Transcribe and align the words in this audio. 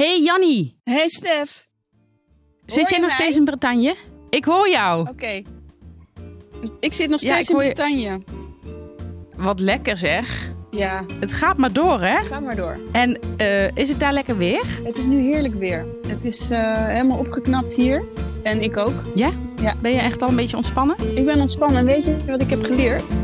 Hey 0.00 0.20
Jannie, 0.22 0.80
Hey 0.84 1.08
Stef. 1.08 1.68
zit 2.66 2.88
jij 2.90 2.98
nog 2.98 3.08
mij? 3.08 3.16
steeds 3.16 3.36
in 3.36 3.44
Bretagne? 3.44 3.96
Ik 4.30 4.44
hoor 4.44 4.68
jou. 4.68 5.08
Oké. 5.08 5.42
Ik 6.80 6.92
zit 6.92 7.08
nog 7.08 7.20
steeds 7.20 7.50
in 7.50 7.56
Bretagne. 7.56 8.22
Wat 9.36 9.60
lekker 9.60 9.96
zeg. 9.96 10.52
Ja, 10.70 11.04
Het 11.20 11.32
gaat 11.32 11.56
maar 11.56 11.72
door, 11.72 12.00
hè? 12.02 12.24
ga 12.24 12.40
maar 12.40 12.56
door. 12.56 12.80
En 12.92 13.18
eh, 13.36 13.76
is 13.76 13.88
het 13.88 14.00
daar 14.00 14.12
lekker 14.12 14.36
weer? 14.36 14.62
Het 14.84 14.96
is 14.96 15.06
nu 15.06 15.20
heerlijk 15.22 15.54
weer. 15.54 15.86
Het 16.06 16.24
is 16.24 16.50
eh, 16.50 16.86
helemaal 16.86 17.18
opgeknapt 17.18 17.74
hier. 17.74 18.04
En 18.42 18.62
ik 18.62 18.76
ook. 18.76 19.02
Ja? 19.14 19.32
Ja. 19.62 19.74
Ben 19.82 19.92
je 19.92 19.98
echt 20.00 20.22
al 20.22 20.28
een 20.28 20.36
beetje 20.36 20.56
ontspannen? 20.56 21.16
Ik 21.16 21.24
ben 21.24 21.40
ontspannen. 21.40 21.78
En 21.78 21.86
weet 21.86 22.04
je 22.04 22.16
wat 22.26 22.40
ik 22.42 22.50
heb 22.50 22.64
geleerd? 22.64 23.22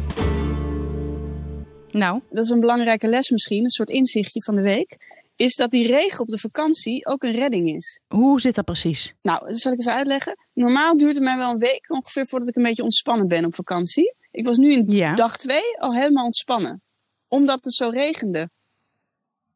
Nou, 1.90 2.20
Dat 2.30 2.44
is 2.44 2.50
een 2.50 2.60
belangrijke 2.60 3.06
les 3.08 3.30
misschien. 3.30 3.64
Een 3.64 3.70
soort 3.70 3.90
inzichtje 3.90 4.42
van 4.42 4.54
de 4.54 4.62
week. 4.62 4.96
Is 5.36 5.56
dat 5.56 5.70
die 5.70 5.86
regen 5.86 6.20
op 6.20 6.28
de 6.28 6.38
vakantie 6.38 7.06
ook 7.06 7.22
een 7.22 7.32
redding 7.32 7.68
is. 7.76 8.00
hoe 8.08 8.40
zit 8.40 8.54
dat 8.54 8.64
precies? 8.64 9.14
Nou, 9.22 9.48
dat 9.48 9.58
zal 9.58 9.72
ik 9.72 9.78
even 9.80 9.92
uitleggen. 9.92 10.36
Normaal 10.52 10.96
duurt 10.96 11.14
het 11.14 11.24
mij 11.24 11.36
wel 11.36 11.50
een 11.50 11.58
week 11.58 11.84
ongeveer 11.90 12.26
voordat 12.26 12.48
ik 12.48 12.56
een 12.56 12.62
beetje 12.62 12.82
ontspannen 12.82 13.28
ben 13.28 13.44
op 13.44 13.54
vakantie. 13.54 14.14
Ik 14.30 14.44
was 14.44 14.56
nu 14.56 14.72
in 14.72 14.84
Ja. 14.90 15.14
dag 15.14 15.36
twee 15.36 15.78
al 15.78 15.94
helemaal 15.94 16.24
ontspannen. 16.24 16.82
Omdat 17.28 17.64
het 17.64 17.74
zo 17.74 17.88
regende, 17.88 18.50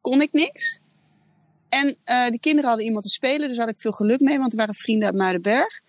kon 0.00 0.20
ik 0.20 0.32
niks. 0.32 0.78
En 1.68 1.98
eh, 2.04 2.28
de 2.30 2.38
kinderen 2.38 2.68
hadden 2.68 2.86
iemand 2.86 3.04
te 3.04 3.10
spelen, 3.10 3.48
dus 3.48 3.58
had 3.58 3.68
ik 3.68 3.78
veel 3.78 3.92
geluk 3.92 4.20
mee, 4.20 4.38
want 4.38 4.52
er 4.52 4.58
waren 4.58 4.74
vrienden 4.74 5.06
uit 5.06 5.16
Muidenberg. 5.16 5.80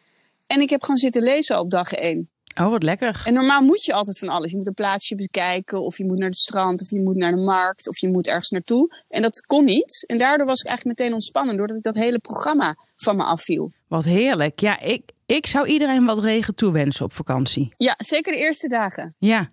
En 0.48 0.62
ik 0.62 0.70
heb 0.70 0.81
gewoon 0.81 0.98
zitten 0.98 1.22
lezen 1.23 1.59
op 1.59 1.70
dag 1.70 1.92
één. 1.92 2.30
Oh, 2.59 2.70
wat 2.70 2.84
lekker. 2.84 3.21
En 3.25 3.34
normaal 3.34 3.61
moet 3.61 3.84
je 3.84 3.93
altijd 3.93 4.17
van 4.17 4.29
alles. 4.29 4.52
Je 4.52 4.57
moet 4.57 4.67
een 4.67 4.73
plaatsje 4.73 5.16
bekijken, 5.16 5.81
of 5.81 5.97
je 5.97 6.05
moet 6.05 6.17
naar 6.17 6.29
het 6.29 6.38
strand, 6.38 6.81
of 6.81 6.89
je 6.89 7.02
moet 7.02 7.16
naar 7.16 7.31
de 7.31 7.41
markt, 7.41 7.88
of 7.88 7.97
je 7.97 8.07
moet 8.07 8.27
ergens 8.27 8.49
naartoe. 8.49 8.95
En 9.09 9.21
dat 9.21 9.41
kon 9.41 9.66
niet. 9.66 10.03
En 10.07 10.17
daardoor 10.17 10.45
was 10.45 10.59
ik 10.59 10.67
eigenlijk 10.67 10.99
meteen 10.99 11.13
ontspannen, 11.13 11.57
doordat 11.57 11.77
ik 11.77 11.83
dat 11.83 11.95
hele 11.95 12.20
programma 12.20 12.75
van 12.95 13.16
me 13.16 13.23
afviel. 13.23 13.71
Wat 13.88 14.05
heerlijk. 14.05 14.59
Ja, 14.59 14.80
ik, 14.80 15.11
ik 15.25 15.47
zou 15.47 15.67
iedereen 15.67 16.05
wat 16.05 16.19
regen 16.19 16.55
toewensen 16.55 17.05
op 17.05 17.14
vakantie. 17.14 17.73
Ja, 17.77 17.95
zeker 17.97 18.31
de 18.31 18.39
eerste 18.39 18.67
dagen. 18.67 19.16
Ja. 19.17 19.49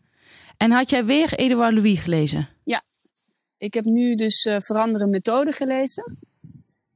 En 0.56 0.70
had 0.70 0.91
jij 0.91 1.05
weer 1.05 1.33
Edouard 1.34 1.74
Louis 1.74 1.98
gelezen? 1.98 2.48
Ik 3.64 3.74
heb 3.74 3.84
nu 3.84 4.14
dus 4.14 4.44
eh 4.44 4.56
Veranderen 4.61 5.11
Methode 5.11 5.52
gelezen. 5.52 6.18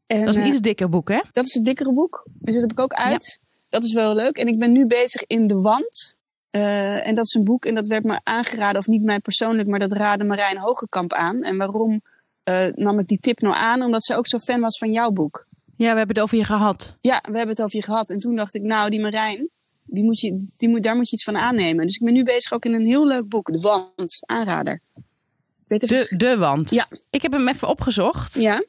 En, 0.06 0.20
Dat 0.20 0.28
is 0.28 0.36
een 0.36 0.42
eh, 0.42 0.48
iets 0.48 0.60
dikker 0.60 0.88
boek, 0.88 1.08
hè? 1.08 1.20
dat 1.32 1.44
is 1.44 1.54
een 1.54 1.62
dikkere 1.62 1.92
boek. 1.92 2.24
Dus 2.38 2.52
dat 2.52 2.62
heb 2.62 2.72
ik 2.72 2.80
ook 2.80 2.92
uit. 2.92 3.40
Dat 3.68 3.84
is 3.84 3.92
wel 3.92 4.14
leuk. 4.14 4.36
En 4.36 4.46
ik 4.46 4.58
ben 4.58 4.72
nu 4.72 4.86
bezig 4.86 5.22
in 5.26 5.46
De 5.46 5.60
Wand. 5.60 6.16
Eh, 6.50 7.06
en 7.06 7.14
dat 7.14 7.26
is 7.26 7.34
een 7.34 7.44
boek 7.44 7.64
en 7.64 7.74
dat 7.74 7.86
werd 7.86 8.04
me 8.04 8.20
aangeraden, 8.22 8.80
of 8.80 8.86
niet 8.86 9.02
mij 9.02 9.18
persoonlijk, 9.18 9.68
maar 9.68 9.78
dat 9.78 9.92
raadde 9.92 10.24
Marijn 10.24 10.58
Hogekamp 10.58 11.12
aan. 11.12 11.42
En 11.42 11.56
waarom 11.56 12.00
eh, 12.42 12.66
nam 12.74 12.98
ik 12.98 13.06
die 13.06 13.18
tip 13.18 13.40
nou 13.40 13.54
aan? 13.54 13.82
Omdat 13.82 14.04
ze 14.04 14.16
ook 14.16 14.26
zo 14.26 14.38
fan 14.38 14.60
was 14.60 14.78
van 14.78 14.90
jouw 14.90 15.10
boek. 15.10 15.46
Ja, 15.76 15.92
we 15.92 15.98
hebben 15.98 16.16
het 16.16 16.20
over 16.20 16.36
je 16.36 16.44
gehad. 16.44 16.96
Ja, 17.00 17.20
we 17.22 17.36
hebben 17.36 17.48
het 17.56 17.62
over 17.62 17.76
je 17.76 17.82
gehad. 17.82 18.10
En 18.10 18.18
toen 18.18 18.36
dacht 18.36 18.54
ik, 18.54 18.62
nou, 18.62 18.90
die 18.90 19.00
Marijn, 19.00 19.48
die 19.84 20.04
moet 20.04 20.20
je, 20.20 20.46
die 20.56 20.68
moet, 20.68 20.82
daar 20.82 20.96
moet 20.96 21.08
je 21.08 21.16
iets 21.16 21.24
van 21.24 21.36
aannemen. 21.36 21.86
Dus 21.86 21.96
ik 21.96 22.04
ben 22.04 22.12
nu 22.12 22.22
bezig 22.22 22.52
ook 22.52 22.64
in 22.64 22.74
een 22.74 22.86
heel 22.86 23.06
leuk 23.06 23.28
boek. 23.28 23.52
De 23.52 23.60
Wand, 23.60 24.18
aanrader. 24.20 24.80
Ik 24.94 25.80
weet 25.80 25.82
even... 25.82 26.18
De, 26.18 26.26
de 26.26 26.38
wand. 26.38 26.70
Ja. 26.70 26.86
Ik 27.10 27.22
heb 27.22 27.32
hem 27.32 27.48
even 27.48 27.68
opgezocht. 27.68 28.34
Ja? 28.34 28.64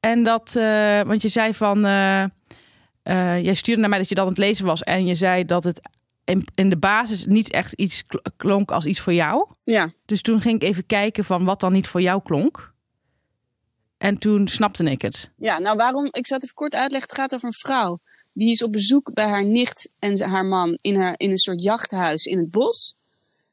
En 0.00 0.24
dat, 0.24 0.56
eh, 0.56 1.02
want 1.02 1.22
je 1.22 1.28
zei 1.28 1.54
van, 1.54 1.84
eh, 3.08 3.44
jij 3.44 3.54
stuurde 3.54 3.80
naar 3.80 3.90
mij 3.90 3.98
dat 3.98 4.08
je 4.08 4.14
dat 4.14 4.24
aan 4.24 4.30
het 4.30 4.38
lezen 4.38 4.64
was. 4.66 4.82
En 4.82 5.06
je 5.06 5.14
zei 5.14 5.44
dat 5.44 5.64
het 5.64 5.80
in, 6.24 6.46
in 6.54 6.70
de 6.70 6.76
basis 6.76 7.26
niet 7.26 7.50
echt 7.50 7.72
iets 7.72 8.06
kl- 8.06 8.18
klonk 8.36 8.70
als 8.70 8.86
iets 8.86 9.00
voor 9.00 9.12
jou. 9.12 9.48
Ja. 9.60 9.90
Dus 10.04 10.22
toen 10.22 10.40
ging 10.40 10.54
ik 10.54 10.68
even 10.68 10.86
kijken 10.86 11.24
van 11.24 11.44
wat 11.44 11.60
dan 11.60 11.72
niet 11.72 11.86
voor 11.86 12.00
jou 12.00 12.22
klonk. 12.22 12.74
En 13.98 14.18
toen 14.18 14.48
snapte 14.48 14.84
ik 14.84 15.02
het. 15.02 15.30
Ja, 15.36 15.58
nou 15.58 15.76
waarom? 15.76 16.04
Ik 16.10 16.26
zal 16.26 16.36
het 16.36 16.44
even 16.44 16.56
kort 16.56 16.74
uitleggen. 16.74 17.10
Het 17.10 17.18
gaat 17.18 17.34
over 17.34 17.46
een 17.46 17.52
vrouw. 17.52 18.00
Die 18.32 18.50
is 18.50 18.62
op 18.62 18.72
bezoek 18.72 19.14
bij 19.14 19.28
haar 19.28 19.44
nicht 19.44 19.94
en 19.98 20.20
haar 20.20 20.44
man 20.44 20.78
in, 20.80 20.96
haar, 20.96 21.14
in 21.16 21.30
een 21.30 21.38
soort 21.38 21.62
jachthuis 21.62 22.24
in 22.24 22.38
het 22.38 22.50
bos. 22.50 22.94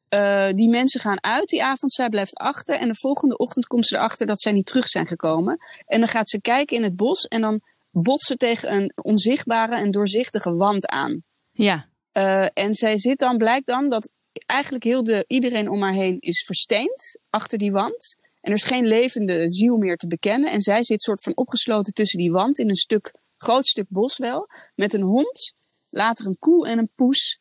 Eh, 0.09 0.47
die 0.53 0.69
mensen 0.69 0.99
gaan 0.99 1.23
uit 1.23 1.47
die 1.49 1.63
avond. 1.63 1.93
Zij 1.93 2.09
blijft 2.09 2.35
achter. 2.35 2.75
En 2.75 2.87
de 2.87 2.95
volgende 2.95 3.37
ochtend 3.37 3.67
komt 3.67 3.87
ze 3.87 3.95
erachter 3.95 4.27
dat 4.27 4.41
zij 4.41 4.51
niet 4.51 4.65
terug 4.65 4.87
zijn 4.87 5.07
gekomen. 5.07 5.57
En 5.85 5.99
dan 5.99 6.07
gaat 6.07 6.29
ze 6.29 6.41
kijken 6.41 6.77
in 6.77 6.83
het 6.83 6.95
bos. 6.95 7.27
En 7.27 7.41
dan 7.41 7.61
botst 8.01 8.27
ze 8.27 8.35
tegen 8.35 8.73
een 8.73 8.91
onzichtbare 8.95 9.75
en 9.75 9.91
doorzichtige 9.91 10.53
wand 10.53 10.87
aan. 10.87 11.23
Ja, 11.51 11.89
Eh, 12.11 12.47
en 12.53 12.75
zij 12.75 12.97
zit 12.97 13.19
dan, 13.19 13.37
blijkt 13.37 13.65
dan 13.65 13.89
dat 13.89 14.11
eigenlijk 14.45 14.83
heel 14.83 15.03
de, 15.03 15.23
iedereen 15.27 15.69
om 15.69 15.81
haar 15.81 15.93
heen 15.93 16.19
is 16.19 16.43
versteend 16.45 17.19
achter 17.29 17.57
die 17.57 17.71
wand. 17.71 18.15
En 18.41 18.51
er 18.51 18.57
is 18.57 18.63
geen 18.63 18.85
levende 18.85 19.51
ziel 19.51 19.77
meer 19.77 19.97
te 19.97 20.07
bekennen. 20.07 20.51
En 20.51 20.61
zij 20.61 20.83
zit 20.83 21.01
soort 21.01 21.21
van 21.21 21.35
opgesloten 21.35 21.93
tussen 21.93 22.19
die 22.19 22.31
wand 22.31 22.59
in 22.59 22.69
een 22.69 22.75
stuk, 22.75 23.13
groot 23.37 23.67
stuk 23.67 23.85
bos 23.89 24.17
wel. 24.17 24.47
Met 24.75 24.93
een 24.93 25.01
hond, 25.01 25.53
later 25.89 26.25
een 26.25 26.37
koe 26.39 26.67
en 26.67 26.77
een 26.77 26.91
poes. 26.95 27.39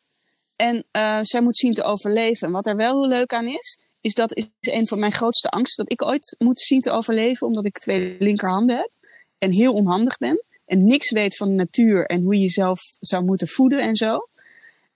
En 0.55 0.85
eh, 0.91 1.19
zij 1.21 1.41
moet 1.41 1.57
zien 1.57 1.73
te 1.73 1.83
overleven. 1.83 2.47
En 2.47 2.53
wat 2.53 2.67
er 2.67 2.75
wel 2.75 3.01
heel 3.01 3.09
leuk 3.09 3.33
aan 3.33 3.47
is, 3.47 3.79
is 4.01 4.13
dat 4.13 4.35
is 4.35 4.49
een 4.59 4.87
van 4.87 4.99
mijn 4.99 5.11
grootste 5.11 5.49
angsten. 5.49 5.83
Dat 5.83 5.93
ik 5.93 6.07
ooit 6.07 6.35
moet 6.37 6.59
zien 6.59 6.81
te 6.81 6.91
overleven 6.91 7.47
omdat 7.47 7.65
ik 7.65 7.77
twee 7.77 8.15
linkerhanden 8.19 8.75
heb. 8.75 8.91
En 9.37 9.51
heel 9.51 9.73
onhandig 9.73 10.17
ben. 10.17 10.44
En 10.65 10.85
niks 10.85 11.11
weet 11.11 11.35
van 11.35 11.47
de 11.47 11.53
natuur 11.53 12.05
en 12.05 12.21
hoe 12.21 12.35
je 12.35 12.41
jezelf 12.41 12.79
zou 12.99 13.23
moeten 13.23 13.47
voeden 13.47 13.79
en 13.81 13.95
zo. 13.95 14.27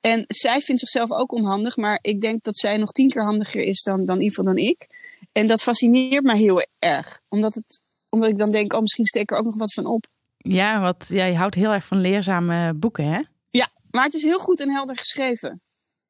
En 0.02 0.26
zij 0.28 0.62
vindt 0.62 0.82
zichzelf 0.82 1.12
ook 1.12 1.32
onhandig, 1.32 1.78
maar 1.78 2.00
ik 2.02 2.22
denk 2.22 2.44
dat 2.44 2.58
zij 2.58 2.78
nog 2.78 2.92
tien 2.92 3.10
keer 3.10 3.24
handiger 3.24 3.62
is 3.62 3.84
dan, 3.84 4.06
dan 4.06 4.22
Ivo 4.22 4.44
dan 4.44 4.58
ik. 4.58 4.88
En 5.32 5.48
dat 5.48 5.62
fascineert 5.62 6.24
mij 6.24 6.38
heel 6.38 6.66
erg. 6.80 7.20
Omdat, 7.30 7.54
het, 7.56 7.82
omdat 8.10 8.30
ik 8.30 8.38
dan 8.38 8.52
denk, 8.52 8.74
oh, 8.74 8.82
misschien 8.82 9.06
steek 9.06 9.22
ik 9.22 9.32
er 9.32 9.38
ook 9.38 9.46
nog 9.46 9.58
wat 9.58 9.74
van 9.74 9.86
op. 9.86 10.06
ja 10.38 10.82
want 10.82 11.06
jij 11.08 11.34
houdt 11.34 11.56
heel 11.56 11.72
erg 11.72 11.86
van 11.86 12.02
leerzame 12.02 12.74
boeken, 12.74 13.06
hè? 13.06 13.22
Ja, 13.50 13.68
maar 13.92 14.04
het 14.04 14.14
is 14.14 14.24
heel 14.24 14.40
goed 14.40 14.60
en 14.60 14.70
helder 14.72 14.98
geschreven. 14.98 15.62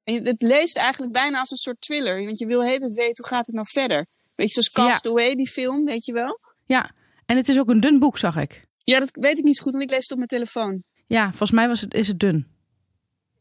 En 0.03 0.25
het 0.25 0.41
leest 0.41 0.77
eigenlijk 0.77 1.13
bijna 1.13 1.39
als 1.39 1.51
een 1.51 1.57
soort 1.57 1.81
thriller. 1.81 2.25
Want 2.25 2.39
je 2.39 2.45
wil 2.45 2.63
heel 2.63 2.73
even 2.73 2.93
weten, 2.93 3.23
hoe 3.23 3.27
gaat 3.35 3.45
het 3.45 3.55
nou 3.55 3.67
verder? 3.69 4.05
Weet 4.35 4.53
je, 4.53 4.61
zoals 4.61 4.69
Ja. 4.73 4.91
Cast 4.91 5.07
Away, 5.07 5.35
die 5.35 5.49
film, 5.49 5.85
weet 5.85 6.05
je 6.05 6.13
wel? 6.13 6.39
Ja, 6.65 6.91
en 7.25 7.37
het 7.37 7.49
is 7.49 7.59
ook 7.59 7.69
een 7.69 7.79
dun 7.79 7.99
boek, 7.99 8.17
zag 8.17 8.37
ik. 8.37 8.67
Ja, 8.89 8.99
dat 8.99 9.09
weet 9.11 9.37
ik 9.37 9.43
niet 9.43 9.55
zo 9.57 9.63
goed, 9.63 9.71
want 9.71 9.83
ik 9.83 9.89
lees 9.89 10.01
het 10.01 10.11
op 10.11 10.17
mijn 10.17 10.29
telefoon. 10.29 10.83
Ja, 11.07 11.27
volgens 11.29 11.51
mij 11.51 11.67
was 11.67 11.81
het, 11.81 11.93
is 11.93 12.07
het 12.07 12.19
dun. 12.19 12.47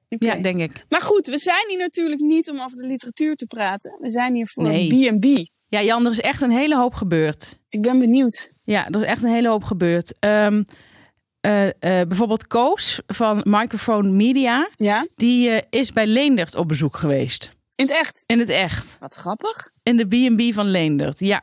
Ja, 0.09 0.35
denk 0.35 0.61
ik. 0.61 0.85
Maar 0.89 1.01
goed, 1.01 1.27
we 1.27 1.39
zijn 1.39 1.65
hier 1.69 1.79
natuurlijk 1.79 2.21
niet 2.21 2.51
om 2.51 2.61
over 2.61 2.77
de 2.77 2.87
literatuur 2.87 3.35
te 3.35 3.47
praten. 3.47 3.97
We 4.01 4.11
zijn 4.11 4.35
hier 4.35 4.47
voor 4.47 4.63
Nee. 4.63 5.19
B&B. 5.19 5.47
Ja, 5.69 5.83
Jan, 5.83 6.05
er 6.05 6.11
is 6.11 6.21
echt 6.21 6.41
een 6.43 6.51
hele 6.51 6.77
hoop 6.77 6.95
gebeurd. 6.95 7.59
Ik 7.69 7.83
ben 7.83 7.99
benieuwd. 7.99 8.53
Ja, 8.63 8.87
er 8.87 8.97
is 8.97 9.03
echt 9.03 9.23
een 9.23 9.33
hele 9.33 9.49
hoop 9.49 9.65
gebeurd. 9.65 10.19
Ehm, 10.19 10.63
eh, 11.41 11.67
eh, 11.67 11.73
bijvoorbeeld 12.09 12.47
Koos 12.47 13.01
van 13.07 13.41
Microphone 13.45 14.11
Media. 14.11 14.71
Ja? 14.75 15.07
Die 15.15 15.51
eh, 15.51 15.81
is 15.81 15.93
bij 15.93 16.07
Leendert 16.07 16.55
op 16.57 16.69
bezoek 16.69 16.97
geweest. 16.97 17.57
In 17.75 17.87
het 17.87 17.97
echt? 17.97 18.23
In 18.27 18.39
het 18.39 18.49
echt. 18.49 18.97
Wat 19.01 19.15
grappig. 19.15 19.71
In 19.83 19.97
de 19.97 20.07
B&B 20.07 20.55
van 20.55 20.67
Leendert, 20.67 21.19
ja. 21.21 21.43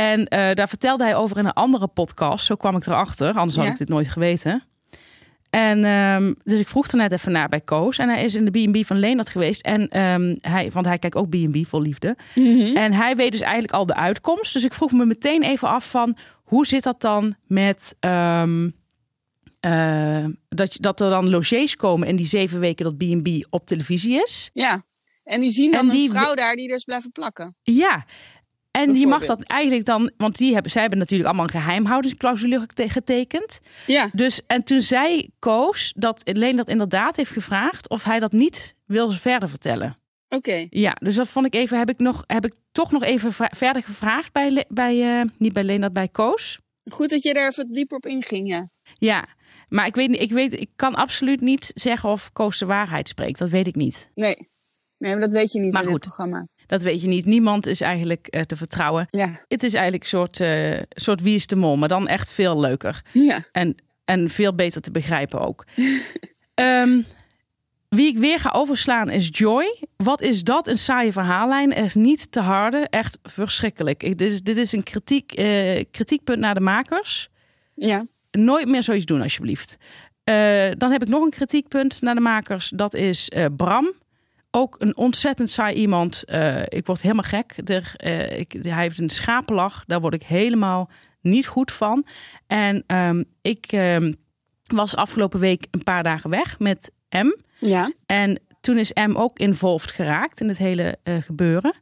En 0.00 0.26
eh, 0.28 0.54
daar 0.54 0.68
vertelde 0.68 1.04
hij 1.04 1.16
over 1.16 1.38
in 1.38 1.44
een 1.44 1.52
andere 1.52 1.86
podcast. 1.88 2.44
Zo 2.44 2.54
kwam 2.54 2.76
ik 2.76 2.86
erachter, 2.86 3.32
anders 3.34 3.56
had 3.56 3.64
Ja. 3.64 3.70
ik 3.72 3.78
dit 3.78 3.88
nooit 3.88 4.08
geweten. 4.08 4.62
En 5.50 5.84
ehm, 5.84 6.32
dus 6.44 6.60
ik 6.60 6.68
vroeg 6.68 6.86
er 6.88 6.96
net 6.96 7.12
even 7.12 7.32
naar 7.32 7.48
bij 7.48 7.60
Koos. 7.60 7.98
En 7.98 8.08
hij 8.08 8.24
is 8.24 8.34
in 8.34 8.44
de 8.44 8.50
B&B 8.70 8.86
van 8.86 8.98
Leendert 8.98 9.30
geweest. 9.30 9.62
En 9.62 9.88
ehm, 9.88 10.34
hij, 10.40 10.70
want 10.70 10.86
hij 10.86 10.98
kijkt 10.98 11.16
ook 11.16 11.28
B&B 11.28 11.66
vol 11.66 11.80
liefde. 11.80 12.16
En 12.74 12.92
hij 12.92 13.16
weet 13.16 13.32
dus 13.32 13.40
eigenlijk 13.40 13.72
al 13.72 13.86
de 13.86 13.94
uitkomst. 13.94 14.52
Dus 14.52 14.64
ik 14.64 14.74
vroeg 14.74 14.92
me 14.92 15.04
meteen 15.06 15.42
even 15.42 15.68
af 15.68 15.90
van... 15.90 16.16
hoe 16.44 16.66
zit 16.66 16.82
dat 16.82 17.00
dan 17.00 17.34
met... 17.46 17.96
ehm, 18.00 18.70
eh, 19.60 20.24
dat, 20.48 20.76
dat 20.80 21.00
er 21.00 21.10
dan 21.10 21.30
logies 21.30 21.76
komen 21.76 22.08
in 22.08 22.16
die 22.16 22.26
zeven 22.26 22.60
weken 22.60 22.84
dat 22.84 22.96
B&B 22.96 23.46
op 23.50 23.66
televisie 23.66 24.22
is. 24.22 24.50
Ja. 24.52 24.84
En 25.24 25.40
die 25.40 25.50
zien 25.50 25.70
dan 25.72 25.88
En 25.88 25.96
die- 25.96 26.08
een 26.08 26.14
vrouw 26.16 26.34
daar 26.34 26.54
die 26.56 26.72
is 26.72 26.84
blijven 26.84 27.12
plakken. 27.12 27.56
Ja. 27.62 28.04
En 28.70 28.92
die 28.92 29.06
mag 29.06 29.24
dat 29.26 29.44
eigenlijk 29.44 29.84
dan, 29.86 30.10
want 30.16 30.36
die 30.38 30.52
hebben, 30.52 30.70
zij 30.70 30.80
hebben 30.80 30.98
natuurlijk 30.98 31.28
allemaal 31.28 31.46
een 31.46 31.60
geheimhoudingsclausule 31.60 32.60
gete- 32.60 32.88
getekend. 32.88 33.60
Ja. 33.86 34.08
Dus 34.12 34.40
en 34.46 34.62
toen 34.64 34.80
zij 34.80 35.30
koos 35.38 35.92
dat 35.96 36.22
Leen 36.24 36.56
dat 36.56 36.68
inderdaad 36.68 37.16
heeft 37.16 37.30
gevraagd 37.30 37.88
of 37.88 38.04
hij 38.04 38.18
dat 38.18 38.32
niet 38.32 38.74
wil 38.86 39.10
verder 39.10 39.48
vertellen. 39.48 39.98
Oké. 40.28 40.66
Ja, 40.70 40.96
dus 41.00 41.14
dat 41.14 41.28
vond 41.28 41.46
ik 41.46 41.54
even, 41.54 41.78
heb 41.78 41.88
ik, 41.90 41.98
nog, 41.98 42.24
heb 42.26 42.44
ik 42.44 42.54
toch 42.72 42.90
nog 42.92 43.02
even 43.02 43.32
verder 43.32 43.82
gevraagd 43.82 44.32
bij, 44.32 44.64
bij 44.68 45.20
eh, 45.20 45.26
niet 45.38 45.52
bij 45.52 45.62
Leen, 45.64 45.80
dat 45.80 45.92
bij 45.92 46.08
Koos. 46.08 46.58
Goed 46.92 47.10
dat 47.10 47.22
je 47.22 47.34
daar 47.34 47.48
even 47.48 47.72
dieper 47.72 47.96
op 47.96 48.06
inging, 48.06 48.48
ja. 48.48 48.68
Ja, 48.98 49.26
maar 49.68 49.86
ik 49.86 49.94
weet, 49.94 50.08
niet- 50.08 50.20
ik 50.20 50.30
weet, 50.32 50.52
ik 50.60 50.70
kan 50.76 50.94
absoluut 50.94 51.40
niet 51.40 51.70
zeggen 51.74 52.08
of 52.08 52.32
Koos 52.32 52.58
de 52.58 52.66
waarheid 52.66 53.08
spreekt. 53.08 53.38
Dat 53.38 53.48
weet 53.50 53.66
ik 53.66 53.74
niet. 53.74 54.10
Nee. 54.14 54.48
Nee, 54.98 55.12
maar 55.12 55.20
dat 55.20 55.32
weet 55.32 55.52
je 55.52 55.60
niet 55.60 55.72
Maar 55.72 55.82
in 55.82 55.88
goed. 55.88 56.00
programma. 56.00 56.46
Dat 56.70 56.82
weet 56.82 57.02
je 57.02 57.08
niet. 57.08 57.24
Niemand 57.24 57.66
is 57.66 57.80
eigenlijk 57.80 58.26
eh, 58.26 58.42
te 58.42 58.56
vertrouwen. 58.56 59.06
Ja. 59.10 59.44
Het 59.48 59.62
is 59.62 59.74
eigenlijk 59.74 60.02
een 60.02 60.08
soort, 60.08 60.40
eh, 60.40 60.78
soort 60.90 61.20
Wie 61.20 61.34
is 61.34 61.46
de 61.46 61.56
Mol, 61.56 61.76
maar 61.76 61.88
dan 61.88 62.08
echt 62.08 62.32
veel 62.32 62.60
leuker. 62.60 63.02
Ja. 63.12 63.44
En, 63.52 63.74
en 64.04 64.28
veel 64.28 64.54
beter 64.54 64.80
te 64.80 64.90
begrijpen 64.90 65.40
ook. 65.40 65.64
Ehm, 66.54 67.00
wie 67.88 68.06
ik 68.06 68.18
weer 68.18 68.38
ga 68.38 68.50
overslaan 68.50 69.10
is 69.10 69.28
Joy. 69.32 69.76
Wat 69.96 70.20
is 70.20 70.42
dat? 70.42 70.68
Een 70.68 70.78
saaie 70.78 71.12
verhaallijn. 71.12 71.74
Er 71.74 71.84
is 71.84 71.94
niet 71.94 72.32
te 72.32 72.40
harde. 72.40 72.86
Echt 72.90 73.18
verschrikkelijk. 73.22 74.02
Ik, 74.02 74.18
dit, 74.18 74.32
is, 74.32 74.42
dit 74.42 74.56
is 74.56 74.72
een 74.72 74.82
kritiek, 74.82 75.32
eh, 75.32 75.84
kritiekpunt 75.90 76.38
naar 76.38 76.54
de 76.54 76.60
makers. 76.60 77.28
Ja. 77.74 78.06
Nooit 78.30 78.68
meer 78.68 78.82
zoiets 78.82 79.04
doen, 79.04 79.22
alsjeblieft. 79.22 79.76
Dan 80.78 80.90
heb 80.90 81.02
ik 81.02 81.08
nog 81.08 81.24
een 81.24 81.30
kritiekpunt 81.30 82.00
naar 82.00 82.14
de 82.14 82.20
makers. 82.20 82.68
Dat 82.74 82.94
is 82.94 83.30
Bram. 83.56 83.99
Ook 84.50 84.76
een 84.78 84.96
ontzettend 84.96 85.50
saai 85.50 85.74
iemand. 85.74 86.24
Eh, 86.24 86.62
ik 86.62 86.86
word 86.86 87.02
helemaal 87.02 87.24
gek. 87.24 87.54
Er, 87.64 87.92
eh, 87.96 88.38
ik, 88.38 88.56
hij 88.62 88.82
heeft 88.82 88.98
een 88.98 89.10
schapenlach. 89.10 89.84
Daar 89.86 90.00
word 90.00 90.14
ik 90.14 90.22
helemaal 90.22 90.90
niet 91.20 91.46
goed 91.46 91.72
van. 91.72 92.06
En 92.46 92.84
ehm, 92.86 93.22
ik 93.42 93.66
ehm, 93.66 94.12
was 94.64 94.96
afgelopen 94.96 95.40
week 95.40 95.66
een 95.70 95.82
paar 95.82 96.02
dagen 96.02 96.30
weg 96.30 96.58
met 96.58 96.92
M. 97.10 97.36
Ja. 97.58 97.92
En 98.06 98.40
toen 98.60 98.78
is 98.78 98.92
M 98.92 99.14
ook 99.16 99.38
involved 99.38 99.92
geraakt 99.92 100.40
in 100.40 100.48
het 100.48 100.58
hele 100.58 100.98
eh, 101.02 101.16
gebeuren. 101.16 101.74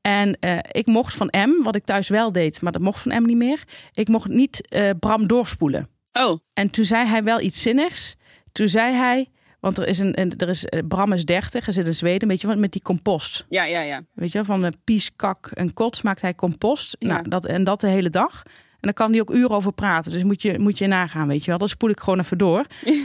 En 0.00 0.38
ik 0.72 0.86
mocht 0.86 1.14
van 1.14 1.32
M, 1.48 1.62
wat 1.62 1.76
ik 1.76 1.84
thuis 1.84 2.08
wel 2.08 2.32
deed, 2.32 2.62
maar 2.62 2.72
dat 2.72 2.80
mocht 2.80 3.00
van 3.00 3.22
M 3.22 3.26
niet 3.26 3.36
meer. 3.36 3.62
Ik 3.92 4.08
mocht 4.08 4.28
niet 4.28 4.68
eh, 4.68 4.90
Bram 5.00 5.26
doorspoelen. 5.26 5.88
Oh, 6.12 6.38
En 6.52 6.70
toen 6.70 6.84
zei 6.84 7.06
hij 7.06 7.22
wel 7.22 7.40
iets 7.40 7.62
zinnigs. 7.62 8.16
Toen 8.52 8.68
zei 8.68 8.94
hij, 8.94 9.28
want 9.66 9.78
er 9.78 9.86
is 9.86 9.98
een, 9.98 10.20
een- 10.20 10.36
er 10.36 10.48
is, 10.48 10.64
eh, 10.64 10.80
Bram 10.88 11.12
is 11.12 11.24
30, 11.24 11.64
hij 11.64 11.74
zit 11.74 11.86
in 11.86 11.94
Zweden, 11.94 12.28
weet 12.28 12.40
je 12.40 12.46
wat, 12.46 12.56
met 12.56 12.72
die 12.72 12.82
compost. 12.82 13.46
ja, 13.48 13.64
ja, 13.64 13.80
ja. 13.80 14.02
Weet 14.14 14.32
je, 14.32 14.44
van 14.44 14.62
een 14.62 14.74
pies, 14.84 15.10
kak 15.16 15.50
en 15.54 15.72
kots 15.72 16.02
maakt 16.02 16.20
hij 16.20 16.34
compost. 16.34 16.96
Ja. 16.98 17.08
Nou, 17.08 17.28
dat, 17.28 17.46
en 17.46 17.64
dat 17.64 17.80
de 17.80 17.86
hele 17.86 18.10
dag. 18.10 18.42
En 18.46 18.80
dan 18.80 18.92
kan 18.92 19.10
hij 19.10 19.20
ook 19.20 19.30
uren 19.30 19.50
over 19.56 19.72
praten. 19.72 20.12
Dus 20.12 20.22
moet 20.22 20.42
je, 20.42 20.58
moet 20.58 20.78
je 20.78 20.86
nagaan, 20.86 21.28
weet 21.28 21.40
je 21.44 21.50
wel. 21.50 21.58
Dan 21.58 21.68
spoel 21.68 21.90
ik 21.90 22.00
gewoon 22.00 22.18
even 22.18 22.38
door. 22.38 22.64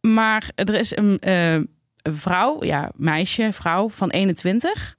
Maar 0.00 0.50
er 0.54 0.74
is 0.74 0.96
een, 0.96 1.18
eh, 1.18 1.52
een 1.54 1.68
vrouw, 2.02 2.64
ja, 2.64 2.90
meisje, 2.96 3.48
vrouw 3.52 3.88
van 3.88 4.10
21, 4.10 4.94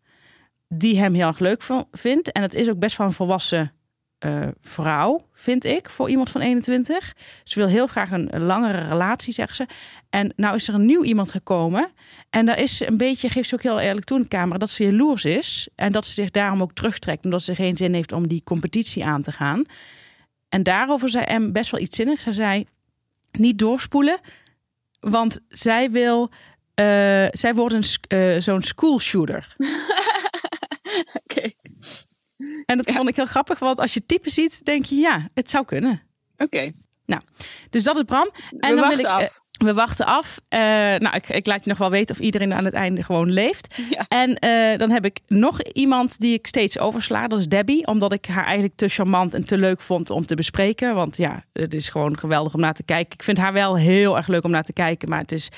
die 0.68 1.00
hem 1.00 1.14
heel 1.14 1.28
erg 1.28 1.40
leuk 1.40 1.64
vindt. 1.92 2.32
En 2.32 2.42
het 2.42 2.54
is 2.54 2.70
ook 2.70 2.80
best 2.80 2.98
wel 2.98 3.08
een 3.08 3.14
volwassen 3.14 3.72
eh, 4.20 4.48
vrouw, 4.62 5.20
vind 5.34 5.66
ik, 5.66 5.90
voor 5.90 6.10
iemand 6.10 6.30
van 6.30 6.42
21. 6.42 7.16
Ze 7.44 7.60
wil 7.60 7.68
heel 7.68 7.88
graag 7.88 8.12
een, 8.12 8.30
langere 8.44 8.88
relatie, 8.88 9.34
zegt 9.34 9.56
ze. 9.56 9.66
En 10.10 10.34
nou 10.36 10.56
is 10.56 10.68
er 10.68 10.74
een 10.74 10.86
nieuw 10.86 11.04
iemand 11.04 11.32
gekomen. 11.32 11.92
En 12.30 12.46
daar 12.46 12.60
is 12.60 12.80
een 12.80 12.98
beetje, 12.98 13.30
geeft 13.30 13.50
ze 13.50 13.56
ook 13.56 13.64
heel 13.64 13.80
eerlijk 13.80 14.06
toe 14.06 14.18
in 14.18 14.24
de 14.24 14.30
camera, 14.30 14.58
dat 14.58 14.70
ze 14.70 14.84
jaloers 14.84 15.26
is. 15.26 15.68
En 15.76 15.92
dat 15.92 16.06
ze 16.06 16.14
zich 16.14 16.32
daarom 16.32 16.62
ook 16.62 16.74
terugtrekt, 16.74 17.26
omdat 17.26 17.44
ze 17.44 17.56
geen 17.56 17.78
zin 17.78 17.94
heeft 17.94 18.12
om 18.12 18.28
die 18.28 18.42
competitie 18.44 19.06
aan 19.06 19.22
te 19.22 19.32
gaan. 19.32 19.64
En 20.50 20.64
daarover 20.64 21.10
zei 21.10 21.38
M 21.38 21.52
best 21.52 21.72
wel 21.72 21.82
iets 21.82 21.96
zinnigs. 21.96 22.24
Ze 22.24 22.34
zei, 22.34 22.66
niet 23.32 23.60
doorspoelen, 23.60 24.20
want 25.00 25.40
zij 25.48 25.92
wil... 25.92 26.32
eh, 26.74 26.86
zij 27.32 27.54
wordt 27.54 27.74
een, 27.74 27.84
eh, 28.08 28.42
zo'n 28.42 28.62
school 28.62 29.00
shooter. 29.00 29.56
En 32.68 32.78
dat 32.78 32.92
vond 32.92 33.10
ik 33.10 33.16
heel 33.16 33.26
grappig, 33.26 33.60
want 33.60 33.80
als 33.80 33.94
je 33.94 34.06
type 34.06 34.30
ziet, 34.30 34.66
denk 34.66 34.86
je 34.86 34.96
ja, 34.96 35.28
het 35.34 35.50
zou 35.50 35.66
kunnen. 35.66 36.02
Oké. 36.38 36.72
Dus 37.70 37.84
dat 37.84 37.98
is 37.98 38.04
Bram. 38.04 38.30
En 38.34 38.50
We 38.52 38.58
dan 38.60 38.70
wil 38.76 38.82
wachten 38.84 39.00
ik, 39.00 39.06
af. 39.06 39.22
eh, 39.22 39.28
we 39.68 39.74
wachten 39.74 40.06
af. 40.06 40.40
Eh, 40.50 40.60
nou, 40.60 41.16
ik, 41.16 41.30
ik 41.30 41.46
laat 41.46 41.64
je 41.64 41.70
nog 41.70 41.78
wel 41.80 41.90
weten 41.90 42.16
of 42.16 42.22
iedereen 42.22 42.54
aan 42.54 42.66
het 42.66 42.74
einde 42.74 43.04
gewoon 43.04 43.32
leeft. 43.32 43.76
Ja. 43.90 44.06
En 44.08 44.36
eh, 44.36 44.78
dan 44.78 44.90
heb 44.90 45.06
ik 45.06 45.20
nog 45.28 45.62
iemand 45.62 46.20
die 46.20 46.34
ik 46.34 46.48
steeds 46.48 46.80
oversla. 46.80 47.28
Dat 47.28 47.40
is 47.40 47.48
Debbie. 47.48 47.88
Omdat 47.88 48.14
ik 48.14 48.26
haar 48.26 48.44
eigenlijk 48.46 48.76
te 48.76 48.88
charmant 48.88 49.34
en 49.34 49.46
te 49.46 49.58
leuk 49.58 49.82
vond 49.82 50.10
om 50.10 50.26
te 50.26 50.36
bespreken. 50.36 50.96
Want 50.96 51.18
ja, 51.18 51.44
het 51.54 51.74
is 51.74 51.90
gewoon 51.90 52.18
geweldig 52.18 52.54
om 52.54 52.60
naar 52.60 52.74
te 52.74 52.84
kijken. 52.84 53.14
Ik 53.14 53.24
vind 53.24 53.38
haar 53.38 53.54
wel 53.54 53.78
heel 53.78 54.18
erg 54.18 54.28
leuk 54.28 54.44
om 54.44 54.52
naar 54.52 54.64
te 54.64 54.74
kijken. 54.74 55.10
Maar 55.10 55.20
het 55.20 55.32
is... 55.32 55.50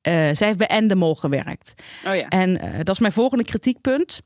eh, 0.00 0.12
zij 0.32 0.46
heeft 0.46 0.58
bij 0.58 0.66
Endemol 0.68 1.14
gewerkt. 1.14 1.74
Oh 2.06 2.14
ja. 2.14 2.28
En 2.28 2.60
dat 2.82 2.94
is 2.94 3.00
mijn 3.00 3.12
volgende 3.12 3.44
kritiekpunt. 3.44 4.20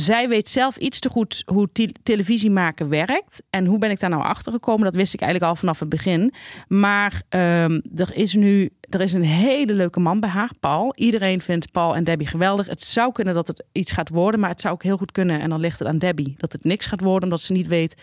Zij 0.00 0.28
weet 0.28 0.48
zelf 0.48 0.76
iets 0.76 0.98
te 0.98 1.08
goed 1.08 1.42
hoe 1.46 1.68
te- 1.72 1.94
televisie 2.02 2.50
maken 2.50 2.88
werkt. 2.88 3.42
En 3.50 3.66
hoe 3.66 3.78
ben 3.78 3.90
ik 3.90 4.00
daar 4.00 4.10
nou 4.10 4.22
achter 4.22 4.52
gekomen? 4.52 4.84
Dat 4.84 4.94
wist 4.94 5.14
ik 5.14 5.20
eigenlijk 5.20 5.52
al 5.52 5.58
vanaf 5.58 5.80
het 5.80 5.88
begin. 5.88 6.32
Maar 6.68 7.22
ehm, 7.28 7.80
er 7.94 8.16
is 8.16 8.34
nu 8.34 8.70
er 8.80 9.00
is 9.00 9.12
een 9.12 9.24
hele 9.24 9.72
leuke 9.72 10.00
man 10.00 10.20
bij 10.20 10.28
haar, 10.28 10.50
Paul. 10.60 10.94
Iedereen 10.96 11.40
vindt 11.40 11.72
Paul 11.72 11.96
en 11.96 12.04
Debbie 12.04 12.26
geweldig. 12.26 12.66
Het 12.66 12.80
zou 12.80 13.12
kunnen 13.12 13.34
dat 13.34 13.46
het 13.46 13.64
iets 13.72 13.92
gaat 13.92 14.08
worden, 14.08 14.40
maar 14.40 14.50
het 14.50 14.60
zou 14.60 14.74
ook 14.74 14.82
heel 14.82 14.96
goed 14.96 15.12
kunnen. 15.12 15.40
En 15.40 15.48
dan 15.48 15.60
ligt 15.60 15.78
het 15.78 15.88
aan 15.88 15.98
Debbie 15.98 16.34
dat 16.38 16.52
het 16.52 16.64
niks 16.64 16.86
gaat 16.86 17.00
worden, 17.00 17.22
omdat 17.22 17.40
ze 17.40 17.52
niet 17.52 17.68
weet. 17.68 17.94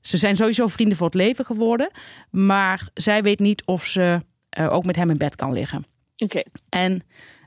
Ze 0.00 0.16
zijn 0.16 0.36
sowieso 0.36 0.66
vrienden 0.66 0.96
voor 0.96 1.06
het 1.06 1.14
leven 1.14 1.44
geworden. 1.44 1.90
Maar 2.30 2.88
zij 2.94 3.22
weet 3.22 3.38
niet 3.38 3.64
of 3.64 3.86
ze 3.86 4.20
eh, 4.48 4.72
ook 4.72 4.84
met 4.84 4.96
hem 4.96 5.10
in 5.10 5.16
bed 5.16 5.36
kan 5.36 5.52
liggen. 5.52 5.84
Oké. 6.16 6.42
En, 6.68 7.02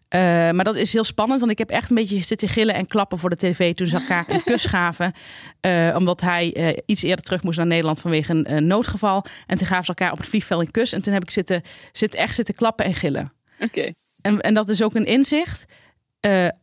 eh, 0.09 0.19
maar 0.51 0.63
dat 0.63 0.75
is 0.75 0.93
heel 0.93 1.03
spannend, 1.03 1.39
want 1.39 1.51
ik 1.51 1.57
heb 1.57 1.69
echt 1.69 1.89
een 1.89 1.95
beetje 1.95 2.23
zitten 2.23 2.47
gillen 2.47 2.75
en 2.75 2.87
klappen 2.87 3.17
voor 3.17 3.29
de 3.29 3.35
tv 3.35 3.73
toen 3.73 3.87
ze 3.87 3.95
elkaar 3.95 4.29
een 4.29 4.43
kus 4.43 4.65
gaven. 4.75 5.13
Eh, 5.61 5.95
omdat 5.97 6.21
hij 6.21 6.53
eh, 6.53 6.77
iets 6.85 7.03
eerder 7.03 7.25
terug 7.25 7.43
moest 7.43 7.57
naar 7.57 7.67
Nederland 7.67 7.99
vanwege 7.99 8.41
een, 8.43 8.67
noodgeval. 8.67 9.25
En 9.47 9.57
toen 9.57 9.67
gaven 9.67 9.83
ze 9.85 9.89
elkaar 9.89 10.11
op 10.11 10.17
het 10.17 10.27
vliegveld 10.27 10.61
een 10.61 10.71
kus. 10.71 10.93
En 10.93 11.01
toen 11.01 11.13
heb 11.13 11.23
ik 11.23 11.31
zitten, 11.31 11.61
zit 11.91 12.15
echt 12.15 12.35
zitten 12.35 12.55
klappen 12.55 12.85
en 12.85 12.93
gillen. 12.93 13.33
Oké. 13.59 13.93
En, 14.21 14.41
en 14.41 14.53
dat 14.53 14.69
is 14.69 14.81
ook 14.81 14.95
een 14.95 15.05
inzicht. 15.05 15.65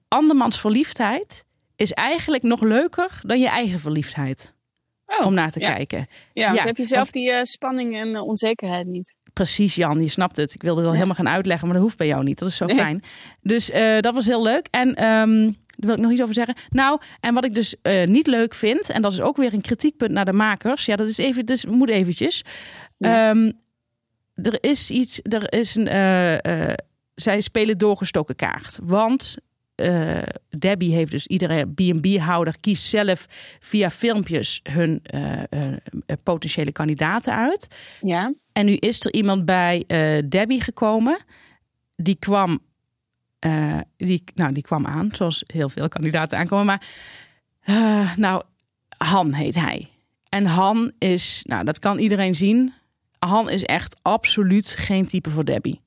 Andermans 0.09 0.61
verliefdheid 0.61 1.45
is 1.77 1.93
eigenlijk 1.93 2.43
nog 2.43 2.63
leuker 2.63 3.21
dan 3.23 3.41
je 3.41 3.49
eigen 3.49 3.81
verliefdheid. 3.81 4.55
Oh, 5.07 5.27
om 5.27 5.35
naar 5.35 5.51
te 5.51 5.61
ja. 5.61 5.75
kijken. 5.75 6.07
Ja, 6.33 6.47
want 6.47 6.59
Ja, 6.59 6.65
heb 6.65 6.77
je 6.77 6.85
zelf 6.85 7.11
die 7.11 7.47
spanning 7.47 7.97
en 7.97 8.21
onzekerheid 8.21 8.87
niet. 8.87 9.17
Precies, 9.37 9.75
Jan, 9.75 10.00
je 10.03 10.09
snapt 10.09 10.37
het. 10.37 10.55
Ik 10.55 10.62
wilde 10.62 10.77
het 10.81 10.85
wel 10.91 10.93
Ja. 10.99 11.03
helemaal 11.03 11.25
gaan 11.25 11.35
uitleggen, 11.35 11.67
maar 11.67 11.77
dat 11.77 11.85
hoeft 11.85 11.99
bij 11.99 12.06
jou 12.06 12.23
niet. 12.25 12.38
Dat 12.38 12.49
is 12.49 12.56
zo 12.56 12.65
Nee. 12.67 12.77
fijn. 12.77 13.03
Dus 13.41 13.71
eh, 13.71 14.00
dat 14.00 14.15
was 14.15 14.27
heel 14.27 14.43
leuk. 14.43 14.69
En 14.71 14.94
ehm, 14.94 15.43
daar 15.43 15.55
wil 15.77 15.94
ik 15.94 16.00
nog 16.00 16.11
iets 16.11 16.23
over 16.23 16.35
zeggen. 16.35 16.55
Nou, 16.71 17.00
en 17.21 17.35
wat 17.35 17.44
ik 17.44 17.55
dus 17.55 17.81
eh, 17.83 18.06
niet 18.06 18.27
leuk 18.27 18.55
vind, 18.55 18.91
en 18.91 19.03
dat 19.03 19.12
is 19.12 19.21
ook 19.21 19.37
weer 19.37 19.55
een 19.55 19.61
kritiekpunt 19.61 20.11
naar 20.11 20.25
de 20.25 20.33
makers. 20.33 20.85
Ja, 20.87 20.97
dat 20.97 21.09
is 21.09 21.19
even, 21.19 21.47
dus 21.47 21.65
moet 21.67 21.88
eventjes. 21.88 22.43
Ja. 22.97 23.31
Ehm, 23.31 23.53
er 24.35 24.59
is 24.61 24.91
iets, 24.91 25.21
er 25.23 25.53
is 25.53 25.75
een, 25.75 25.88
eh, 25.88 26.73
zij 27.15 27.41
spelen 27.41 27.79
doorgestoken 27.79 28.37
kaart. 28.37 28.79
Want 28.83 29.37
eh, 29.76 30.23
Debbie 30.58 30.94
heeft 30.94 31.11
dus 31.11 31.26
iedere 31.26 31.67
B&B-houder 31.67 32.55
kiest 32.61 32.84
zelf 32.84 33.26
via 33.61 33.90
filmpjes 33.90 34.61
hun 34.70 35.00
eh, 35.02 35.43
eh, 35.43 35.73
potentiële 36.23 36.73
kandidaten 36.73 37.34
uit. 37.34 37.69
Ja. 38.00 38.32
En 38.52 38.67
nu 38.67 38.75
is 38.75 39.05
er 39.05 39.12
iemand 39.12 39.44
bij 39.44 39.84
Debbie 40.28 40.61
gekomen. 40.61 41.19
Die 41.96 42.17
kwam, 42.19 42.58
die, 43.96 44.25
nou, 44.34 44.52
die 44.52 44.62
kwam 44.62 44.87
aan, 44.87 45.08
zoals 45.12 45.43
heel 45.46 45.69
veel 45.69 45.88
kandidaten 45.88 46.38
aankomen. 46.38 46.67
Maar 46.67 46.82
nou, 48.17 48.43
Han 48.99 49.32
heet 49.32 49.55
hij. 49.55 49.90
En 50.28 50.46
Han 50.46 50.93
is, 50.99 51.43
nou, 51.46 51.64
dat 51.64 51.78
kan 51.78 51.99
iedereen 51.99 52.34
zien. 52.34 52.73
Han 53.19 53.50
is 53.50 53.64
echt 53.64 53.99
absoluut 54.02 54.69
geen 54.69 55.06
type 55.06 55.31
voor 55.31 55.45
Debbie. 55.45 55.80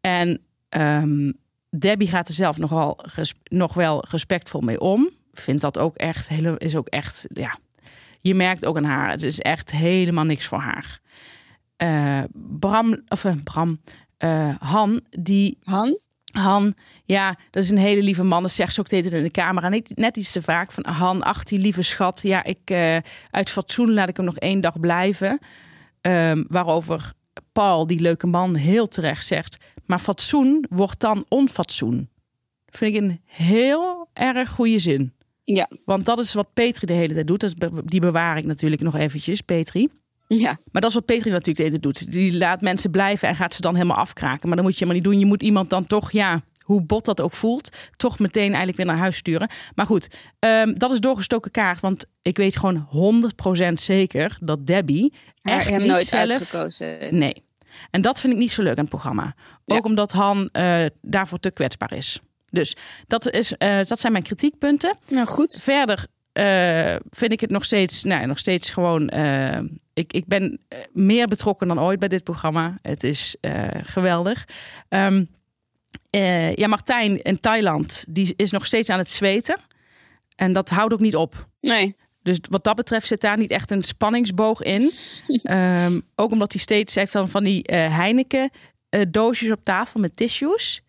En 0.00 0.40
ehm, 0.68 1.30
Debbie 1.70 2.08
gaat 2.08 2.28
er 2.28 2.34
zelf 2.34 2.58
nog 2.58 2.70
wel, 2.70 2.98
ges- 3.02 3.34
nog 3.44 3.74
wel 3.74 4.04
respectvol 4.08 4.60
mee 4.60 4.80
om. 4.80 5.08
Vindt 5.32 5.60
dat 5.60 5.78
ook 5.78 5.96
echt, 5.96 6.28
hele, 6.28 6.58
is 6.58 6.76
ook 6.76 6.88
echt, 6.88 7.26
ja. 7.32 7.58
Je 8.20 8.34
merkt 8.34 8.64
ook 8.66 8.76
aan 8.76 8.84
haar, 8.84 9.10
het 9.10 9.22
is 9.22 9.40
echt 9.40 9.70
helemaal 9.70 10.24
niks 10.24 10.46
voor 10.46 10.58
haar. 10.58 11.00
Eh, 11.76 12.22
Bram, 12.58 13.02
of 13.08 13.24
eh, 13.24 13.34
Bram, 13.44 13.80
eh, 14.16 14.54
Han, 14.58 15.00
die 15.10 15.58
Han? 15.62 15.98
Han, 16.32 16.74
ja, 17.04 17.36
dat 17.50 17.62
is 17.62 17.70
een 17.70 17.78
hele 17.78 18.02
lieve 18.02 18.22
man. 18.22 18.42
Dat 18.42 18.50
zegt 18.50 18.74
ze 18.74 18.80
ook 18.80 18.86
tegen 18.86 19.12
in 19.12 19.22
de 19.22 19.30
camera. 19.30 19.68
Net, 19.68 19.92
net 19.94 20.16
iets 20.16 20.32
te 20.32 20.42
vaak 20.42 20.72
van 20.72 20.86
Han, 20.86 21.22
ach, 21.22 21.44
die 21.44 21.58
lieve 21.58 21.82
schat. 21.82 22.20
Ja, 22.22 22.44
ik, 22.44 22.70
uit 23.30 23.50
fatsoen 23.50 23.92
laat 23.92 24.08
ik 24.08 24.16
hem 24.16 24.24
nog 24.24 24.36
één 24.36 24.60
dag 24.60 24.80
blijven. 24.80 25.38
Ehm, 26.00 26.44
waarover 26.48 27.12
Paul, 27.52 27.86
die 27.86 28.00
leuke 28.00 28.26
man, 28.26 28.54
heel 28.54 28.86
terecht 28.88 29.26
zegt. 29.26 29.56
Maar 29.90 29.98
fatsoen 29.98 30.64
wordt 30.68 31.00
dan 31.00 31.24
onfatsoen. 31.28 32.08
Vind 32.66 32.94
ik 32.94 33.00
een 33.02 33.20
heel 33.24 34.08
erg 34.12 34.50
goede 34.50 34.78
zin. 34.78 35.12
Ja. 35.44 35.70
Want 35.84 36.04
dat 36.04 36.18
is 36.18 36.34
wat 36.34 36.52
Petri 36.54 36.86
de 36.86 36.92
hele 36.92 37.14
tijd 37.14 37.26
doet. 37.26 37.40
Dat 37.40 37.58
be- 37.58 37.82
Die 37.84 38.00
bewaar 38.00 38.36
ik 38.38 38.44
natuurlijk 38.44 38.82
nog 38.82 38.96
eventjes, 38.96 39.40
Petri. 39.40 39.88
Ja. 40.26 40.58
Maar 40.72 40.80
dat 40.80 40.90
is 40.90 40.96
wat 40.96 41.04
Petri 41.04 41.30
natuurlijk 41.30 41.56
de 41.56 41.62
hele 41.62 41.78
tijd 41.78 41.82
doet. 41.82 42.12
Die 42.12 42.36
laat 42.36 42.60
mensen 42.60 42.90
blijven 42.90 43.28
en 43.28 43.36
gaat 43.36 43.54
ze 43.54 43.60
dan 43.60 43.74
helemaal 43.74 43.96
afkraken. 43.96 44.46
Maar 44.48 44.56
dat 44.56 44.64
moet 44.66 44.78
je 44.78 44.84
helemaal 44.84 45.02
niet 45.02 45.12
doen. 45.12 45.20
Je 45.20 45.26
moet 45.26 45.42
iemand 45.42 45.70
dan 45.70 45.86
toch, 45.86 46.10
ja, 46.10 46.42
hoe 46.60 46.82
bot 46.82 47.04
dat 47.04 47.20
ook 47.20 47.32
voelt, 47.32 47.76
toch 47.96 48.18
meteen 48.18 48.48
eigenlijk 48.48 48.76
weer 48.76 48.86
naar 48.86 48.96
huis 48.96 49.16
sturen. 49.16 49.48
Maar 49.74 49.86
goed, 49.86 50.08
ehm, 50.38 50.74
dat 50.74 50.90
is 50.92 51.00
doorgestoken 51.00 51.50
kaart. 51.50 51.80
Want 51.80 52.04
ik 52.22 52.36
weet 52.36 52.56
gewoon 52.56 52.86
100% 52.88 53.80
zeker 53.80 54.36
dat 54.42 54.66
Debbie 54.66 55.12
echt 55.42 55.68
hem 55.68 55.80
niet 55.80 55.90
nooit 55.90 56.06
zelf... 56.06 56.30
uitgekozen 56.30 56.86
heeft. 56.86 57.12
Nee. 57.12 57.48
En 57.90 58.00
dat 58.00 58.20
vind 58.20 58.32
ik 58.32 58.38
niet 58.38 58.50
zo 58.50 58.62
leuk 58.62 58.76
aan 58.76 58.80
het 58.80 58.88
programma. 58.88 59.34
Ja. 59.64 59.76
Ook 59.76 59.84
omdat 59.84 60.12
Han 60.12 60.48
eh, 60.52 60.84
daarvoor 61.02 61.38
te 61.38 61.50
kwetsbaar 61.50 61.92
is. 61.92 62.20
Dus 62.50 62.76
dat, 63.06 63.30
is, 63.30 63.56
eh, 63.56 63.76
dat 63.84 64.00
zijn 64.00 64.12
mijn 64.12 64.24
kritiekpunten. 64.24 64.96
Nou 65.08 65.26
goed. 65.26 65.60
Verder 65.62 66.06
eh, 66.32 66.96
vind 67.10 67.32
ik 67.32 67.40
het 67.40 67.50
nog 67.50 67.64
steeds, 67.64 68.02
nou, 68.02 68.26
nog 68.26 68.38
steeds 68.38 68.70
gewoon. 68.70 69.10
ik, 69.94 70.12
ik 70.12 70.26
ben 70.26 70.60
meer 70.92 71.28
betrokken 71.28 71.68
dan 71.68 71.80
ooit 71.80 71.98
bij 71.98 72.08
dit 72.08 72.24
programma. 72.24 72.74
Het 72.82 73.04
is 73.04 73.36
geweldig. 73.82 74.46
Ehm, 74.88 75.24
eh, 76.10 76.54
ja, 76.54 76.66
Martijn 76.66 77.22
in 77.22 77.40
Thailand, 77.40 78.04
die 78.08 78.32
is 78.36 78.50
nog 78.50 78.66
steeds 78.66 78.88
aan 78.88 78.98
het 78.98 79.10
zweten. 79.10 79.56
En 80.36 80.52
dat 80.52 80.68
houdt 80.68 80.92
ook 80.92 81.00
niet 81.00 81.16
op. 81.16 81.48
Nee. 81.60 81.96
Dus 82.22 82.38
wat 82.50 82.64
dat 82.64 82.76
betreft 82.76 83.06
zit 83.06 83.20
daar 83.20 83.38
niet 83.38 83.50
echt 83.50 83.70
een 83.70 83.82
spanningsboog 83.82 84.62
in. 84.62 84.90
Ehm, 85.42 86.00
ook 86.14 86.30
omdat 86.30 86.52
hij 86.52 86.60
steeds 86.60 86.94
heeft 86.94 87.12
dan 87.12 87.28
van 87.28 87.44
die 87.44 87.72
uh, 87.72 87.96
Heineken 87.96 88.50
uh, 88.90 89.02
doosjes 89.08 89.50
op 89.50 89.60
tafel 89.64 90.00
met 90.00 90.16
tissues. 90.16 90.82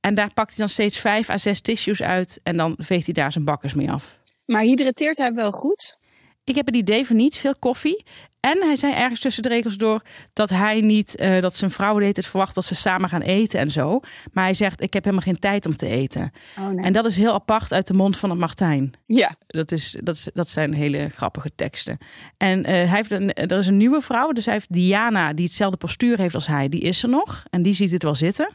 En 0.00 0.14
daar 0.14 0.32
pakt 0.32 0.48
hij 0.48 0.58
dan 0.58 0.68
steeds 0.68 0.98
vijf 0.98 1.30
à 1.30 1.38
zes 1.38 1.60
tissues 1.60 2.02
uit. 2.02 2.40
En 2.42 2.56
dan 2.56 2.74
veegt 2.78 3.04
hij 3.04 3.14
daar 3.14 3.32
zijn 3.32 3.44
bakkers 3.44 3.74
mee 3.74 3.90
af. 3.90 4.18
Maar 4.44 4.62
hydrateert 4.62 5.18
hij 5.18 5.34
wel 5.34 5.50
goed? 5.50 6.00
Ik 6.44 6.54
heb 6.54 6.66
het 6.66 6.76
idee 6.76 7.06
van 7.06 7.16
niet 7.16 7.36
veel 7.36 7.56
koffie. 7.58 8.04
En 8.44 8.62
hij 8.62 8.76
zei 8.76 8.92
ergens 8.92 9.20
tussen 9.20 9.42
de 9.42 9.48
regels 9.48 9.76
door 9.76 10.02
dat 10.32 10.50
hij 10.50 10.80
niet, 10.80 11.20
uh, 11.20 11.40
dat 11.40 11.56
zijn 11.56 11.70
vrouw 11.70 11.98
deed 11.98 12.16
het 12.16 12.26
verwacht 12.26 12.54
dat 12.54 12.64
ze 12.64 12.74
samen 12.74 13.08
gaan 13.08 13.20
eten 13.20 13.60
en 13.60 13.70
zo. 13.70 14.00
Maar 14.32 14.44
hij 14.44 14.54
zegt: 14.54 14.82
Ik 14.82 14.92
heb 14.92 15.04
helemaal 15.04 15.24
geen 15.24 15.38
tijd 15.38 15.66
om 15.66 15.76
te 15.76 15.86
eten. 15.86 16.30
Oh, 16.58 16.68
nee. 16.68 16.84
En 16.84 16.92
dat 16.92 17.04
is 17.04 17.16
heel 17.16 17.32
apart 17.32 17.72
uit 17.72 17.86
de 17.86 17.94
mond 17.94 18.16
van 18.16 18.30
het 18.30 18.38
Martijn. 18.38 18.92
Ja. 19.06 19.36
Dat, 19.46 19.72
is, 19.72 19.96
dat, 20.02 20.14
is, 20.14 20.28
dat 20.34 20.48
zijn 20.48 20.74
hele 20.74 21.08
grappige 21.08 21.50
teksten. 21.54 21.98
En 22.36 22.58
uh, 22.58 22.64
hij 22.64 22.86
heeft 22.86 23.10
een, 23.10 23.32
er 23.32 23.58
is 23.58 23.66
een 23.66 23.76
nieuwe 23.76 24.00
vrouw, 24.00 24.32
dus 24.32 24.44
hij 24.44 24.54
heeft 24.54 24.72
Diana, 24.72 25.32
die 25.32 25.44
hetzelfde 25.44 25.76
postuur 25.76 26.18
heeft 26.18 26.34
als 26.34 26.46
hij, 26.46 26.68
die 26.68 26.80
is 26.80 27.02
er 27.02 27.08
nog. 27.08 27.44
En 27.50 27.62
die 27.62 27.72
ziet 27.72 27.90
het 27.90 28.02
wel 28.02 28.14
zitten. 28.14 28.48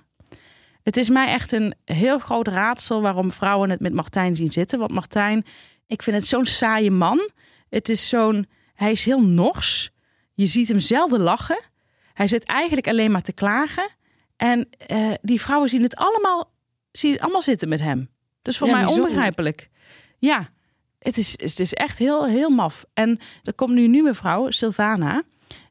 Het 0.84 0.98
is 0.98 1.10
mij 1.10 1.28
echt 1.28 1.52
een 1.52 1.74
heel 1.86 2.20
groot 2.20 2.48
raadsel 2.48 3.02
waarom 3.02 3.32
vrouwen 3.32 3.70
het 3.70 3.80
met 3.80 3.94
Martijn 3.94 4.36
zien 4.36 4.52
zitten. 4.52 4.80
Want 4.80 4.92
Martijn, 4.92 5.46
ik 5.88 6.02
vind 6.02 6.16
het 6.16 6.28
zo'n 6.28 6.46
saaie 6.46 6.92
man. 6.92 7.30
Het 7.70 7.90
is 7.90 8.10
zo'n, 8.10 8.46
hij 8.80 8.92
is 8.92 9.06
heel 9.06 9.24
nors. 9.24 9.90
Je 10.34 10.46
ziet 10.46 10.68
hem 10.68 10.80
zelden 10.80 11.20
lachen. 11.20 11.60
Hij 12.14 12.28
zit 12.28 12.44
eigenlijk 12.44 12.88
alleen 12.88 13.12
maar 13.12 13.22
te 13.22 13.34
klagen. 13.34 13.90
En 14.36 14.70
uh, 14.92 15.12
die 15.22 15.42
vrouwen 15.42 15.70
zien 15.70 15.82
het 15.82 15.96
allemaal, 15.96 16.52
zien 16.92 17.12
het 17.12 17.22
allemaal 17.22 17.42
zitten 17.42 17.70
met 17.70 17.80
hem. 17.80 18.10
Dat 18.42 18.54
is 18.54 18.60
voor 18.60 18.68
Ja, 18.68 18.74
mij 18.74 18.84
bijzonder. 18.84 19.10
onbegrijpelijk. 19.10 19.70
Ja, 20.18 20.50
het 21.00 21.18
is, 21.18 21.32
het 21.32 21.60
is 21.60 21.74
echt 21.74 21.98
heel, 21.98 22.26
heel 22.26 22.50
maf. 22.50 22.86
En 22.94 23.20
er 23.44 23.54
komt 23.54 23.74
nu 23.74 23.84
een 23.84 23.92
nieuwe 23.92 24.14
vrouw, 24.14 24.50
Sylvana. 24.50 25.24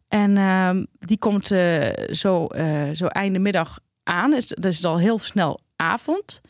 En 0.08 0.36
ehm, 0.36 0.84
die 0.98 1.18
komt 1.18 1.50
eh, 1.50 2.14
zo, 2.14 2.46
eh, 2.46 2.90
zo 2.90 3.06
einde 3.06 3.38
middag 3.38 3.78
aan. 4.02 4.30
Dus 4.30 4.46
dat 4.46 4.64
is 4.64 4.84
al 4.84 4.98
heel 4.98 5.18
snel 5.18 5.60
avond. 5.76 6.40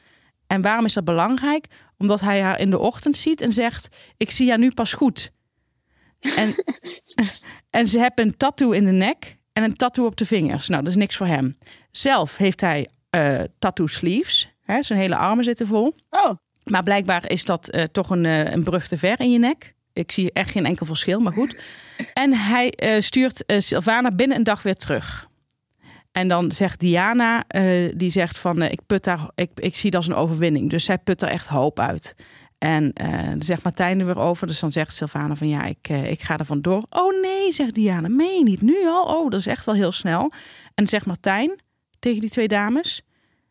En 0.46 0.62
waarom 0.62 0.84
is 0.84 0.92
dat 0.92 1.04
belangrijk? 1.04 1.66
Omdat 1.98 2.20
hij 2.20 2.40
haar 2.40 2.60
in 2.60 2.70
de 2.70 2.78
ochtend 2.78 3.16
ziet 3.16 3.40
en 3.40 3.52
zegt: 3.52 3.88
Ik 4.16 4.30
zie 4.30 4.48
haar 4.48 4.58
nu 4.58 4.70
pas 4.70 4.92
goed. 4.92 5.30
En, 6.20 6.64
en 7.80 7.88
ze 7.88 7.98
hebben 7.98 8.26
een 8.26 8.36
tattoo 8.36 8.70
in 8.70 8.84
de 8.84 8.90
nek 8.90 9.38
en 9.52 9.62
een 9.62 9.76
tattoo 9.76 10.06
op 10.06 10.16
de 10.16 10.26
vingers. 10.26 10.68
Nou, 10.68 10.82
dat 10.82 10.90
is 10.90 10.98
niks 10.98 11.16
voor 11.16 11.26
hem. 11.26 11.58
Zelf 11.90 12.36
heeft 12.36 12.60
hij 12.60 12.88
eh, 13.10 13.40
tattoo 13.58 13.86
sleeves. 13.86 14.48
Hè, 14.62 14.82
zijn 14.82 14.98
hele 14.98 15.16
armen 15.16 15.44
zitten 15.44 15.66
vol. 15.66 15.94
Oh, 16.10 16.30
Maar 16.64 16.82
blijkbaar 16.82 17.30
is 17.30 17.44
dat 17.44 17.68
eh, 17.68 17.82
toch 17.82 18.10
een, 18.10 18.26
eh, 18.26 18.52
een 18.52 18.64
brug 18.64 18.88
te 18.88 18.98
ver 18.98 19.20
in 19.20 19.32
je 19.32 19.38
nek. 19.38 19.74
Ik 19.92 20.12
zie 20.12 20.32
echt 20.32 20.50
geen 20.50 20.66
enkel 20.66 20.86
verschil, 20.86 21.20
maar 21.20 21.32
goed. 21.32 21.56
En 22.14 22.34
hij 22.34 22.98
stuurt 23.00 23.44
Sylvana 23.46 24.10
binnen 24.12 24.36
een 24.36 24.42
dag 24.42 24.62
weer 24.62 24.74
terug. 24.74 25.28
En 26.12 26.28
dan 26.28 26.52
zegt 26.52 26.80
Diana, 26.80 27.44
die 27.94 28.10
zegt 28.10 28.38
van 28.38 28.62
ik 28.62 28.80
put 28.86 29.04
daar, 29.04 29.30
ik, 29.34 29.50
ik 29.54 29.76
zie 29.76 29.90
dat 29.90 30.00
als 30.00 30.08
een 30.08 30.22
overwinning. 30.22 30.70
Dus 30.70 30.84
zij 30.84 30.98
put 30.98 31.22
er 31.22 31.28
echt 31.28 31.46
hoop 31.46 31.80
uit. 31.80 32.14
En 32.58 32.92
eh, 32.92 33.32
zegt 33.38 33.62
Martijn 33.62 34.00
er 34.00 34.06
weer 34.06 34.18
over. 34.18 34.46
Dus 34.46 34.60
dan 34.60 34.72
zegt 34.72 34.94
Sylvana 34.94 35.36
van 35.36 35.48
ja, 35.48 35.64
ik, 35.64 35.88
eh, 35.88 36.10
ik 36.10 36.22
ga 36.22 36.38
er 36.38 36.44
vandoor. 36.44 36.86
Oh 36.90 37.20
nee, 37.22 37.52
zegt 37.52 37.74
Diana, 37.74 38.08
meen 38.08 38.44
niet 38.44 38.62
nu 38.62 38.86
al? 38.86 39.04
Oh, 39.04 39.30
dat 39.30 39.40
is 39.40 39.46
echt 39.46 39.64
wel 39.64 39.74
heel 39.74 39.92
snel. 39.92 40.32
En 40.74 40.86
zegt 40.86 41.06
Martijn 41.06 41.60
tegen 41.98 42.20
die 42.20 42.30
twee 42.30 42.48
dames: 42.48 43.02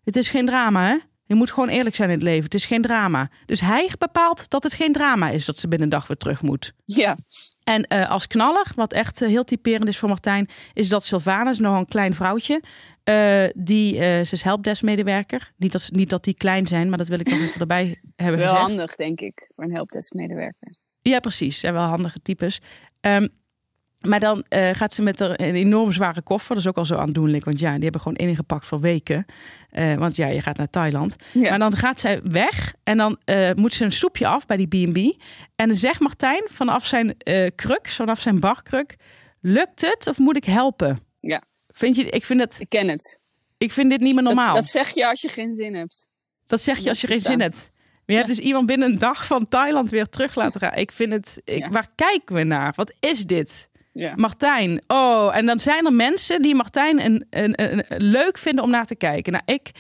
Het 0.04 0.16
is 0.16 0.30
geen 0.30 0.46
drama, 0.46 0.88
hè? 0.88 0.98
Je 1.28 1.36
moet 1.36 1.52
gewoon 1.52 1.70
eerlijk 1.70 1.96
zijn 1.96 2.10
in 2.10 2.16
het 2.16 2.24
leven. 2.24 2.44
Het 2.44 2.54
is 2.54 2.66
geen 2.66 2.82
drama. 2.82 3.30
Dus 3.46 3.60
hij 3.60 3.90
bepaalt 3.98 4.50
dat 4.50 4.64
het 4.64 4.74
geen 4.74 4.94
drama 4.94 5.30
is 5.30 5.46
dat 5.46 5.60
ze 5.60 5.68
binnen 5.68 5.88
een 5.88 5.94
dag 5.98 6.08
weer 6.08 6.18
terug 6.18 6.42
moet. 6.42 6.74
ja. 6.86 7.16
En 7.64 7.84
eh, 7.84 8.10
als 8.10 8.28
knaller, 8.28 8.66
wat 8.76 8.94
echt 8.94 9.22
eh, 9.22 9.28
heel 9.28 9.44
typerend 9.44 9.88
is 9.88 9.98
voor 9.98 10.10
Martijn, 10.10 10.48
is 10.74 10.90
dat 10.90 11.04
Sylvana 11.06 11.50
is 11.50 11.58
nog 11.60 11.78
een 11.78 11.86
klein 11.86 12.14
vrouwtje. 12.16 12.62
eh, 13.04 13.44
die, 13.56 13.94
ze 13.96 14.28
is 14.32 14.42
helpdesk-medewerker. 14.42 15.52
Niet 15.58 15.72
dat, 15.72 15.90
niet 15.92 16.10
dat 16.10 16.24
die 16.24 16.34
klein 16.34 16.68
zijn, 16.68 16.90
maar 16.90 16.98
dat 16.98 17.08
wil 17.08 17.20
ik 17.20 17.30
nog 17.30 17.40
even 17.40 17.60
erbij 17.60 18.02
hebben 18.16 18.40
Wel 18.40 18.50
gezegd. 18.50 18.68
handig, 18.68 18.96
denk 18.96 19.20
ik, 19.22 19.52
voor 19.56 19.64
een 19.64 19.74
helpdesk-medewerker. 19.74 20.82
Ja, 21.02 21.20
precies. 21.20 21.60
Zijn 21.60 21.74
wel 21.74 21.84
handige 21.84 22.20
types. 22.22 22.62
Ehm, 23.02 23.28
maar 24.02 24.20
dan 24.20 24.46
eh, 24.48 24.70
gaat 24.74 24.94
ze 24.94 25.02
met 25.02 25.20
een 25.20 25.36
enorm 25.36 25.92
zware 25.92 26.22
koffer. 26.22 26.56
Dat 26.56 26.64
is 26.64 26.70
ook 26.70 26.78
al 26.78 26.86
zo 26.86 26.96
aandoenlijk. 26.96 27.46
Want 27.46 27.60
ja, 27.60 27.74
die 27.74 27.84
hebben 27.84 28.02
gewoon 28.02 28.18
ingepakt 28.18 28.66
voor 28.66 28.80
weken. 28.80 29.26
Eh, 29.70 29.96
want 29.96 30.16
ja, 30.16 30.28
je 30.28 30.42
gaat 30.42 30.58
naar 30.58 30.70
Thailand. 30.70 31.16
Ja. 31.34 31.50
Maar 31.50 31.60
dan 31.60 31.76
gaat 31.76 32.00
zij 32.00 32.20
weg. 32.24 32.74
En 32.84 32.98
dan 32.98 33.18
eh, 33.26 33.50
moet 33.54 33.74
ze 33.74 33.84
een 33.84 33.92
stoepje 33.92 34.28
af 34.28 34.46
bij 34.46 34.58
die 34.58 34.68
B&B. 34.68 35.22
En 35.56 35.68
dan 35.68 35.76
zegt 35.76 36.00
Martijn 36.00 36.44
vanaf 36.50 36.86
zijn 36.86 37.18
kruk, 37.56 37.88
vanaf 37.88 38.20
zijn 38.22 38.40
barkruk... 38.40 38.96
Lukt 39.42 39.82
het 39.82 40.08
of 40.08 40.18
moet 40.18 40.36
ik 40.38 40.44
helpen? 40.46 41.00
Ja. 41.20 41.44
Vind 41.68 41.96
je, 41.96 42.10
ik, 42.10 42.26
vind 42.26 42.40
het, 42.40 42.60
Ik 42.60 42.70
ken 42.70 42.88
het. 42.88 43.20
ik 43.58 43.72
vind 43.72 43.90
dit 43.90 44.00
niet 44.00 44.14
meer 44.16 44.24
normaal. 44.24 44.46
Dat, 44.46 44.56
Dat, 44.56 44.64
dat 44.64 44.86
zeg 44.86 44.96
je 44.96 45.08
als 45.08 45.22
je 45.22 45.30
geen 45.30 45.54
zin 45.54 45.76
hebt. 45.76 46.10
zeg 46.48 46.78
je 46.78 46.90
als 46.90 47.02
je 47.02 47.08
geen 47.08 47.22
zin 47.22 47.42
hebt. 47.42 47.72
Maar 47.74 48.16
je 48.16 48.24
hebt 48.24 48.28
dus 48.28 48.40
iemand 48.40 48.66
binnen 48.66 48.92
een 48.92 48.98
dag 48.98 49.26
van 49.26 49.48
Thailand 49.48 49.90
weer 49.90 50.10
terug 50.10 50.36
laten 50.36 50.60
gaan. 50.60 50.74
Ik 50.74 50.92
vind 50.92 51.12
het... 51.12 51.42
Ik, 51.44 51.58
Ja. 51.58 51.70
Waar 51.70 51.88
kijken 51.96 52.36
we 52.36 52.44
naar? 52.44 52.74
Wat 52.76 52.94
is 53.00 53.26
dit? 53.26 53.70
Ja. 53.98 54.14
Martijn. 54.16 54.84
Oh, 54.88 55.36
en 55.36 55.46
dan 55.46 55.60
zijn 55.60 55.86
er 55.86 55.94
mensen 55.94 56.42
die 56.42 56.56
Martijn 56.56 57.06
een, 57.06 57.26
een, 57.30 57.54
een, 57.64 57.84
leuk 57.88 58.38
vinden 58.38 58.64
om 58.64 58.70
naar 58.70 58.86
te 58.86 58.96
kijken. 58.96 59.32
Nou, 59.32 59.44
ik. 59.46 59.72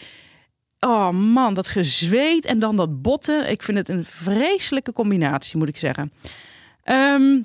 Oh 0.80 1.10
man, 1.10 1.54
dat 1.54 1.68
gezweet 1.68 2.46
en 2.46 2.60
dan 2.60 2.76
dat 2.76 3.02
botten. 3.02 3.50
Ik 3.50 3.64
vind 3.64 3.78
het 3.78 3.90
een 3.90 4.06
vreselijke 4.06 4.94
combinatie, 4.94 5.58
moet 5.58 5.68
ik 5.68 5.78
zeggen. 5.78 6.12
Ehm, 6.84 7.42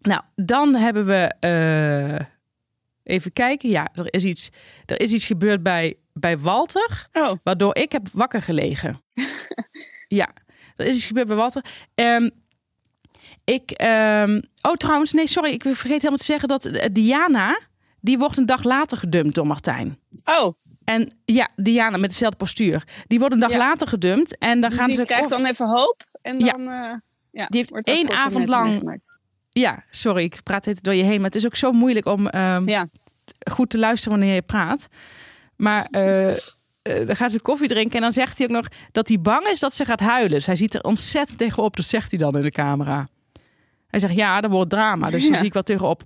nou, 0.00 0.20
dan 0.34 0.74
hebben 0.74 1.06
we. 1.06 1.34
eh, 1.40 2.26
even 3.02 3.32
kijken. 3.32 3.68
Ja, 3.68 3.88
er 3.94 4.14
is 4.14 4.24
iets, 4.24 4.50
er 4.86 5.00
is 5.00 5.12
iets 5.12 5.26
gebeurd 5.26 5.62
bij, 5.62 5.94
bij 6.12 6.38
Walter. 6.38 7.06
Oh, 7.12 7.32
Waardoor 7.42 7.76
ik 7.76 7.92
heb 7.92 8.08
wakker 8.12 8.42
gelegen. 8.42 9.02
ja, 10.08 10.28
er 10.76 10.86
is 10.86 10.96
iets 10.96 11.06
gebeurd 11.06 11.26
bij 11.26 11.36
Walter. 11.36 11.64
Ehm, 11.94 12.28
ik, 13.54 13.70
ehm, 13.70 14.40
oh 14.62 14.72
trouwens, 14.74 15.12
nee, 15.12 15.26
sorry, 15.26 15.50
ik 15.50 15.62
vergeet 15.62 15.90
helemaal 15.90 16.16
te 16.16 16.24
zeggen 16.24 16.48
dat 16.48 16.66
eh, 16.66 16.88
Diana, 16.92 17.60
die 18.00 18.18
wordt 18.18 18.38
een 18.38 18.46
dag 18.46 18.62
later 18.64 18.98
gedumpt 18.98 19.34
door 19.34 19.46
Martijn. 19.46 19.98
oh 20.24 20.52
En 20.84 21.14
ja, 21.24 21.48
Diana 21.56 21.96
met 21.96 22.10
dezelfde 22.10 22.36
postuur. 22.36 22.82
Die 23.06 23.18
wordt 23.18 23.34
een 23.34 23.40
dag 23.40 23.50
Ja. 23.50 23.56
later 23.58 23.88
gedumpt 23.88 24.38
en 24.38 24.60
dan 24.60 24.70
dus 24.70 24.78
gaan 24.78 24.86
die 24.88 24.96
ze. 24.96 25.02
krijgt 25.04 25.24
over- 25.24 25.36
dan 25.36 25.46
even 25.46 25.66
hoop. 25.68 26.02
En 26.22 26.38
Ja. 26.40 26.52
dan 26.52 26.60
eh, 26.60 26.94
ja, 27.30 27.46
Die 27.46 27.58
heeft 27.58 27.70
wordt 27.70 27.86
één 27.86 28.10
avond 28.10 28.48
lang-. 28.48 29.00
Ja, 29.50 29.84
sorry, 29.90 30.22
ik 30.24 30.42
praat 30.42 30.64
het 30.64 30.82
door 30.82 30.94
je 30.94 31.02
heen, 31.02 31.16
maar 31.16 31.24
het 31.30 31.34
is 31.34 31.46
ook 31.46 31.56
zo 31.56 31.72
moeilijk 31.72 32.06
om 32.06 32.26
ehm, 32.28 32.68
Ja, 32.68 32.88
goed 33.50 33.70
te 33.70 33.78
luisteren 33.78 34.18
wanneer 34.18 34.34
je 34.34 34.42
praat. 34.42 34.88
Maar 35.56 35.86
eh, 35.90 36.34
dan 37.06 37.16
gaan 37.16 37.30
ze 37.30 37.40
koffie 37.40 37.68
drinken 37.68 37.94
en 37.96 38.00
dan 38.00 38.12
zegt 38.12 38.38
hij 38.38 38.46
ook 38.46 38.52
nog 38.52 38.66
dat 38.92 39.08
hij 39.08 39.20
bang 39.20 39.46
is 39.46 39.58
dat 39.60 39.74
ze 39.74 39.84
gaat 39.84 40.00
huilen. 40.00 40.30
Dus 40.30 40.46
hij 40.46 40.56
ziet 40.56 40.74
er 40.74 40.82
ontzettend 40.82 41.38
tegenop. 41.38 41.76
Dat 41.76 41.84
zegt 41.84 42.10
hij 42.10 42.18
dan 42.18 42.36
in 42.36 42.42
de 42.42 42.50
camera. 42.50 43.08
Hij 43.88 44.00
zegt 44.00 44.14
ja, 44.14 44.42
er 44.42 44.50
wordt 44.50 44.70
drama. 44.70 45.10
Dus 45.10 45.22
daar 45.22 45.30
Ja. 45.30 45.36
zie 45.36 45.46
ik 45.46 45.52
wel 45.52 45.62
tegenop. 45.62 46.02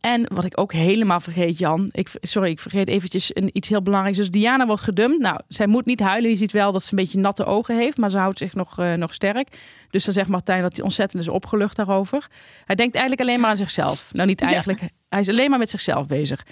En 0.00 0.26
wat 0.34 0.44
ik 0.44 0.60
ook 0.60 0.72
helemaal 0.72 1.20
vergeet, 1.20 1.58
Jan. 1.58 1.88
Ik, 1.92 2.08
sorry, 2.20 2.50
ik 2.50 2.58
vergeet 2.60 2.88
eventjes 2.88 3.30
een, 3.34 3.50
iets 3.52 3.68
heel 3.68 3.82
belangrijks. 3.82 4.18
Dus 4.18 4.30
Diana 4.30 4.66
wordt 4.66 4.82
gedumpt. 4.82 5.20
Nou, 5.20 5.40
zij 5.48 5.66
moet 5.66 5.84
niet 5.86 6.00
huilen. 6.00 6.30
Je 6.30 6.36
ziet 6.36 6.52
wel 6.52 6.72
dat 6.72 6.82
ze 6.82 6.88
een 6.92 6.98
beetje 6.98 7.18
natte 7.18 7.44
ogen 7.44 7.76
heeft. 7.76 7.96
Maar 7.96 8.10
ze 8.10 8.18
houdt 8.18 8.38
zich 8.38 8.54
nog, 8.54 8.78
eh, 8.78 8.92
nog 8.92 9.14
sterk. 9.14 9.48
Dus 9.90 10.04
dan 10.04 10.14
zegt 10.14 10.28
Martijn 10.28 10.62
dat 10.62 10.76
hij 10.76 10.84
ontzettend 10.84 11.22
is 11.22 11.28
opgelucht 11.28 11.76
daarover. 11.76 12.26
Hij 12.64 12.74
denkt 12.76 12.94
eigenlijk 12.94 13.28
alleen 13.28 13.40
maar 13.40 13.50
aan 13.50 13.56
zichzelf. 13.56 14.10
Nou, 14.12 14.28
niet 14.28 14.40
Ja. 14.40 14.46
eigenlijk. 14.46 14.80
Hij 15.08 15.20
is 15.20 15.28
alleen 15.28 15.50
maar 15.50 15.58
met 15.58 15.70
zichzelf 15.70 16.06
bezig. 16.06 16.46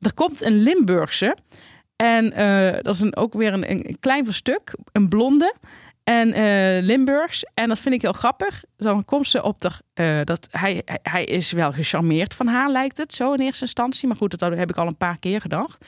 Er 0.00 0.14
komt 0.14 0.42
een 0.42 0.62
Limburgse. 0.62 1.36
En 1.96 2.32
eh, 2.32 2.82
dat 2.82 2.94
is 2.94 3.00
een, 3.00 3.16
ook 3.16 3.34
weer 3.34 3.52
een, 3.52 3.70
een 3.70 3.96
klein 4.00 4.24
verstuk. 4.24 4.74
Een 4.92 5.08
blonde. 5.08 5.54
En 6.10 6.32
eh, 6.32 6.82
Limburgs. 6.84 7.44
En 7.54 7.68
dat 7.68 7.78
vind 7.78 7.94
ik 7.94 8.02
heel 8.02 8.12
grappig. 8.12 8.64
Dan 8.76 9.04
komt 9.04 9.28
ze 9.28 9.42
op 9.42 9.60
de. 9.60 9.70
eh, 9.94 10.20
dat 10.24 10.48
hij, 10.50 10.82
hij- 11.02 11.24
is 11.24 11.52
wel 11.52 11.72
gecharmeerd 11.72 12.34
van 12.34 12.46
haar, 12.46 12.70
lijkt 12.70 12.98
het 12.98 13.14
zo 13.14 13.32
in 13.32 13.40
eerste 13.40 13.64
instantie. 13.64 14.08
Maar 14.08 14.16
goed, 14.16 14.38
dat 14.38 14.56
heb 14.56 14.70
ik 14.70 14.76
al 14.76 14.86
een 14.86 14.96
paar 14.96 15.18
keer 15.18 15.40
gedacht. 15.40 15.84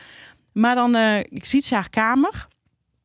Maar 0.52 0.74
dan 0.74 0.96
ik 1.28 1.44
ziet 1.44 1.64
ze 1.64 1.74
haar 1.74 1.90
kamer. 1.90 2.46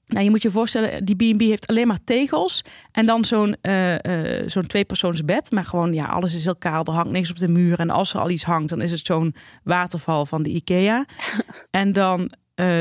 Nou, 0.05 0.24
je 0.24 0.29
moet 0.29 0.41
je 0.41 0.51
voorstellen, 0.51 1.05
die 1.05 1.15
B&B 1.15 1.39
heeft 1.41 1.67
alleen 1.67 1.88
maar 1.88 2.03
tegels. 2.03 2.62
En 2.91 3.05
dan 3.05 3.25
zo'n 3.25 3.55
eh, 3.62 4.39
eh, 4.39 4.50
zo'n 4.50 4.67
tweepersoonsbed. 4.67 5.51
Maar 5.51 5.65
gewoon, 5.65 5.93
ja, 5.93 6.05
alles 6.05 6.33
is 6.33 6.43
heel 6.43 6.55
kaal. 6.55 6.86
Er 6.86 6.91
hangt 6.93 7.12
niks 7.12 7.29
op 7.29 7.38
de 7.38 7.47
muur. 7.47 7.79
En 7.79 7.89
als 7.89 8.13
er 8.13 8.19
al 8.19 8.29
iets 8.29 8.43
hangt, 8.43 8.69
dan 8.69 8.81
is 8.81 8.91
het 8.91 9.05
zo'n 9.05 9.36
waterval 9.63 10.25
van 10.25 10.43
de 10.43 10.50
IKEA. 10.50 11.05
en 11.71 11.93
dan 11.93 12.31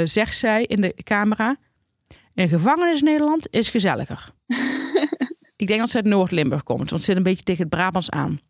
zegt 0.05 0.37
zij 0.37 0.65
in 0.65 0.81
de 0.81 0.95
camera... 1.05 1.57
Een 2.37 2.49
gevangenis 2.49 3.03
Nederland 3.03 3.47
is 3.51 3.71
gezelliger. 3.71 4.31
ik 5.57 5.67
denk 5.67 5.81
dat 5.81 5.91
ze 5.91 5.97
uit 5.97 6.05
Noord-Limburg 6.05 6.63
komt. 6.63 6.91
Want 6.91 7.03
ze 7.03 7.09
zit 7.09 7.17
een 7.17 7.23
beetje 7.23 7.45
tegen 7.45 7.61
het 7.61 7.71
Brabants 7.71 8.11
aan. 8.11 8.41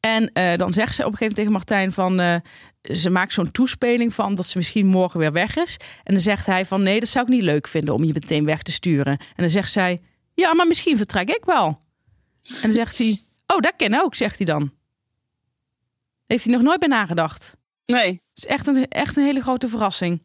En 0.00 0.32
eh, 0.32 0.56
dan 0.56 0.72
zegt 0.72 0.94
ze 0.94 1.06
op 1.06 1.12
een 1.12 1.16
gegeven 1.18 1.42
moment 1.42 1.66
tegen 1.66 1.82
Martijn 1.82 1.92
van... 1.92 2.20
eh, 2.20 2.96
ze 2.96 3.10
maakt 3.10 3.32
zo'n 3.32 3.50
toespeling 3.50 4.14
van 4.14 4.34
dat 4.34 4.46
ze 4.46 4.58
misschien 4.58 4.86
morgen 4.86 5.20
weer 5.20 5.32
weg 5.32 5.56
is. 5.56 5.76
En 6.04 6.12
dan 6.12 6.22
zegt 6.22 6.46
hij 6.46 6.66
van 6.66 6.82
nee, 6.82 7.00
dat 7.00 7.08
zou 7.08 7.24
ik 7.24 7.32
niet 7.32 7.42
leuk 7.42 7.68
vinden 7.68 7.94
om 7.94 8.04
je 8.04 8.12
meteen 8.12 8.44
weg 8.44 8.62
te 8.62 8.72
sturen. 8.72 9.12
En 9.18 9.36
dan 9.36 9.50
zegt 9.50 9.72
zij, 9.72 10.00
ja, 10.34 10.54
maar 10.54 10.66
misschien 10.66 10.96
vertrek 10.96 11.28
ik 11.28 11.44
wel. 11.44 11.66
En 12.42 12.60
dan 12.62 12.72
zegt 12.72 12.98
hij, 12.98 13.18
Oh, 13.54 13.60
dat 13.60 13.76
ken 13.76 14.02
ook, 14.02 14.14
zegt 14.14 14.36
hij 14.36 14.46
dan. 14.46 14.72
Heeft 16.26 16.44
hij 16.44 16.54
nog 16.54 16.62
nooit 16.62 16.78
bij 16.78 16.88
nagedacht. 16.88 17.56
Nee. 17.86 18.10
Het 18.10 18.22
is 18.34 18.46
echt 18.46 18.66
een, 18.66 18.88
echt 18.88 19.16
een 19.16 19.24
hele 19.24 19.40
grote 19.40 19.68
verrassing. 19.68 20.22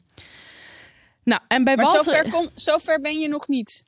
Nou, 1.25 1.41
en 1.47 1.63
bij 1.63 1.75
Maar 1.75 1.85
Walter... 1.85 2.03
zover, 2.03 2.31
kom, 2.31 2.49
zover 2.55 2.99
ben 2.99 3.19
je 3.19 3.27
nog 3.27 3.47
niet 3.47 3.85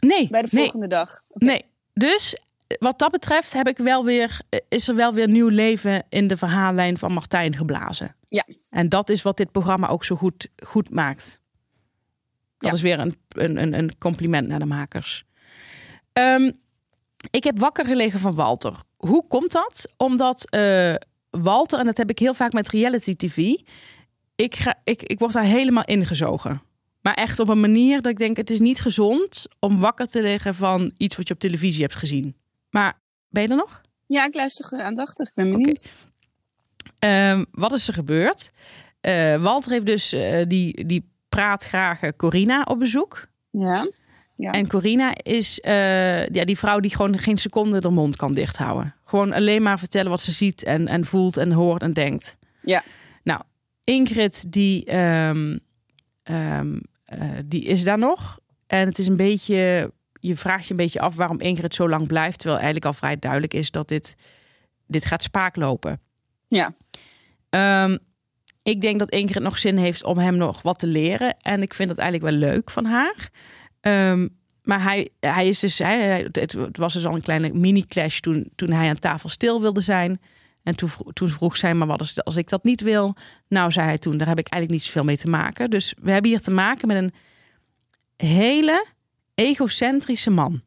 Nee, 0.00 0.28
bij 0.28 0.42
de 0.42 0.48
nee, 0.50 0.62
volgende 0.62 0.86
dag. 0.86 1.20
Nee. 1.28 1.64
Dus 1.94 2.36
wat 2.78 2.98
dat 2.98 3.10
betreft 3.10 3.52
heb 3.52 3.68
ik 3.68 3.76
wel 3.78 4.04
weer, 4.04 4.40
is 4.68 4.88
er 4.88 4.94
wel 4.94 5.12
weer 5.14 5.28
nieuw 5.28 5.48
leven 5.48 6.04
in 6.08 6.26
de 6.26 6.36
verhaallijn 6.36 6.98
van 6.98 7.12
Martijn 7.12 7.56
geblazen. 7.56 8.16
Ja. 8.26 8.46
En 8.70 8.88
dat 8.88 9.08
is 9.10 9.22
wat 9.22 9.36
dit 9.36 9.52
programma 9.52 9.88
ook 9.88 10.04
zo 10.04 10.16
goed, 10.16 10.48
goed 10.64 10.90
maakt. 10.90 11.40
Dat 12.58 12.70
Ja. 12.70 12.76
is 12.76 12.82
weer 12.82 12.98
een, 12.98 13.16
een, 13.28 13.56
een- 13.62 13.74
een 13.74 13.98
compliment 13.98 14.48
naar 14.48 14.58
de 14.58 14.64
makers. 14.64 15.24
Ehm, 16.12 16.50
ik 17.30 17.44
heb 17.44 17.58
wakker 17.58 17.86
gelegen 17.86 18.20
van 18.20 18.34
Walter. 18.34 18.74
Hoe 18.96 19.26
komt 19.26 19.52
dat? 19.52 19.92
Omdat 19.96 20.50
eh, 20.50 20.94
Walter, 21.30 21.78
en 21.78 21.86
dat 21.86 21.96
heb 21.96 22.10
ik 22.10 22.18
heel 22.18 22.34
vaak 22.34 22.52
met 22.52 22.68
reality 22.68 23.16
tv, 23.16 23.54
ik, 24.42 24.56
ga, 24.56 24.74
ik, 24.84 25.02
ik 25.02 25.18
word 25.18 25.32
daar 25.32 25.44
helemaal 25.44 25.84
ingezogen. 25.84 26.62
Maar 27.00 27.14
echt 27.14 27.38
op 27.38 27.48
een 27.48 27.60
manier 27.60 28.02
dat 28.02 28.12
ik 28.12 28.18
denk, 28.18 28.36
het 28.36 28.50
is 28.50 28.58
niet 28.58 28.80
gezond 28.80 29.46
om 29.58 29.80
wakker 29.80 30.08
te 30.08 30.22
liggen 30.22 30.54
van 30.54 30.92
iets 30.96 31.16
wat 31.16 31.28
je 31.28 31.34
op 31.34 31.40
televisie 31.40 31.82
hebt 31.82 31.94
gezien. 31.94 32.36
Maar 32.70 32.98
ben 33.28 33.42
je 33.42 33.48
er 33.48 33.56
nog? 33.56 33.80
Ja, 34.06 34.26
ik 34.26 34.34
luister 34.34 34.80
aandachtig. 34.80 35.28
Ik 35.28 35.34
ben 35.34 35.50
benieuwd. 35.50 35.86
Ehm, 36.98 37.44
wat 37.50 37.72
is 37.72 37.88
er 37.88 37.94
gebeurd? 37.94 38.50
Eh, 39.00 39.42
Walter 39.42 39.70
heeft 39.70 39.86
dus 39.86 40.12
eh, 40.12 40.46
die, 40.46 40.86
die 40.86 41.10
praatgrage 41.28 42.14
Corina 42.16 42.62
op 42.62 42.78
bezoek. 42.78 43.26
Ja. 43.50 43.90
Ja. 44.36 44.50
En 44.50 44.68
Corina 44.68 45.14
is 45.22 45.60
eh, 45.60 46.26
ja, 46.26 46.44
die 46.44 46.58
vrouw 46.58 46.80
die 46.80 46.96
gewoon 46.96 47.18
geen 47.18 47.38
seconde 47.38 47.80
de 47.80 47.90
mond 47.90 48.16
kan 48.16 48.34
dichthouden. 48.34 48.94
Gewoon 49.04 49.32
alleen 49.32 49.62
maar 49.62 49.78
vertellen 49.78 50.10
wat 50.10 50.20
ze 50.20 50.32
ziet 50.32 50.64
en, 50.64 50.88
en 50.88 51.04
voelt 51.04 51.36
en 51.36 51.52
hoort 51.52 51.82
en 51.82 51.92
denkt. 51.92 52.36
Ja. 52.62 52.82
Ingrid 53.88 54.52
die, 54.52 54.84
ehm, 54.84 55.58
ehm, 56.22 56.78
eh, 57.04 57.38
die 57.44 57.64
is 57.64 57.84
daar 57.84 57.98
nog. 57.98 58.38
En 58.66 58.86
het 58.86 58.98
is 58.98 59.06
een 59.06 59.16
beetje, 59.16 59.92
je 60.20 60.36
vraagt 60.36 60.64
je 60.64 60.70
een 60.70 60.76
beetje 60.76 61.00
af 61.00 61.14
waarom 61.14 61.40
Ingrid 61.40 61.74
zo 61.74 61.88
lang 61.88 62.06
blijft. 62.06 62.38
Terwijl 62.38 62.56
eigenlijk 62.56 62.86
al 62.86 62.92
vrij 62.92 63.18
duidelijk 63.18 63.54
is 63.54 63.70
dat 63.70 63.88
dit, 63.88 64.16
dit 64.86 65.04
gaat 65.04 65.22
spaak 65.22 65.56
lopen. 65.56 66.00
Ja. 66.48 66.74
Ehm, 67.50 67.98
ik 68.62 68.80
denk 68.80 68.98
dat 68.98 69.10
Ingrid 69.10 69.42
nog 69.42 69.58
zin 69.58 69.76
heeft 69.76 70.04
om 70.04 70.18
hem 70.18 70.36
nog 70.36 70.62
wat 70.62 70.78
te 70.78 70.86
leren. 70.86 71.36
En 71.42 71.62
ik 71.62 71.74
vind 71.74 71.88
dat 71.88 71.98
eigenlijk 71.98 72.30
wel 72.30 72.50
leuk 72.50 72.70
van 72.70 72.84
haar. 72.84 73.30
Maar 74.62 74.82
hij, 74.82 75.08
hij 75.20 75.48
is 75.48 75.58
dus, 75.58 75.78
hij, 75.78 76.28
het 76.32 76.76
was 76.76 76.92
dus 76.92 77.06
al 77.06 77.14
een 77.14 77.22
kleine 77.22 77.52
mini-clash 77.52 78.20
toen, 78.20 78.50
toen 78.54 78.70
hij 78.70 78.88
aan 78.88 78.98
tafel 78.98 79.28
stil 79.28 79.60
wilde 79.60 79.80
zijn. 79.80 80.20
En 80.68 80.74
toen, 80.74 80.90
toen 81.12 81.28
vroeg 81.28 81.56
zij, 81.56 81.74
maar 81.74 81.86
wat 81.86 82.00
is 82.00 82.24
als 82.24 82.36
ik 82.36 82.48
dat 82.48 82.64
niet 82.64 82.80
wil? 82.80 83.14
Nou, 83.48 83.72
zei 83.72 83.86
hij 83.86 83.98
toen, 83.98 84.16
daar 84.16 84.28
heb 84.28 84.38
ik 84.38 84.48
eigenlijk 84.48 84.82
niet 84.82 84.92
zoveel 84.92 85.04
mee 85.04 85.16
te 85.16 85.28
maken. 85.28 85.70
Dus 85.70 85.94
we 86.00 86.10
hebben 86.10 86.30
hier 86.30 86.40
te 86.40 86.50
maken 86.50 86.88
met 86.88 86.96
een 86.96 87.12
hele 88.28 88.86
egocentrische 89.34 90.30
man. 90.30 90.62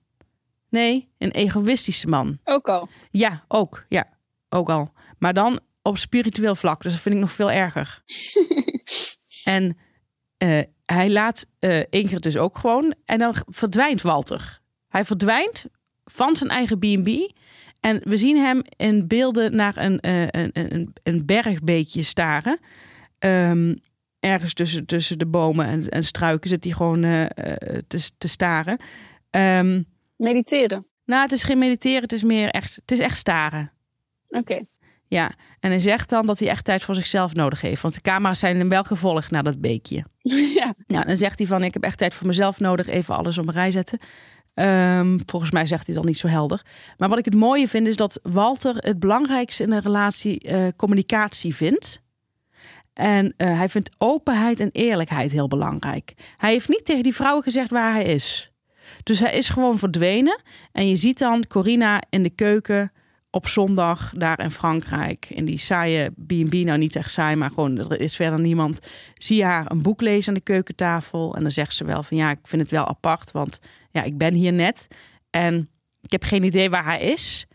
Nee, 0.70 1.10
een 1.18 1.32
egoïstische 1.32 2.08
man. 2.08 2.40
Ook 2.44 2.70
al. 2.70 2.88
Ja, 3.12 3.46
ook. 3.48 3.86
Ja, 3.90 4.08
ook 4.50 4.70
al. 4.70 4.94
Maar 5.18 5.34
dan 5.34 5.60
op 5.82 5.98
spiritueel 5.98 6.56
vlak. 6.56 6.82
Dus 6.82 6.92
dat 6.92 7.02
vind 7.02 7.16
ik 7.16 7.22
nog 7.22 7.32
veel 7.32 7.52
erger. 7.52 8.02
en 9.44 9.78
eh, 10.38 10.62
hij 10.86 11.10
laat 11.10 11.46
eh 11.60 11.84
Ingrid 11.90 12.24
dus 12.24 12.38
ook 12.38 12.58
gewoon. 12.58 12.96
En 13.06 13.20
dan 13.20 13.36
verdwijnt 13.46 14.02
Walter. 14.02 14.60
Hij 14.88 15.06
verdwijnt 15.06 15.66
van 16.06 16.36
zijn 16.36 16.50
eigen 16.50 16.80
B&B. 16.80 17.40
En 17.82 18.02
we 18.04 18.18
zien 18.18 18.38
hem 18.38 18.62
in 18.78 19.08
beelden 19.08 19.56
naar 19.56 19.78
een, 19.78 20.00
eh, 20.00 20.22
een, 20.22 20.50
een, 20.54 20.94
een 21.04 21.26
bergbeekje 21.26 22.04
staren. 22.04 22.60
Ehm, 23.20 23.76
ergens 24.20 24.54
tussen, 24.54 24.86
tussen 24.86 25.18
de 25.18 25.26
bomen 25.26 25.66
en, 25.66 25.90
en 25.90 26.04
struiken 26.04 26.50
zit 26.50 26.64
hij 26.64 26.74
gewoon 26.74 27.04
eh, 27.04 27.22
eh, 27.24 27.82
te, 27.88 28.10
te 28.18 28.28
staren. 28.28 28.78
Ehm, 29.30 29.82
Mediteren. 30.16 30.88
nou, 31.06 31.22
het 31.22 31.32
is 31.32 31.44
geen 31.44 31.58
mediteren, 31.58 32.02
het 32.02 32.14
is 32.14 32.24
meer 32.24 32.50
echt, 32.50 32.76
het 32.76 32.92
is 32.92 33.00
echt 33.00 33.18
staren. 33.18 33.72
Oké. 34.28 34.64
Ja, 35.08 35.32
en 35.60 35.70
hij 35.70 35.80
zegt 35.80 36.10
dan 36.10 36.26
dat 36.26 36.40
hij 36.40 36.50
echt 36.50 36.66
tijd 36.66 36.84
voor 36.84 36.96
zichzelf 36.96 37.34
nodig 37.34 37.62
heeft. 37.62 37.82
Want 37.82 37.94
de 37.94 38.02
camera's 38.02 38.40
zijn 38.40 38.58
hem 38.58 38.70
wel 38.70 38.84
gevolgd 38.84 39.32
naar 39.32 39.44
dat 39.44 39.62
beekje. 39.62 40.06
ja. 40.60 40.74
Nou, 40.88 41.06
dan 41.06 41.18
zegt 41.18 41.38
hij 41.38 41.48
van, 41.48 41.64
ik 41.64 41.74
heb 41.74 41.84
echt 41.84 41.98
tijd 41.98 42.14
voor 42.14 42.28
mezelf 42.28 42.60
nodig. 42.60 42.88
Even 42.88 43.16
alles 43.16 43.38
op 43.38 43.48
een 43.48 43.54
rij 43.54 43.72
zetten. 43.72 44.00
Ehm, 44.54 45.20
volgens 45.26 45.52
mij 45.52 45.68
zegt 45.68 45.86
hij 45.86 45.96
dan 45.96 46.06
niet 46.06 46.18
zo 46.18 46.28
helder. 46.28 46.62
Maar 46.98 47.10
wat 47.10 47.18
ik 47.18 47.26
het 47.26 47.36
mooie 47.36 47.68
vind, 47.68 47.88
is 47.88 47.96
dat 47.96 48.20
Walter 48.24 48.76
het 48.78 49.00
belangrijkste 49.00 49.64
in 49.64 49.72
een 49.72 49.82
relatie 49.82 50.40
eh, 50.40 50.68
communicatie 50.76 51.56
vindt. 51.56 52.02
En 52.94 53.34
eh, 53.38 53.58
hij 53.58 53.70
vindt 53.70 53.90
openheid 53.98 54.60
en 54.60 54.70
eerlijkheid 54.72 55.32
heel 55.32 55.48
belangrijk. 55.48 56.14
Hij 56.38 56.52
heeft 56.52 56.70
niet 56.70 56.86
tegen 56.86 57.04
die 57.04 57.16
vrouw 57.16 57.42
gezegd 57.42 57.72
waar 57.72 57.94
hij 57.94 58.04
is. 58.04 58.52
Dus 59.04 59.20
hij 59.20 59.34
is 59.38 59.50
gewoon 59.50 59.78
verdwenen. 59.78 60.42
En 60.72 60.88
je 60.88 60.96
ziet 60.96 61.20
dan 61.20 61.48
Corina 61.48 62.02
in 62.10 62.24
de 62.24 62.30
keuken 62.30 62.92
op 63.30 63.48
zondag 63.48 64.14
daar 64.16 64.40
in 64.40 64.52
Frankrijk. 64.52 65.26
In 65.30 65.46
die 65.46 65.58
saaie 65.58 66.10
B&B, 66.10 66.54
nou 66.54 66.78
niet 66.78 66.96
echt 66.96 67.12
saai, 67.12 67.36
maar 67.36 67.50
gewoon 67.50 67.78
er 67.78 68.00
is 68.00 68.16
verder 68.16 68.40
niemand. 68.40 68.80
Zie 69.14 69.44
haar 69.44 69.72
een 69.72 69.82
boek 69.82 70.02
lezen 70.02 70.28
aan 70.28 70.34
de 70.34 70.42
keukentafel. 70.42 71.36
En 71.36 71.42
dan 71.42 71.52
zegt 71.52 71.76
ze 71.76 71.86
wel 71.86 72.04
van 72.04 72.18
ja, 72.18 72.32
ik 72.32 72.40
vind 72.44 72.62
het 72.62 72.72
wel 72.72 72.88
apart. 72.88 73.32
Want 73.32 73.60
ja, 73.92 74.04
ik 74.04 74.18
ben 74.18 74.34
hier 74.34 74.54
net. 74.54 74.88
En 75.30 75.70
ik 76.02 76.12
heb 76.12 76.24
geen 76.24 76.44
idee 76.44 76.70
waar 76.70 76.86
hij 76.86 77.02
is. 77.02 77.46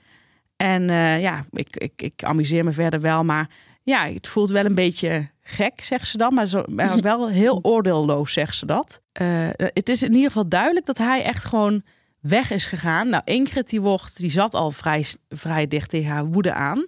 En 0.56 0.90
eh, 0.90 1.20
ja, 1.20 1.44
ik, 1.50 1.76
ik, 1.76 2.02
ik 2.02 2.24
amuseer 2.24 2.64
me 2.64 2.72
verder 2.72 3.00
wel. 3.00 3.24
Maar 3.24 3.50
ja, 3.82 4.08
het 4.08 4.28
voelt 4.28 4.50
wel 4.50 4.64
een 4.64 4.74
beetje 4.74 5.30
gek, 5.40 5.84
zegt 5.84 6.08
ze 6.08 6.16
dan. 6.16 6.34
Maar, 6.34 6.46
zo, 6.46 6.62
maar 6.66 7.00
wel 7.12 7.28
heel 7.28 7.58
oordeelloos, 7.62 8.32
zegt 8.32 8.56
ze 8.56 8.66
dat. 8.66 9.00
Eh, 9.12 9.48
het 9.56 9.88
is 9.88 10.02
in 10.02 10.14
ieder 10.14 10.26
geval 10.26 10.48
duidelijk 10.48 10.86
dat 10.86 10.98
hij 10.98 11.22
echt 11.22 11.44
gewoon 11.44 11.82
weg 12.20 12.50
is 12.50 12.64
gegaan. 12.64 13.08
Nou, 13.08 13.22
Ingrid 13.24 13.68
die 13.68 13.80
wordt, 13.80 14.16
die 14.16 14.30
zat 14.30 14.54
al 14.54 14.70
vrij, 14.70 15.04
vrij 15.28 15.66
dicht 15.66 15.90
tegen 15.90 16.10
haar 16.10 16.26
woede 16.26 16.52
aan. 16.52 16.86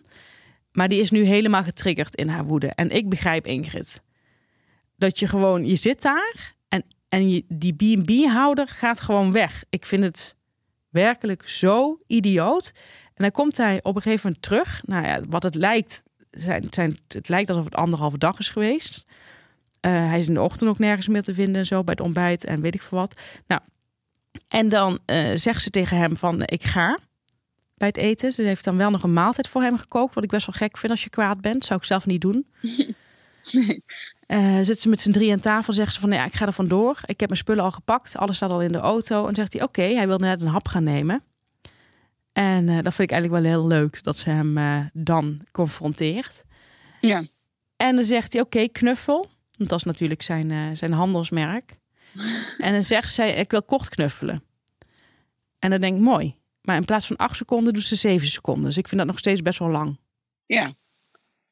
Maar 0.73 0.89
die 0.89 1.01
is 1.01 1.11
nu 1.11 1.25
helemaal 1.25 1.63
getriggerd 1.63 2.15
in 2.15 2.29
haar 2.29 2.45
woede. 2.45 2.67
En 2.67 2.91
ik 2.91 3.09
begrijp 3.09 3.47
Ingrid. 3.47 4.03
Dat 4.97 5.19
je 5.19 5.29
gewoon, 5.29 5.67
je 5.67 5.77
zit 5.77 6.03
daar 6.03 6.55
en, 7.09 7.43
die 7.49 7.75
B&B-houder 7.75 8.69
gaat 8.69 9.01
gewoon 9.01 9.33
weg. 9.33 9.65
Ik 9.71 9.87
vind 9.87 10.05
het 10.05 10.37
werkelijk 10.89 11.49
zo 11.49 11.99
idioot. 12.07 12.73
En 13.15 13.25
dan 13.25 13.31
komt 13.31 13.57
hij 13.57 13.81
op 13.83 13.97
een 13.97 14.03
gegeven 14.03 14.27
moment 14.27 14.43
terug. 14.43 14.83
Nou 14.85 15.07
ja, 15.07 15.21
wat 15.29 15.43
het 15.43 15.55
lijkt, 15.55 16.03
zijn, 16.31 16.69
het 17.09 17.29
lijkt 17.29 17.51
alsof 17.51 17.65
het 17.65 17.75
anderhalve 17.75 18.19
dag 18.19 18.39
is 18.39 18.49
geweest. 18.49 19.05
Eh, 19.81 19.93
hij 19.93 20.19
is 20.19 20.29
in 20.29 20.35
de 20.35 20.43
ochtend 20.43 20.71
ook 20.71 20.79
nergens 20.79 21.09
meer 21.09 21.23
te 21.23 21.35
vinden 21.35 21.57
en 21.57 21.67
zo 21.67 21.85
bij 21.85 21.95
het 21.97 22.05
ontbijt 22.05 22.45
en 22.45 22.61
weet 22.61 22.75
ik 22.75 22.83
veel 22.83 22.99
wat. 22.99 23.21
Nou, 23.47 23.61
en 24.49 24.69
dan 24.69 24.99
eh, 25.05 25.31
zegt 25.35 25.63
ze 25.63 25.71
tegen 25.71 25.97
hem 25.97 26.17
van 26.17 26.43
ik 26.45 26.65
ga 26.65 26.99
bij 27.75 27.89
het 27.89 27.97
eten. 27.97 28.33
Ze 28.33 28.43
heeft 28.43 28.65
dan 28.65 28.77
wel 28.77 28.91
nog 28.91 29.03
een 29.03 29.13
maaltijd 29.13 29.49
voor 29.49 29.63
hem 29.63 29.77
gekookt, 29.77 30.15
wat 30.15 30.25
ik 30.25 30.31
best 30.31 30.47
wel 30.47 30.55
gek 30.55 30.77
vind 30.77 30.93
als 30.93 31.03
je 31.05 31.11
kwaad 31.11 31.41
bent. 31.41 31.65
Zou 31.65 31.79
ik 31.79 31.87
zelf 31.87 32.07
niet 32.07 32.21
doen. 32.21 32.47
Eh, 34.29 34.59
zit 34.63 34.81
ze 34.81 34.89
met 34.89 35.01
z'n 35.01 35.11
drie 35.11 35.33
aan 35.33 35.41
tafel, 35.41 35.73
zegt 35.73 35.93
ze 35.93 36.01
van 36.01 36.11
ja, 36.11 36.25
ik 36.25 36.35
ga 36.35 36.47
er 36.47 36.53
vandoor. 36.53 37.01
Ik 37.05 37.21
heb 37.21 37.29
mijn 37.29 37.41
spullen 37.41 37.65
al 37.65 37.71
gepakt, 37.71 38.17
alles 38.17 38.37
staat 38.37 38.51
al 38.51 38.63
in 38.63 38.73
de 38.73 38.79
auto. 38.79 39.27
En 39.27 39.35
zegt 39.35 39.53
hij 39.53 39.63
oké, 39.63 39.83
hij 39.83 40.07
wil 40.07 40.19
net 40.19 40.41
een 40.41 40.49
hap 40.49 40.69
gaan 40.69 40.85
nemen. 40.85 41.23
En 42.33 42.69
eh, 42.69 42.75
dat 42.75 42.95
vind 42.95 43.11
ik 43.11 43.17
eigenlijk 43.17 43.43
wel 43.43 43.53
heel 43.53 43.67
leuk 43.67 44.03
dat 44.03 44.19
ze 44.19 44.31
hem 44.31 44.59
eh, 44.59 44.81
dan 44.93 45.41
confronteert. 45.53 46.45
Ja. 47.01 47.27
En 47.77 47.95
dan 47.95 48.05
zegt 48.05 48.33
hij 48.33 48.43
oké, 48.43 48.69
knuffel. 48.69 49.31
Want 49.57 49.71
dat 49.71 49.79
is 49.79 49.85
natuurlijk 49.85 50.23
zijn, 50.23 50.77
zijn 50.77 50.93
handelsmerk. 50.93 51.79
en 52.59 52.73
dan 52.73 52.85
zegt 52.85 53.13
zij 53.13 53.35
ik 53.35 53.51
wil 53.51 53.63
kort 53.63 53.89
knuffelen. 53.89 54.43
En 55.59 55.71
dan 55.71 55.81
denk 55.81 55.97
ik 55.97 56.03
mooi. 56.03 56.35
Maar 56.63 56.77
in 56.77 56.85
plaats 56.85 57.07
van 57.07 57.17
acht 57.17 57.37
seconden 57.37 57.73
doet 57.73 57.85
ze 57.85 57.97
zeven 57.97 58.27
seconden. 58.27 58.65
Dus 58.65 58.77
ik 58.77 58.89
vind 58.89 59.01
dat 59.01 59.11
nog 59.11 59.19
steeds 59.19 59.43
best 59.43 59.59
wel 59.59 59.71
lang. 59.71 59.99
Ja. 60.47 60.75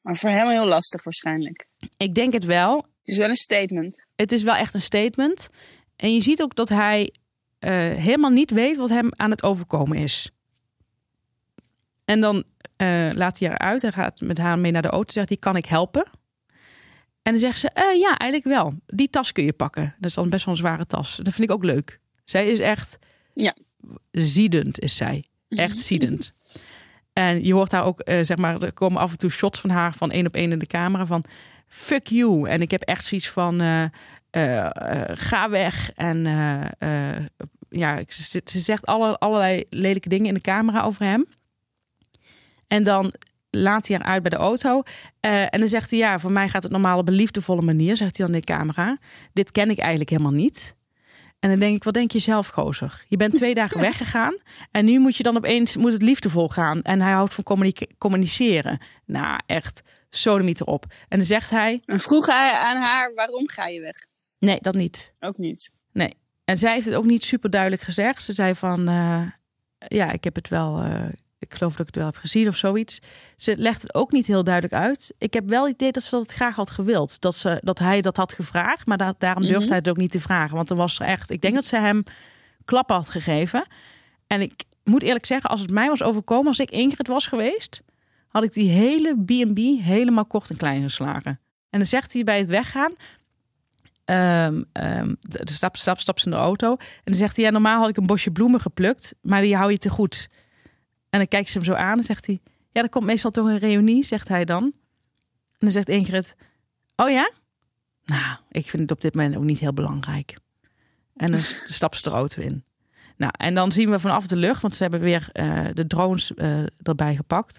Maar 0.07 0.17
voor 0.17 0.31
hem 0.31 0.49
heel 0.49 0.67
lastig 0.67 1.05
waarschijnlijk. 1.05 1.67
Ik 1.97 2.15
denk 2.15 2.33
het 2.33 2.45
wel. 2.45 2.77
Het 2.77 3.09
is 3.09 3.17
wel 3.17 3.29
een 3.29 3.35
statement. 3.35 4.05
Het 4.17 4.33
is 4.33 4.43
wel 4.43 4.55
echt 4.55 4.75
een 4.75 4.81
statement. 4.83 5.49
En 5.97 6.15
je 6.15 6.21
ziet 6.21 6.43
ook 6.43 6.55
dat 6.55 6.69
hij 6.69 7.15
eh, 7.59 7.71
helemaal 7.81 8.31
niet 8.31 8.51
weet 8.51 8.77
wat 8.77 8.89
hem 8.89 9.09
aan 9.17 9.31
het 9.31 9.43
overkomen 9.43 9.99
is. 9.99 10.31
En 12.05 12.21
dan 12.21 12.45
eh, 12.77 13.09
laat 13.13 13.39
hij 13.39 13.49
haar 13.49 13.59
uit. 13.59 13.83
Hij 13.83 13.93
gaat 13.93 14.21
met 14.21 14.39
haar 14.39 14.59
mee 14.59 14.73
naar 14.73 14.83
de 14.83 14.89
auto. 14.89 15.13
Zegt 15.13 15.29
hij, 15.29 15.37
kan 15.39 15.57
ik 15.57 15.67
helpen? 15.67 16.05
En 17.23 17.33
dan 17.33 17.39
zegt 17.39 17.59
ze, 17.61 17.69
"Eh, 17.71 17.99
ja, 18.01 18.17
eigenlijk 18.19 18.45
wel. 18.57 18.73
Die 18.87 19.11
tas 19.11 19.33
kun 19.33 19.45
je 19.45 19.53
pakken. 19.53 19.95
Dat 19.99 20.09
is 20.11 20.15
dan 20.17 20.29
best 20.31 20.45
wel 20.45 20.55
een 20.55 20.61
zware 20.61 20.87
tas. 20.87 21.17
Dat 21.23 21.35
vind 21.35 21.49
ik 21.51 21.55
ook 21.55 21.65
leuk. 21.65 22.01
Zij 22.25 22.49
is 22.49 22.59
echt 22.59 22.99
Ja. 23.35 23.55
ziedend, 24.11 24.81
is 24.81 24.97
zij. 24.97 25.25
Echt 25.49 25.79
ziedend. 25.91 26.33
En 27.17 27.45
je 27.45 27.53
hoort 27.53 27.73
haar 27.73 27.85
ook, 27.85 28.01
eh, 28.01 28.19
zeg 28.23 28.37
maar, 28.37 28.63
er 28.63 28.73
komen 28.73 29.01
af 29.01 29.11
en 29.11 29.19
toe 29.19 29.31
shots 29.31 29.61
van 29.61 29.71
haar 29.71 29.95
van 29.95 30.11
één 30.11 30.27
op 30.27 30.35
één 30.35 30.53
in 30.53 30.59
de 30.59 30.67
camera 30.67 31.07
van 31.07 31.25
fuck 31.69 32.07
you. 32.07 32.49
En 32.49 32.61
ik 32.61 32.71
heb 32.71 32.83
echt 32.83 33.05
zoiets 33.05 33.29
van 33.29 33.61
eh, 33.61 33.85
eh, 34.31 34.71
ga 35.15 35.51
weg. 35.51 35.91
En 35.93 36.23
ja, 37.69 38.01
ze, 38.09 38.41
ze 38.45 38.61
zegt 38.61 38.87
alle, 38.87 39.19
allerlei 39.19 39.65
lelijke 39.71 40.09
dingen 40.09 40.27
in 40.27 40.35
de 40.35 40.41
camera 40.41 40.83
over 40.83 41.05
hem. 41.05 41.27
En 42.67 42.83
dan 42.83 43.15
laat 43.51 43.89
hij 43.89 43.97
haar 43.97 44.07
uit 44.07 44.23
bij 44.23 44.31
de 44.31 44.37
auto. 44.37 44.83
En 45.21 45.59
dan 45.59 45.69
zegt 45.69 45.91
hij, 45.91 45.99
ja, 45.99 46.19
voor 46.19 46.33
mij 46.33 46.49
gaat 46.49 46.63
het 46.63 46.73
normaal 46.73 46.99
op 46.99 47.09
een 47.09 47.15
liefdevolle 47.15 47.63
manier, 47.63 47.97
zegt 47.97 48.17
hij 48.17 48.27
dan 48.27 48.35
in 48.35 48.41
de 48.41 48.53
camera. 48.53 48.99
Dit 49.33 49.53
ken 49.53 49.71
ik 49.71 49.79
eigenlijk 49.79 50.11
helemaal 50.11 50.33
niet. 50.33 50.76
En 51.47 51.53
dan 51.53 51.61
denk 51.61 51.77
ik, 51.77 51.85
wat 51.85 51.95
denk 51.95 52.11
je 52.11 52.19
zelf, 52.19 52.49
gozer? 52.49 53.05
Je 53.09 53.17
bent 53.17 53.35
twee 53.37 53.55
dagen 53.55 53.81
weggegaan 53.81 54.37
en 54.71 54.85
nu 54.85 54.99
moet 54.99 55.17
je 55.17 55.23
dan 55.23 55.37
opeens, 55.37 55.77
moet 55.77 55.93
het 55.93 56.03
liefdevol 56.03 56.49
gaan. 56.49 56.83
En 56.83 57.01
hij 57.01 57.13
houdt 57.13 57.35
van 57.35 57.73
communiceren. 57.99 58.79
Nou, 59.05 59.41
echt, 59.47 59.83
sodomiet 60.11 60.61
erop. 60.61 60.85
En 61.09 61.19
dan 61.19 61.27
zegt 61.27 61.51
hij, 61.51 61.83
En 61.85 62.01
vroeg 62.01 62.27
hij 62.27 62.53
aan 62.53 62.77
haar, 62.77 63.15
waarom 63.15 63.49
ga 63.49 63.67
je 63.67 63.81
weg? 63.81 64.07
nee, 64.39 64.59
dat 64.61 64.75
niet. 64.75 65.15
Ook 65.21 65.39
niet. 65.39 65.73
Nee. 65.93 66.15
En 66.45 66.59
zij 66.59 66.73
heeft 66.75 66.87
het 66.87 66.95
ook 66.95 67.05
niet 67.05 67.25
super 67.25 67.51
duidelijk 67.51 67.83
gezegd. 67.83 68.23
Ze 68.23 68.33
zei 68.33 68.55
van, 68.55 68.89
eh, 68.89 69.23
ja, 69.79 70.13
ik 70.13 70.25
heb 70.25 70.35
het 70.35 70.49
wel, 70.49 70.79
eh, 70.79 71.05
ik 71.51 71.55
geloof 71.55 71.73
dat 71.73 71.81
ik 71.81 71.87
het 71.87 71.97
wel 71.97 72.07
heb 72.07 72.17
gezien 72.17 72.49
of 72.49 72.57
zoiets. 72.57 72.99
Ze 73.37 73.57
legt 73.57 73.83
het 73.83 73.95
ook 73.95 74.13
niet 74.13 74.27
heel 74.27 74.45
duidelijk 74.45 74.75
uit. 74.75 75.15
Ik 75.19 75.35
heb 75.35 75.49
wel 75.49 75.65
het 75.65 75.73
idee 75.75 75.93
dat 75.93 76.03
ze 76.03 76.11
dat 76.17 76.33
graag 76.33 76.55
had 76.55 76.71
gewild. 76.71 77.21
Dat, 77.21 77.35
ze, 77.37 77.61
dat 77.65 77.79
hij 77.79 78.01
dat 78.01 78.17
had 78.17 78.33
gevraagd, 78.33 78.87
maar 78.87 78.97
dat, 78.97 79.21
daarom 79.21 79.43
durfde 79.43 79.59
Mhm. 79.61 79.69
hij 79.69 79.77
het 79.79 79.89
ook 79.89 79.97
niet 79.97 80.11
te 80.11 80.21
vragen. 80.21 80.57
Want 80.57 80.69
dan 80.69 80.77
was 80.77 80.99
er 80.99 81.07
echt, 81.07 81.31
ik 81.31 81.41
denk 81.41 81.55
dat 81.55 81.65
ze 81.65 81.77
hem 81.77 82.03
klap 82.65 82.91
had 82.91 83.09
gegeven. 83.09 83.67
En 84.27 84.41
ik 84.41 84.65
moet 84.85 85.03
eerlijk 85.03 85.27
zeggen, 85.27 85.51
als 85.51 85.61
het 85.61 85.71
mij 85.71 85.89
was 85.89 86.03
overkomen, 86.03 86.47
als 86.47 86.59
ik 86.59 86.71
Ingrid 86.71 87.07
was 87.09 87.27
geweest, 87.27 87.83
had 88.29 88.45
ik 88.45 88.53
die 88.53 88.69
hele 88.71 89.15
B&B 89.25 89.59
helemaal 89.83 90.27
kort 90.27 90.51
en 90.51 90.57
klein 90.57 90.83
geslagen. 90.83 91.41
En 91.71 91.79
dan 91.79 91.87
zegt 91.87 92.13
hij 92.13 92.25
bij 92.25 92.39
het 92.39 92.49
weggaan, 92.49 92.93
de 94.05 94.67
de 95.21 95.53
stap, 95.53 95.77
stap, 95.77 95.99
stap 95.99 96.19
ze 96.19 96.25
in 96.25 96.31
de 96.31 96.37
auto. 96.37 96.71
En 96.71 97.03
dan 97.05 97.15
zegt 97.15 97.37
hij, 97.37 97.45
ja, 97.45 97.51
normaal 97.51 97.81
had 97.81 97.89
ik 97.89 97.97
een 97.97 98.07
bosje 98.07 98.31
bloemen 98.31 98.61
geplukt, 98.61 99.15
maar 99.23 99.41
die 99.41 99.57
hou 99.57 99.71
je 99.71 99.79
te 99.79 99.89
goed. 99.89 100.29
En 101.17 101.23
dan 101.23 101.31
kijkt 101.31 101.51
ze 101.51 101.59
hem 101.59 101.67
zo 101.67 101.75
aan 101.75 101.99
en 101.99 102.05
zegt 102.05 102.27
hij, 102.27 102.41
ja, 102.73 102.83
er 102.83 102.89
komt 102.89 103.05
meestal 103.05 103.31
toch 103.31 103.47
een 103.47 103.59
reunie, 103.59 104.05
zegt 104.05 104.29
hij 104.29 104.45
dan. 104.45 104.63
En 104.63 104.73
dan 105.59 105.71
zegt 105.71 105.89
Ingrid, 105.89 106.37
oh 106.97 107.11
ja? 107.11 107.31
Nou, 108.05 108.37
ik 108.51 108.69
vind 108.69 108.83
het 108.83 108.91
op 108.91 109.01
dit 109.01 109.15
moment 109.15 109.37
ook 109.37 109.43
niet 109.43 109.59
heel 109.59 109.73
belangrijk. 109.73 110.37
En 111.15 111.31
dan 111.31 111.41
stapt 111.41 111.97
ze 111.97 112.09
de 112.09 112.15
auto 112.15 112.43
in. 112.43 112.65
Nou, 113.17 113.33
en 113.39 113.55
dan 113.55 113.73
zien 113.73 113.91
we 113.91 113.99
vanaf 113.99 114.27
de 114.27 114.37
lucht, 114.37 114.63
want 114.63 114.75
ze 114.75 114.83
hebben 114.83 115.01
weer 115.01 115.29
eh, 115.33 115.65
de 115.73 115.87
drones 115.87 116.35
eh, 116.35 116.59
erbij 116.83 117.17
gepakt. 117.17 117.59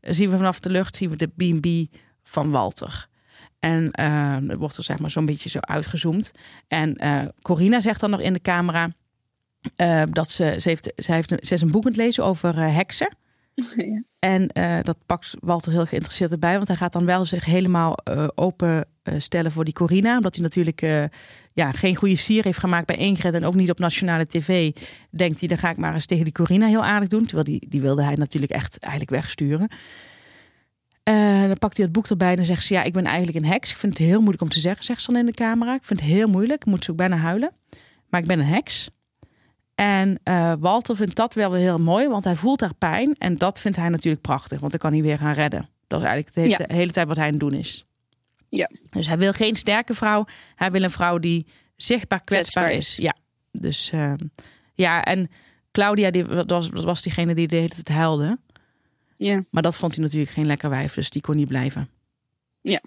Eh, 0.00 0.14
zien 0.14 0.30
we 0.30 0.36
vanaf 0.36 0.60
de 0.60 0.70
lucht 0.70 0.96
zien 0.96 1.10
we 1.10 1.16
de 1.16 1.28
B&B 1.28 1.96
van 2.22 2.50
Walter. 2.50 3.08
En 3.58 3.90
eh, 3.90 4.50
er 4.50 4.58
wordt 4.58 4.76
er 4.76 4.84
zeg 4.84 4.98
maar 4.98 5.10
zo'n 5.10 5.26
beetje 5.26 5.48
zo 5.48 5.58
uitgezoomd. 5.60 6.32
En 6.68 6.96
eh 6.96 7.24
Corina 7.42 7.80
zegt 7.80 8.00
dan 8.00 8.10
nog 8.10 8.20
in 8.20 8.32
de 8.32 8.40
camera 8.40 8.92
eh, 9.76 10.02
dat 10.10 10.30
ze, 10.30 10.56
ze, 10.58 10.68
heeft, 10.68 10.92
ze, 10.96 11.12
heeft, 11.12 11.34
ze 11.40 11.54
is 11.54 11.60
een 11.60 11.70
boek 11.70 11.84
aan 11.84 11.90
het 11.90 12.00
lezen 12.00 12.24
over 12.24 12.58
eh, 12.58 12.74
heksen. 12.74 13.16
Ja. 13.76 14.02
En 14.18 14.48
eh, 14.48 14.78
dat 14.82 14.96
pakt 15.06 15.34
Walter 15.40 15.72
heel 15.72 15.86
geïnteresseerd 15.86 16.32
erbij. 16.32 16.56
Want 16.56 16.68
hij 16.68 16.76
gaat 16.76 16.92
dan 16.92 17.04
wel 17.04 17.26
zich 17.26 17.44
helemaal 17.44 17.98
open 18.34 18.86
stellen 19.18 19.52
voor 19.52 19.64
die 19.64 19.74
Corina. 19.74 20.16
Omdat 20.16 20.34
hij 20.34 20.42
natuurlijk 20.42 20.80
ja, 21.52 21.72
geen 21.72 21.94
goede 21.94 22.16
sier 22.16 22.44
heeft 22.44 22.58
gemaakt 22.58 22.86
bij 22.86 22.96
Ingrid. 22.96 23.34
En 23.34 23.44
ook 23.44 23.54
niet 23.54 23.70
op 23.70 23.78
nationale 23.78 24.26
tv. 24.26 24.72
Denkt 25.10 25.38
hij, 25.38 25.48
dan 25.48 25.58
ga 25.58 25.70
ik 25.70 25.76
maar 25.76 25.94
eens 25.94 26.06
tegen 26.06 26.24
die 26.24 26.32
Corina 26.32 26.66
heel 26.66 26.84
aardig 26.84 27.08
doen. 27.08 27.24
Terwijl 27.24 27.44
die, 27.44 27.66
die 27.68 27.80
wilde 27.80 28.02
hij 28.02 28.14
natuurlijk 28.14 28.52
echt 28.52 28.78
eigenlijk 28.78 29.10
wegsturen. 29.10 29.68
Dan 31.48 31.58
pakt 31.58 31.76
hij 31.76 31.84
het 31.84 31.94
boek 31.94 32.06
erbij 32.06 32.30
en 32.30 32.36
dan 32.36 32.44
zegt 32.44 32.64
ze... 32.64 32.74
ja, 32.74 32.82
ik 32.82 32.92
ben 32.92 33.04
eigenlijk 33.04 33.36
een 33.36 33.50
heks. 33.50 33.70
Ik 33.70 33.76
vind 33.76 33.98
het 33.98 34.06
heel 34.06 34.18
moeilijk 34.18 34.42
om 34.42 34.48
te 34.48 34.60
zeggen, 34.60 34.84
zegt 34.84 35.02
ze 35.02 35.12
dan 35.12 35.20
in 35.20 35.26
de 35.26 35.32
camera. 35.32 35.74
Ik 35.74 35.84
vind 35.84 36.00
het 36.00 36.08
heel 36.08 36.28
moeilijk. 36.28 36.64
Ik 36.64 36.70
moet 36.70 36.84
ze 36.84 36.90
ook 36.90 36.96
bijna 36.96 37.16
huilen. 37.16 37.50
Maar 38.08 38.20
ik 38.20 38.26
ben 38.26 38.38
een 38.38 38.46
heks. 38.46 38.90
En 39.76 40.18
eh, 40.22 40.52
Walter 40.58 40.96
vindt 40.96 41.16
dat 41.16 41.34
wel 41.34 41.52
heel 41.52 41.78
mooi, 41.78 42.08
want 42.08 42.24
hij 42.24 42.36
voelt 42.36 42.60
haar 42.60 42.74
pijn. 42.74 43.14
En 43.18 43.36
dat 43.36 43.60
vindt 43.60 43.76
hij 43.76 43.88
natuurlijk 43.88 44.22
prachtig, 44.22 44.60
want 44.60 44.70
dan 44.70 44.80
kan 44.80 44.92
hij 44.92 45.02
weer 45.02 45.18
gaan 45.18 45.32
redden. 45.32 45.68
Dat 45.86 46.00
is 46.00 46.06
eigenlijk 46.06 46.34
de 46.34 46.40
hele, 46.40 46.52
Ja. 46.58 46.66
de 46.66 46.74
hele 46.74 46.92
tijd 46.92 47.08
wat 47.08 47.16
hij 47.16 47.24
aan 47.24 47.30
het 47.30 47.40
doen 47.40 47.52
is. 47.52 47.84
Ja. 48.48 48.70
Dus 48.90 49.06
hij 49.06 49.18
wil 49.18 49.32
geen 49.32 49.56
sterke 49.56 49.94
vrouw. 49.94 50.24
Hij 50.54 50.70
wil 50.70 50.82
een 50.82 50.90
vrouw 50.90 51.18
die 51.18 51.46
zichtbaar 51.76 52.24
kwetsbaar, 52.24 52.64
Kwetsbaar 52.64 52.82
is. 52.82 52.98
is. 52.98 53.04
Ja, 53.04 53.14
dus 53.52 53.90
eh, 53.90 54.12
ja, 54.74 55.04
en 55.04 55.30
Claudia, 55.72 56.10
die, 56.10 56.24
dat, 56.26 56.50
was, 56.50 56.70
dat 56.70 56.84
was 56.84 57.02
diegene 57.02 57.34
die 57.34 57.48
de 57.48 57.56
hele 57.56 57.68
tijd 57.68 57.88
huilde. 57.88 58.38
Ja. 59.16 59.44
Maar 59.50 59.62
dat 59.62 59.76
vond 59.76 59.94
hij 59.94 60.04
natuurlijk 60.04 60.30
geen 60.32 60.46
lekker 60.46 60.70
wijf, 60.70 60.94
dus 60.94 61.10
die 61.10 61.22
kon 61.22 61.36
niet 61.36 61.48
blijven. 61.48 61.88
Ja. 62.60 62.80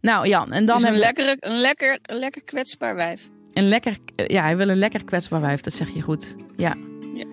Nou, 0.00 0.28
Jan, 0.28 0.52
en 0.52 0.64
dan 0.64 0.80
Dus 0.80 0.88
een, 0.88 0.96
lekkere, 0.96 1.36
een, 1.40 1.60
lekker, 1.60 1.98
een 2.02 2.18
lekker 2.18 2.44
kwetsbaar 2.44 2.94
wijf. 2.94 3.30
Een 3.52 3.68
lekker, 3.68 3.96
ja, 4.26 4.42
hij 4.42 4.56
wil 4.56 4.68
een 4.68 4.78
lekker 4.78 5.04
kwetsbaar 5.04 5.40
wijf, 5.40 5.60
dat 5.60 5.72
zeg 5.72 5.94
je 5.94 6.02
goed. 6.02 6.36
Ja. 6.56 6.76
Ja. 7.14 7.26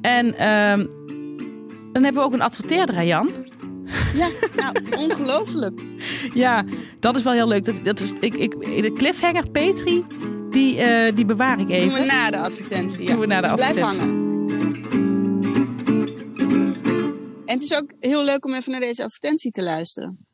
En 0.00 0.34
ehm, 0.38 0.86
dan 1.92 2.02
hebben 2.04 2.22
we 2.22 2.28
ook 2.28 2.32
een 2.32 2.42
adverteerder, 2.42 3.04
Jan. 3.04 3.30
Ja, 4.14 4.28
nou, 4.56 4.74
ongelooflijk. 4.96 5.80
Ja, 6.34 6.64
dat 7.00 7.16
is 7.16 7.22
wel 7.22 7.32
heel 7.32 7.48
leuk. 7.48 7.64
Dat, 7.64 7.84
dat 7.84 8.00
is, 8.00 8.12
ik, 8.20 8.34
ik, 8.34 8.82
de 8.82 8.92
cliffhanger 8.92 9.50
Petri, 9.50 10.04
die, 10.50 10.78
eh, 10.80 11.14
die 11.14 11.24
bewaar 11.24 11.60
ik 11.60 11.66
Doen 11.66 11.76
even. 11.76 12.00
we 12.00 12.04
na 12.06 12.30
de 12.30 12.38
advertentie. 12.38 13.04
Ja. 13.04 13.10
Doen 13.10 13.20
we 13.20 13.26
na 13.26 13.40
de 13.40 13.46
Dus 13.46 13.56
blijf 13.56 13.70
advertentie. 13.82 14.00
hangen. 14.00 14.24
En 17.46 17.54
het 17.54 17.62
is 17.62 17.74
ook 17.74 17.92
heel 18.00 18.24
leuk 18.24 18.44
om 18.44 18.54
even 18.54 18.72
naar 18.72 18.80
deze 18.80 19.02
advertentie 19.02 19.50
te 19.50 19.62
luisteren. 19.62 20.26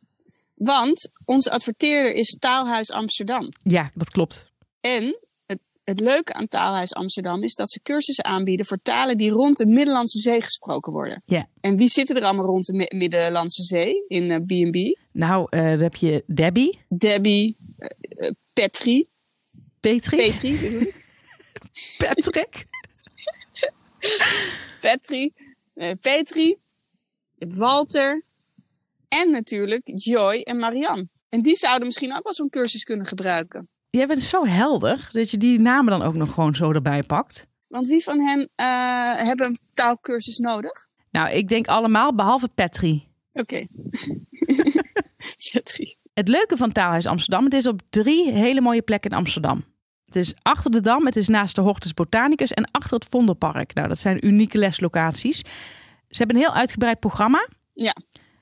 Want 0.55 1.11
onze 1.25 1.51
adverteerder 1.51 2.15
is 2.15 2.37
Taalhuis 2.39 2.91
Amsterdam. 2.91 3.49
Ja, 3.63 3.91
dat 3.95 4.11
klopt. 4.11 4.51
En 4.83 5.19
het, 5.47 5.59
het 5.85 6.01
leuke 6.01 6.33
aan 6.33 6.49
Taalhuis 6.49 6.95
Amsterdam 6.95 7.43
is 7.43 7.55
dat 7.55 7.71
ze 7.71 7.83
cursussen 7.83 8.25
aanbieden 8.25 8.67
voor 8.67 8.79
talen 8.83 9.17
die 9.17 9.31
rond 9.31 9.57
de 9.57 9.67
Middellandse 9.67 10.19
Zee 10.19 10.43
gesproken 10.43 10.93
worden. 10.93 11.23
Ja. 11.25 11.49
En 11.61 11.77
wie 11.77 11.89
zitten 11.89 12.17
er 12.17 12.23
allemaal 12.23 12.45
rond 12.47 12.67
de 12.67 12.73
Mi- 12.73 12.99
Middellandse 12.99 13.63
Zee 13.63 14.05
in 14.09 14.31
eh, 14.31 14.37
B&B? 14.37 14.99
Nou, 15.13 15.47
eh, 15.51 15.63
dan 15.65 15.81
heb 15.81 15.95
je 15.97 16.25
Debbie, 16.27 16.79
Debbie, 16.89 17.57
eh, 17.79 17.89
eh, 18.27 18.33
Petri, 18.53 19.09
Petri, 19.81 20.17
Petri. 20.17 20.57
Patrick. 21.99 22.67
Petri, 24.81 25.33
eh, 25.75 25.91
Petri, 26.01 26.57
Walter 27.39 28.25
en 29.09 29.31
natuurlijk 29.31 29.91
Joy 29.95 30.41
en 30.41 30.57
Marianne. 30.57 31.09
En 31.29 31.43
die 31.43 31.57
zouden 31.57 31.87
misschien 31.87 32.17
ook 32.17 32.23
wel 32.25 32.35
zo'n 32.35 32.49
cursus 32.49 32.83
kunnen 32.85 33.07
gebruiken. 33.07 33.69
Jij 33.97 34.07
bent 34.07 34.23
zo 34.23 34.47
helder 34.47 35.09
dat 35.11 35.31
je 35.31 35.39
die 35.39 35.61
namen 35.61 35.99
dan 35.99 36.03
ook 36.03 36.15
nog 36.15 36.33
gewoon 36.33 36.55
zo 36.55 36.73
erbij 36.73 37.03
pakt. 37.03 37.47
Want 37.69 37.87
wie 37.87 38.03
van 38.03 38.21
hen 38.21 38.51
eh, 38.55 39.27
hebben 39.27 39.47
een 39.47 39.59
taalkursus 39.75 40.39
nodig? 40.39 40.87
Nou, 41.11 41.31
ik 41.31 41.49
denk 41.49 41.67
allemaal 41.67 42.15
behalve 42.15 42.49
Petri. 42.55 43.09
Oké. 43.33 43.67
Petri. 45.53 45.97
Het 46.15 46.29
leuke 46.29 46.57
van 46.57 46.73
Taalhuis 46.73 47.07
Amsterdam, 47.07 47.45
het 47.45 47.55
is 47.55 47.67
op 47.67 47.81
drie 47.91 48.31
hele 48.31 48.61
mooie 48.61 48.83
plekken 48.83 49.11
in 49.11 49.17
Amsterdam. 49.17 49.65
Het 50.05 50.17
is 50.17 50.35
achter 50.43 50.71
de 50.71 50.81
Dam, 50.81 51.07
het 51.07 51.17
is 51.17 51.29
naast 51.29 51.55
de 51.55 51.61
Hortus 51.61 51.95
Botanicus 51.95 52.53
en 52.53 52.71
achter 52.71 52.95
het 52.99 53.09
Vondelpark. 53.09 53.75
Nou, 53.75 53.89
dat 53.89 53.99
zijn 53.99 54.27
unieke 54.27 54.59
leslocaties. 54.59 55.39
Ze 56.09 56.19
hebben 56.19 56.37
een 56.37 56.43
heel 56.43 56.55
uitgebreid 56.55 57.01
programma. 57.01 57.49
Ja. 57.73 57.95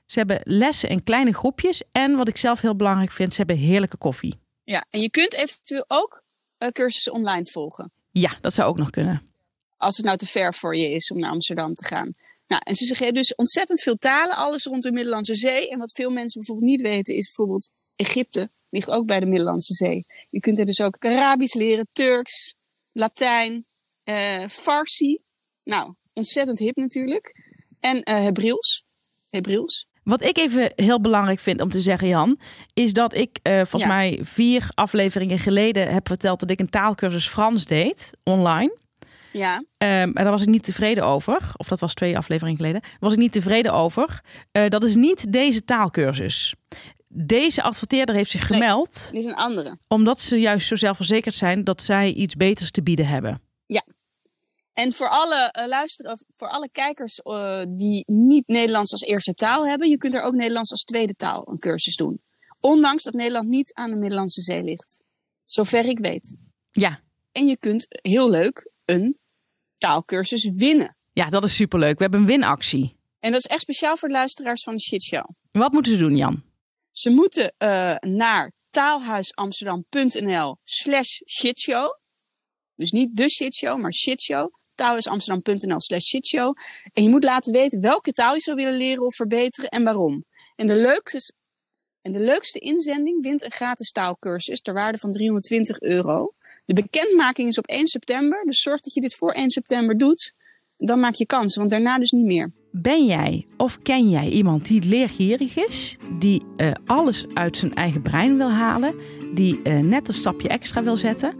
Ze 0.05 0.17
hebben 0.19 0.41
lessen 0.43 0.89
in 0.89 1.03
kleine 1.03 1.33
groepjes. 1.33 1.83
En 1.91 2.15
wat 2.15 2.27
ik 2.27 2.37
zelf 2.37 2.61
heel 2.61 2.75
belangrijk 2.75 3.11
vind, 3.11 3.31
ze 3.31 3.37
hebben 3.37 3.57
heerlijke 3.57 3.97
koffie. 3.97 4.39
Ja, 4.71 4.85
en 4.89 4.99
je 4.99 5.09
kunt 5.09 5.33
eventueel 5.33 5.85
ook 5.87 6.23
eh, 6.57 6.69
cursussen 6.69 7.13
online 7.13 7.45
volgen. 7.45 7.91
Ja, 8.11 8.37
dat 8.41 8.53
zou 8.53 8.69
ook 8.69 8.77
nog 8.77 8.89
kunnen. 8.89 9.33
Als 9.77 9.97
het 9.97 10.05
nou 10.05 10.17
te 10.17 10.25
ver 10.25 10.53
voor 10.53 10.75
je 10.75 10.91
is 10.91 11.11
om 11.11 11.19
naar 11.19 11.31
Amsterdam 11.31 11.73
te 11.73 11.85
gaan. 11.85 12.09
Nou, 12.47 12.61
en 12.65 12.75
ze 12.75 12.85
zeggen 12.85 13.13
dus 13.13 13.35
ontzettend 13.35 13.81
veel 13.81 13.95
talen, 13.95 14.35
alles 14.35 14.63
rond 14.63 14.83
de 14.83 14.91
Middellandse 14.91 15.35
Zee. 15.35 15.69
En 15.69 15.79
wat 15.79 15.91
veel 15.91 16.09
mensen 16.09 16.39
bijvoorbeeld 16.39 16.71
niet 16.71 16.81
weten 16.81 17.15
is 17.15 17.25
bijvoorbeeld 17.25 17.71
Egypte 17.95 18.51
ligt 18.69 18.89
ook 18.89 19.05
bij 19.05 19.19
de 19.19 19.25
Middellandse 19.25 19.73
Zee. 19.73 20.05
Je 20.29 20.39
kunt 20.39 20.59
er 20.59 20.65
dus 20.65 20.81
ook 20.81 20.97
Arabisch 20.99 21.55
leren, 21.55 21.87
Turks, 21.91 22.55
Latijn, 22.91 23.65
eh 24.03 24.47
Farsi. 24.47 25.19
Nou, 25.63 25.93
ontzettend 26.13 26.59
hip 26.59 26.75
natuurlijk. 26.75 27.35
En 27.79 28.03
eh 28.03 28.23
Hebreeuws. 28.23 28.83
Hebreeuws. 29.29 29.87
Wat 30.03 30.23
ik 30.23 30.37
even 30.37 30.71
heel 30.75 31.01
belangrijk 31.01 31.39
vind 31.39 31.61
om 31.61 31.69
te 31.69 31.81
zeggen, 31.81 32.07
Jan, 32.07 32.39
is 32.73 32.93
dat 32.93 33.13
ik 33.15 33.39
eh, 33.41 33.53
volgens 33.55 33.81
Ja. 33.81 33.87
mij 33.87 34.19
vier 34.21 34.69
afleveringen 34.73 35.39
geleden 35.39 35.93
heb 35.93 36.07
verteld 36.07 36.39
dat 36.39 36.49
ik 36.49 36.59
een 36.59 36.69
taalkursus 36.69 37.27
Frans 37.27 37.65
deed 37.65 38.11
online. 38.23 38.77
Ja, 39.33 39.63
Ehm, 39.77 39.91
en 39.91 40.13
daar 40.13 40.29
was 40.31 40.41
ik 40.41 40.47
niet 40.47 40.63
tevreden 40.63 41.05
over. 41.05 41.51
Of 41.55 41.67
dat 41.67 41.79
was 41.79 41.93
twee 41.93 42.17
afleveringen 42.17 42.57
geleden. 42.57 42.81
Was 42.99 43.13
ik 43.13 43.19
niet 43.19 43.31
tevreden 43.31 43.73
over. 43.73 44.21
Eh, 44.51 44.67
dat 44.67 44.83
is 44.83 44.95
niet 44.95 45.31
deze 45.33 45.65
taalkursus. 45.65 46.53
Deze 47.07 47.61
adverteerder 47.61 48.15
heeft 48.15 48.31
zich 48.31 48.49
Nee. 48.49 48.59
gemeld 48.59 49.09
dit 49.11 49.21
is 49.21 49.25
een 49.25 49.35
andere. 49.35 49.77
omdat 49.87 50.19
ze 50.21 50.39
juist 50.39 50.67
zo 50.67 50.75
zelfverzekerd 50.75 51.35
zijn 51.35 51.63
dat 51.63 51.83
zij 51.83 52.11
iets 52.13 52.35
beters 52.35 52.71
te 52.71 52.83
bieden 52.83 53.07
hebben. 53.07 53.41
En 54.73 54.93
voor 54.93 55.09
alle 55.09 55.35
eh, 55.51 55.67
luisteren, 55.67 56.25
voor 56.35 56.47
alle 56.47 56.69
kijkers 56.71 57.19
eh, 57.19 57.63
die 57.69 58.03
niet 58.07 58.47
Nederlands 58.47 58.91
als 58.91 59.01
eerste 59.01 59.33
taal 59.33 59.67
hebben, 59.67 59.89
je 59.89 59.97
kunt 59.97 60.13
er 60.13 60.21
ook 60.21 60.33
Nederlands 60.33 60.71
als 60.71 60.83
tweede 60.83 61.15
taal 61.15 61.47
een 61.47 61.59
cursus 61.59 61.95
doen. 61.95 62.21
Ondanks 62.59 63.03
dat 63.03 63.13
Nederland 63.13 63.47
niet 63.47 63.73
aan 63.73 63.89
de 63.89 63.95
Middellandse 63.95 64.41
Zee 64.41 64.63
ligt. 64.63 65.01
Zover 65.45 65.85
ik 65.85 65.99
weet. 65.99 66.35
Ja, 66.71 67.01
En 67.31 67.47
je 67.47 67.57
kunt 67.57 67.85
heel 67.89 68.29
leuk 68.29 68.71
een 68.85 69.19
taalkursus 69.77 70.49
winnen. 70.49 70.97
ja 71.11 71.29
dat 71.29 71.43
is 71.43 71.55
superleuk. 71.55 71.95
We 71.97 72.01
hebben 72.01 72.19
een 72.19 72.25
winactie. 72.25 72.99
En 73.19 73.31
dat 73.31 73.39
is 73.39 73.45
echt 73.51 73.61
speciaal 73.61 73.97
voor 73.97 74.07
de 74.07 74.13
luisteraars 74.13 74.63
van 74.63 74.75
de 74.75 74.81
shitshow. 74.81 75.29
Wat 75.51 75.71
moeten 75.71 75.91
ze 75.91 75.97
doen, 75.97 76.15
Jan? 76.15 76.43
Ze 76.91 77.09
moeten 77.09 77.53
uh, 77.57 77.95
naar 77.97 78.51
taalhuisamsterdam.nl 78.69 80.57
slash 80.63 81.21
shitshow. 81.25 81.99
Dus 82.75 82.91
niet 82.91 83.15
de 83.17 83.29
shitshow, 83.29 83.79
maar 83.79 83.93
shitshow. 83.93 84.53
Taalhuisamsterdam.nl 84.75 85.81
slash 85.81 86.05
shitshow. 86.05 86.55
En 86.93 87.03
je 87.03 87.09
moet 87.09 87.23
laten 87.23 87.51
weten 87.53 87.81
welke 87.81 88.11
taal 88.11 88.33
je 88.33 88.41
zou 88.41 88.55
willen 88.55 88.77
leren 88.77 89.05
of 89.05 89.15
verbeteren 89.15 89.69
en 89.69 89.83
waarom. 89.83 90.25
En 90.55 90.67
de 90.67 90.75
leukste, 90.75 91.33
en 92.01 92.11
de 92.11 92.19
leukste 92.19 92.59
inzending 92.59 93.21
wint 93.23 93.43
een 93.43 93.51
gratis 93.51 93.91
taalkursus 93.91 94.61
ter 94.61 94.73
waarde 94.73 94.97
van 94.97 95.11
320 95.11 95.79
euro. 95.79 96.33
De 96.65 96.73
bekendmaking 96.73 97.47
is 97.47 97.57
op 97.57 97.65
1 97.65 97.87
september, 97.87 98.43
dus 98.45 98.61
zorg 98.61 98.79
dat 98.79 98.93
je 98.93 99.01
dit 99.01 99.15
voor 99.15 99.31
1 99.31 99.49
september 99.49 99.97
doet. 99.97 100.33
Dan 100.77 100.99
maak 100.99 101.13
je 101.13 101.25
kans, 101.25 101.55
want 101.55 101.69
daarna 101.69 101.97
dus 101.97 102.11
niet 102.11 102.25
meer. 102.25 102.51
Ben 102.71 103.05
jij 103.05 103.47
of 103.57 103.81
ken 103.81 104.09
jij 104.09 104.29
iemand 104.29 104.67
die 104.67 104.85
leergierig 104.85 105.55
is, 105.55 105.97
die 106.19 106.43
uh, 106.57 106.71
alles 106.85 107.25
uit 107.33 107.57
zijn 107.57 107.73
eigen 107.73 108.01
brein 108.01 108.37
wil 108.37 108.51
halen, 108.51 108.95
die 109.33 109.59
uh, 109.63 109.79
net 109.79 110.07
een 110.07 110.13
stapje 110.13 110.47
extra 110.47 110.83
wil 110.83 110.97
zetten? 110.97 111.35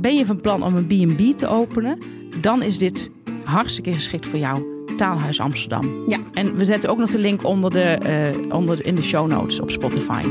Ben 0.00 0.14
je 0.16 0.26
van 0.26 0.40
plan 0.40 0.62
om 0.62 0.76
een 0.76 0.86
B&B 0.86 1.38
te 1.38 1.46
openen? 1.46 1.98
Dan 2.40 2.62
is 2.62 2.78
dit 2.78 3.10
hartstikke 3.44 3.92
geschikt 3.92 4.26
voor 4.26 4.38
jou. 4.38 4.70
Taalhuis 4.96 5.40
Amsterdam. 5.40 6.04
Ja. 6.10 6.18
En 6.32 6.56
we 6.56 6.64
zetten 6.64 6.90
ook 6.90 6.98
nog 6.98 7.10
de 7.10 7.18
link 7.18 7.44
onder 7.44 7.70
de, 7.70 7.98
uh, 8.46 8.54
onder, 8.54 8.86
in 8.86 8.94
de 8.94 9.02
show 9.02 9.26
notes 9.26 9.60
op 9.60 9.70
Spotify. 9.70 10.22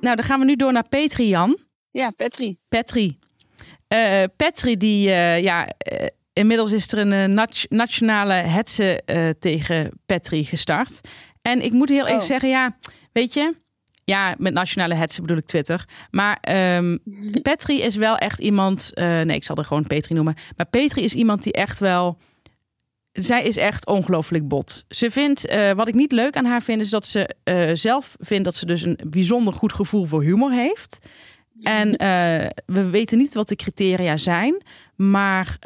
Nou, 0.00 0.16
dan 0.16 0.22
gaan 0.22 0.40
we 0.40 0.44
nu 0.44 0.56
door 0.56 0.72
naar 0.72 0.88
Petri, 0.88 1.28
Jan. 1.28 1.56
Ja, 1.90 2.10
Petri. 2.10 2.56
Petri. 2.68 3.18
Uh, 3.94 4.22
Petri, 4.36 4.76
die, 4.76 5.08
uh, 5.08 5.42
ja, 5.42 5.68
inmiddels 6.32 6.72
is 6.72 6.92
er 6.92 6.98
een 6.98 7.34
nat 7.34 7.66
nationale 7.68 8.32
hetze 8.32 9.02
tegen 9.38 9.90
Petri 10.06 10.44
gestart. 10.44 11.00
En 11.42 11.64
ik 11.64 11.72
moet 11.72 11.88
heel 11.88 11.98
eerlijk 11.98 12.20
oh. 12.20 12.26
zeggen, 12.26 12.48
ja, 12.48 12.76
weet 13.12 13.34
je, 13.34 13.54
ja, 14.06 14.34
met 14.38 14.52
nationale 14.52 14.94
hetze 14.94 15.20
bedoel 15.20 15.36
ik 15.36 15.46
Twitter. 15.46 15.84
Maar 16.10 16.38
um, 16.76 16.98
Petri 17.42 17.82
is 17.82 17.96
wel 17.96 18.16
echt 18.16 18.38
iemand, 18.38 18.90
nee, 18.94 19.36
ik 19.36 19.44
zal 19.44 19.56
er 19.56 19.64
gewoon 19.64 19.86
Petri 19.86 20.14
noemen. 20.14 20.34
Maar 20.56 20.66
Petri 20.66 21.02
is 21.02 21.14
iemand 21.14 21.42
die 21.42 21.52
echt 21.52 21.78
wel 21.78 22.18
zij 23.16 23.44
is 23.44 23.56
echt 23.56 23.86
ongelooflijk 23.86 24.48
bot. 24.48 24.84
Ze 24.88 25.10
vindt, 25.10 25.50
uh, 25.50 25.72
wat 25.72 25.88
ik 25.88 25.94
niet 25.94 26.12
leuk 26.12 26.36
aan 26.36 26.44
haar 26.44 26.62
vind, 26.62 26.80
is 26.80 26.90
dat 26.90 27.06
ze 27.06 27.36
uh, 27.44 27.70
zelf 27.72 28.16
vindt 28.18 28.44
dat 28.44 28.54
ze 28.54 28.66
dus 28.66 28.82
een 28.82 28.98
bijzonder 29.06 29.52
goed 29.52 29.72
gevoel 29.72 30.04
voor 30.04 30.22
humor 30.22 30.52
heeft. 30.52 30.98
En 31.62 31.90
we 32.76 32.88
weten 32.90 33.18
niet 33.18 33.34
wat 33.34 33.48
de 33.48 33.56
criteria 33.56 34.16
zijn, 34.16 34.62
maar 34.96 35.56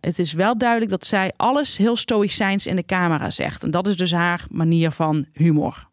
het 0.00 0.18
is 0.18 0.32
wel 0.32 0.58
duidelijk 0.58 0.90
dat 0.90 1.06
zij 1.06 1.32
alles 1.36 1.76
heel 1.76 1.96
stoïcijns 1.96 2.66
in 2.66 2.76
de 2.76 2.84
camera 2.84 3.30
zegt. 3.30 3.62
En 3.62 3.70
dat 3.70 3.86
is 3.86 3.96
dus 3.96 4.12
haar 4.12 4.44
manier 4.50 4.90
van 4.90 5.26
humor. 5.32 5.89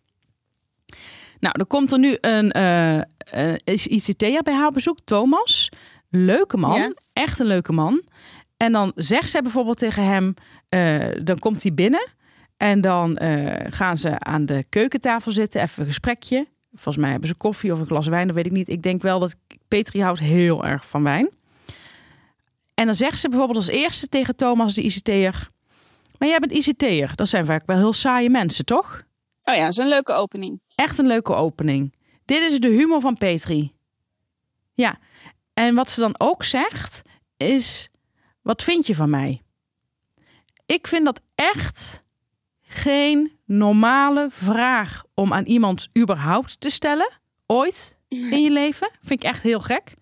Nou, 1.39 1.55
er 1.59 1.65
komt 1.65 1.91
er 1.91 1.99
nu 1.99 2.17
een 2.21 2.51
ICT'er 3.65 4.43
bij 4.43 4.53
haar 4.53 4.71
bezoek, 4.71 4.97
Thomas. 5.03 5.69
Leuke 6.09 6.57
man, 6.57 6.79
ja. 6.79 6.93
echt 7.13 7.39
een 7.39 7.45
leuke 7.45 7.71
man. 7.71 8.01
En 8.57 8.71
dan 8.71 8.91
zegt 8.95 9.29
zij 9.29 9.41
bijvoorbeeld 9.41 9.77
tegen 9.77 10.03
hem: 10.03 10.33
uh, 10.69 11.23
dan 11.23 11.39
komt 11.39 11.63
hij 11.63 11.73
binnen 11.73 12.07
en 12.57 12.81
dan 12.81 13.19
uh, 13.21 13.53
gaan 13.69 13.97
ze 13.97 14.19
aan 14.19 14.45
de 14.45 14.65
keukentafel 14.69 15.31
zitten, 15.31 15.61
even 15.61 15.81
een 15.81 15.87
gesprekje. 15.87 16.47
Volgens 16.73 16.97
mij 16.97 17.11
hebben 17.11 17.29
ze 17.29 17.35
koffie 17.35 17.71
of 17.71 17.79
een 17.79 17.85
glas 17.85 18.07
wijn, 18.07 18.27
dat 18.27 18.35
weet 18.35 18.45
ik 18.45 18.51
niet. 18.51 18.69
Ik 18.69 18.81
denk 18.81 19.01
wel 19.01 19.19
dat 19.19 19.35
Petri 19.67 20.01
houdt 20.01 20.19
heel 20.19 20.65
erg 20.65 20.87
van 20.87 21.03
wijn. 21.03 21.29
En 22.73 22.85
dan 22.85 22.95
zegt 22.95 23.19
ze 23.19 23.29
bijvoorbeeld 23.29 23.57
als 23.57 23.67
eerste 23.67 24.07
tegen 24.07 24.35
Thomas, 24.35 24.73
de 24.73 24.81
ICT'er... 24.81 25.49
Maar 26.17 26.27
jij 26.27 26.39
bent 26.39 26.51
ICT'er, 26.51 27.15
dat 27.15 27.29
zijn 27.29 27.45
vaak 27.45 27.65
wel 27.65 27.77
heel 27.77 27.93
saaie 27.93 28.29
mensen, 28.29 28.65
toch? 28.65 29.03
Oh 29.49 29.55
ja, 29.55 29.61
dat 29.61 29.71
is 29.71 29.77
een 29.77 29.87
leuke 29.87 30.13
opening. 30.13 30.61
Echt 30.75 30.97
een 30.97 31.07
leuke 31.07 31.33
opening. 31.33 31.95
Dit 32.25 32.51
is 32.51 32.59
de 32.59 32.67
humor 32.67 33.01
van 33.01 33.17
Petri. 33.17 33.73
Ja, 34.73 34.99
en 35.53 35.75
wat 35.75 35.89
ze 35.89 35.99
dan 35.99 36.15
ook 36.17 36.43
zegt 36.43 37.01
is... 37.37 37.89
Wat 38.41 38.63
vind 38.63 38.87
je 38.87 38.95
van 38.95 39.09
mij? 39.09 39.41
Ik 40.65 40.87
vind 40.87 41.05
dat 41.05 41.21
echt 41.35 42.03
geen 42.61 43.31
normale 43.45 44.29
vraag 44.29 45.03
om 45.13 45.33
aan 45.33 45.45
iemand 45.45 45.89
überhaupt 45.97 46.59
te 46.59 46.69
stellen. 46.69 47.09
Ooit 47.45 47.99
in 48.07 48.41
je 48.41 48.51
leven. 48.61 48.91
Vind 49.01 49.23
ik 49.23 49.29
echt 49.29 49.43
heel 49.43 49.59
gek. 49.59 49.93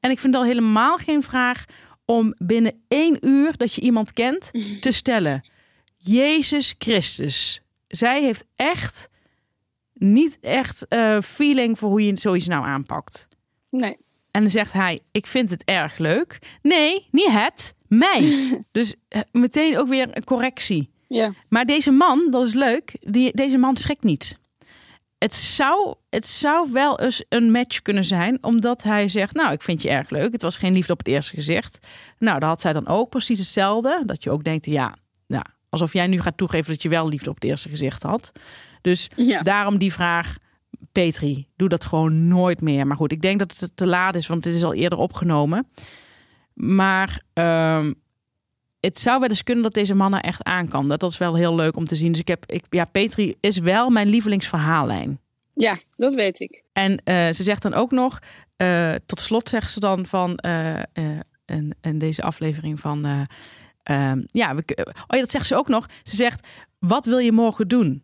En 0.00 0.10
ik 0.10 0.18
vind 0.18 0.34
al 0.34 0.44
helemaal 0.44 0.96
geen 0.96 1.22
vraag 1.22 1.64
om 2.04 2.34
binnen 2.36 2.84
één 2.88 3.26
uur 3.26 3.56
dat 3.56 3.74
je 3.74 3.80
iemand 3.80 4.12
kent 4.12 4.50
te 4.80 4.92
stellen. 5.02 5.40
Jezus 5.96 6.74
Christus. 6.78 7.63
Zij 7.96 8.22
heeft 8.22 8.44
echt 8.56 9.08
niet 9.94 10.38
echt 10.40 10.86
uh, 10.88 11.20
feeling 11.20 11.78
voor 11.78 11.88
hoe 11.88 12.06
je 12.06 12.16
zoiets 12.16 12.46
nou 12.46 12.64
aanpakt. 12.64 13.28
Nee. 13.70 13.96
En 14.30 14.40
dan 14.40 14.50
zegt 14.50 14.72
hij: 14.72 15.00
Ik 15.12 15.26
vind 15.26 15.50
het 15.50 15.64
erg 15.64 15.98
leuk. 15.98 16.38
Nee, 16.62 17.06
niet 17.10 17.30
het. 17.30 17.74
Mij. 17.88 18.48
dus 18.72 18.94
eh, 19.08 19.20
meteen 19.32 19.78
ook 19.78 19.88
weer 19.88 20.08
een 20.10 20.24
correctie. 20.24 20.90
Ja. 21.08 21.34
Maar 21.48 21.64
deze 21.64 21.90
man, 21.90 22.30
dat 22.30 22.46
is 22.46 22.54
leuk, 22.54 22.96
die, 23.00 23.36
deze 23.36 23.58
man 23.58 23.76
schrikt 23.76 24.04
niet. 24.04 24.38
Het 25.18 25.34
zou, 25.34 25.94
het 26.10 26.26
zou 26.26 26.72
wel 26.72 27.00
eens 27.00 27.24
een 27.28 27.50
match 27.50 27.82
kunnen 27.82 28.04
zijn, 28.04 28.38
omdat 28.44 28.82
hij 28.82 29.08
zegt: 29.08 29.34
Nou, 29.34 29.52
ik 29.52 29.62
vind 29.62 29.82
je 29.82 29.88
erg 29.88 30.10
leuk. 30.10 30.32
Het 30.32 30.42
was 30.42 30.56
geen 30.56 30.72
liefde 30.72 30.92
op 30.92 30.98
het 30.98 31.08
eerste 31.08 31.34
gezicht. 31.34 31.86
Nou, 32.18 32.38
dat 32.38 32.48
had 32.48 32.60
zij 32.60 32.72
dan 32.72 32.86
ook 32.86 33.08
precies 33.08 33.38
hetzelfde. 33.38 34.02
Dat 34.06 34.22
je 34.22 34.30
ook 34.30 34.44
denkt: 34.44 34.66
Ja, 34.66 34.94
alsof 35.74 35.92
jij 35.92 36.06
nu 36.06 36.20
gaat 36.20 36.36
toegeven 36.36 36.72
dat 36.72 36.82
je 36.82 36.88
wel 36.88 37.08
liefde 37.08 37.30
op 37.30 37.34
het 37.34 37.44
eerste 37.44 37.68
gezicht 37.68 38.02
had. 38.02 38.32
Dus 38.80 39.10
ja. 39.16 39.42
daarom 39.42 39.78
die 39.78 39.92
vraag: 39.92 40.36
Petri, 40.92 41.46
doe 41.56 41.68
dat 41.68 41.84
gewoon 41.84 42.28
nooit 42.28 42.60
meer. 42.60 42.86
Maar 42.86 42.96
goed, 42.96 43.12
ik 43.12 43.22
denk 43.22 43.38
dat 43.38 43.56
het 43.58 43.76
te 43.76 43.86
laat 43.86 44.14
is, 44.14 44.26
want 44.26 44.44
het 44.44 44.54
is 44.54 44.64
al 44.64 44.74
eerder 44.74 44.98
opgenomen. 44.98 45.66
Maar 46.54 47.22
um, 47.34 47.94
het 48.80 48.98
zou 48.98 49.20
wel 49.20 49.28
eens 49.28 49.42
kunnen 49.42 49.62
dat 49.62 49.74
deze 49.74 49.94
man 49.94 50.14
er 50.14 50.20
echt 50.20 50.42
aan 50.42 50.68
kan. 50.68 50.88
Dat, 50.88 51.00
dat 51.00 51.10
is 51.10 51.18
wel 51.18 51.34
heel 51.34 51.54
leuk 51.54 51.76
om 51.76 51.84
te 51.84 51.96
zien. 51.96 52.10
Dus 52.12 52.20
ik 52.20 52.28
heb, 52.28 52.44
ik, 52.46 52.64
ja, 52.70 52.84
Petri 52.84 53.34
is 53.40 53.58
wel 53.58 53.90
mijn 53.90 54.08
lievelingsverhaallijn. 54.08 55.20
Ja, 55.54 55.78
dat 55.96 56.14
weet 56.14 56.40
ik. 56.40 56.62
En 56.72 56.90
uh, 56.92 57.14
ze 57.32 57.42
zegt 57.42 57.62
dan 57.62 57.74
ook 57.74 57.90
nog, 57.90 58.18
uh, 58.56 58.94
tot 59.06 59.20
slot 59.20 59.48
zegt 59.48 59.72
ze 59.72 59.80
dan 59.80 60.06
van, 60.06 60.38
uh, 60.46 60.78
en, 61.44 61.76
en 61.80 61.98
deze 61.98 62.22
aflevering 62.22 62.80
van, 62.80 63.26
ja, 64.26 64.54
we, 64.54 64.62
oh 64.76 64.94
ja, 65.06 65.18
dat 65.18 65.30
zegt 65.30 65.46
ze 65.46 65.56
ook 65.56 65.68
nog. 65.68 65.86
Ze 66.02 66.16
zegt, 66.16 66.48
wat 66.78 67.04
wil 67.04 67.18
je 67.18 67.32
morgen 67.32 67.68
doen? 67.68 68.02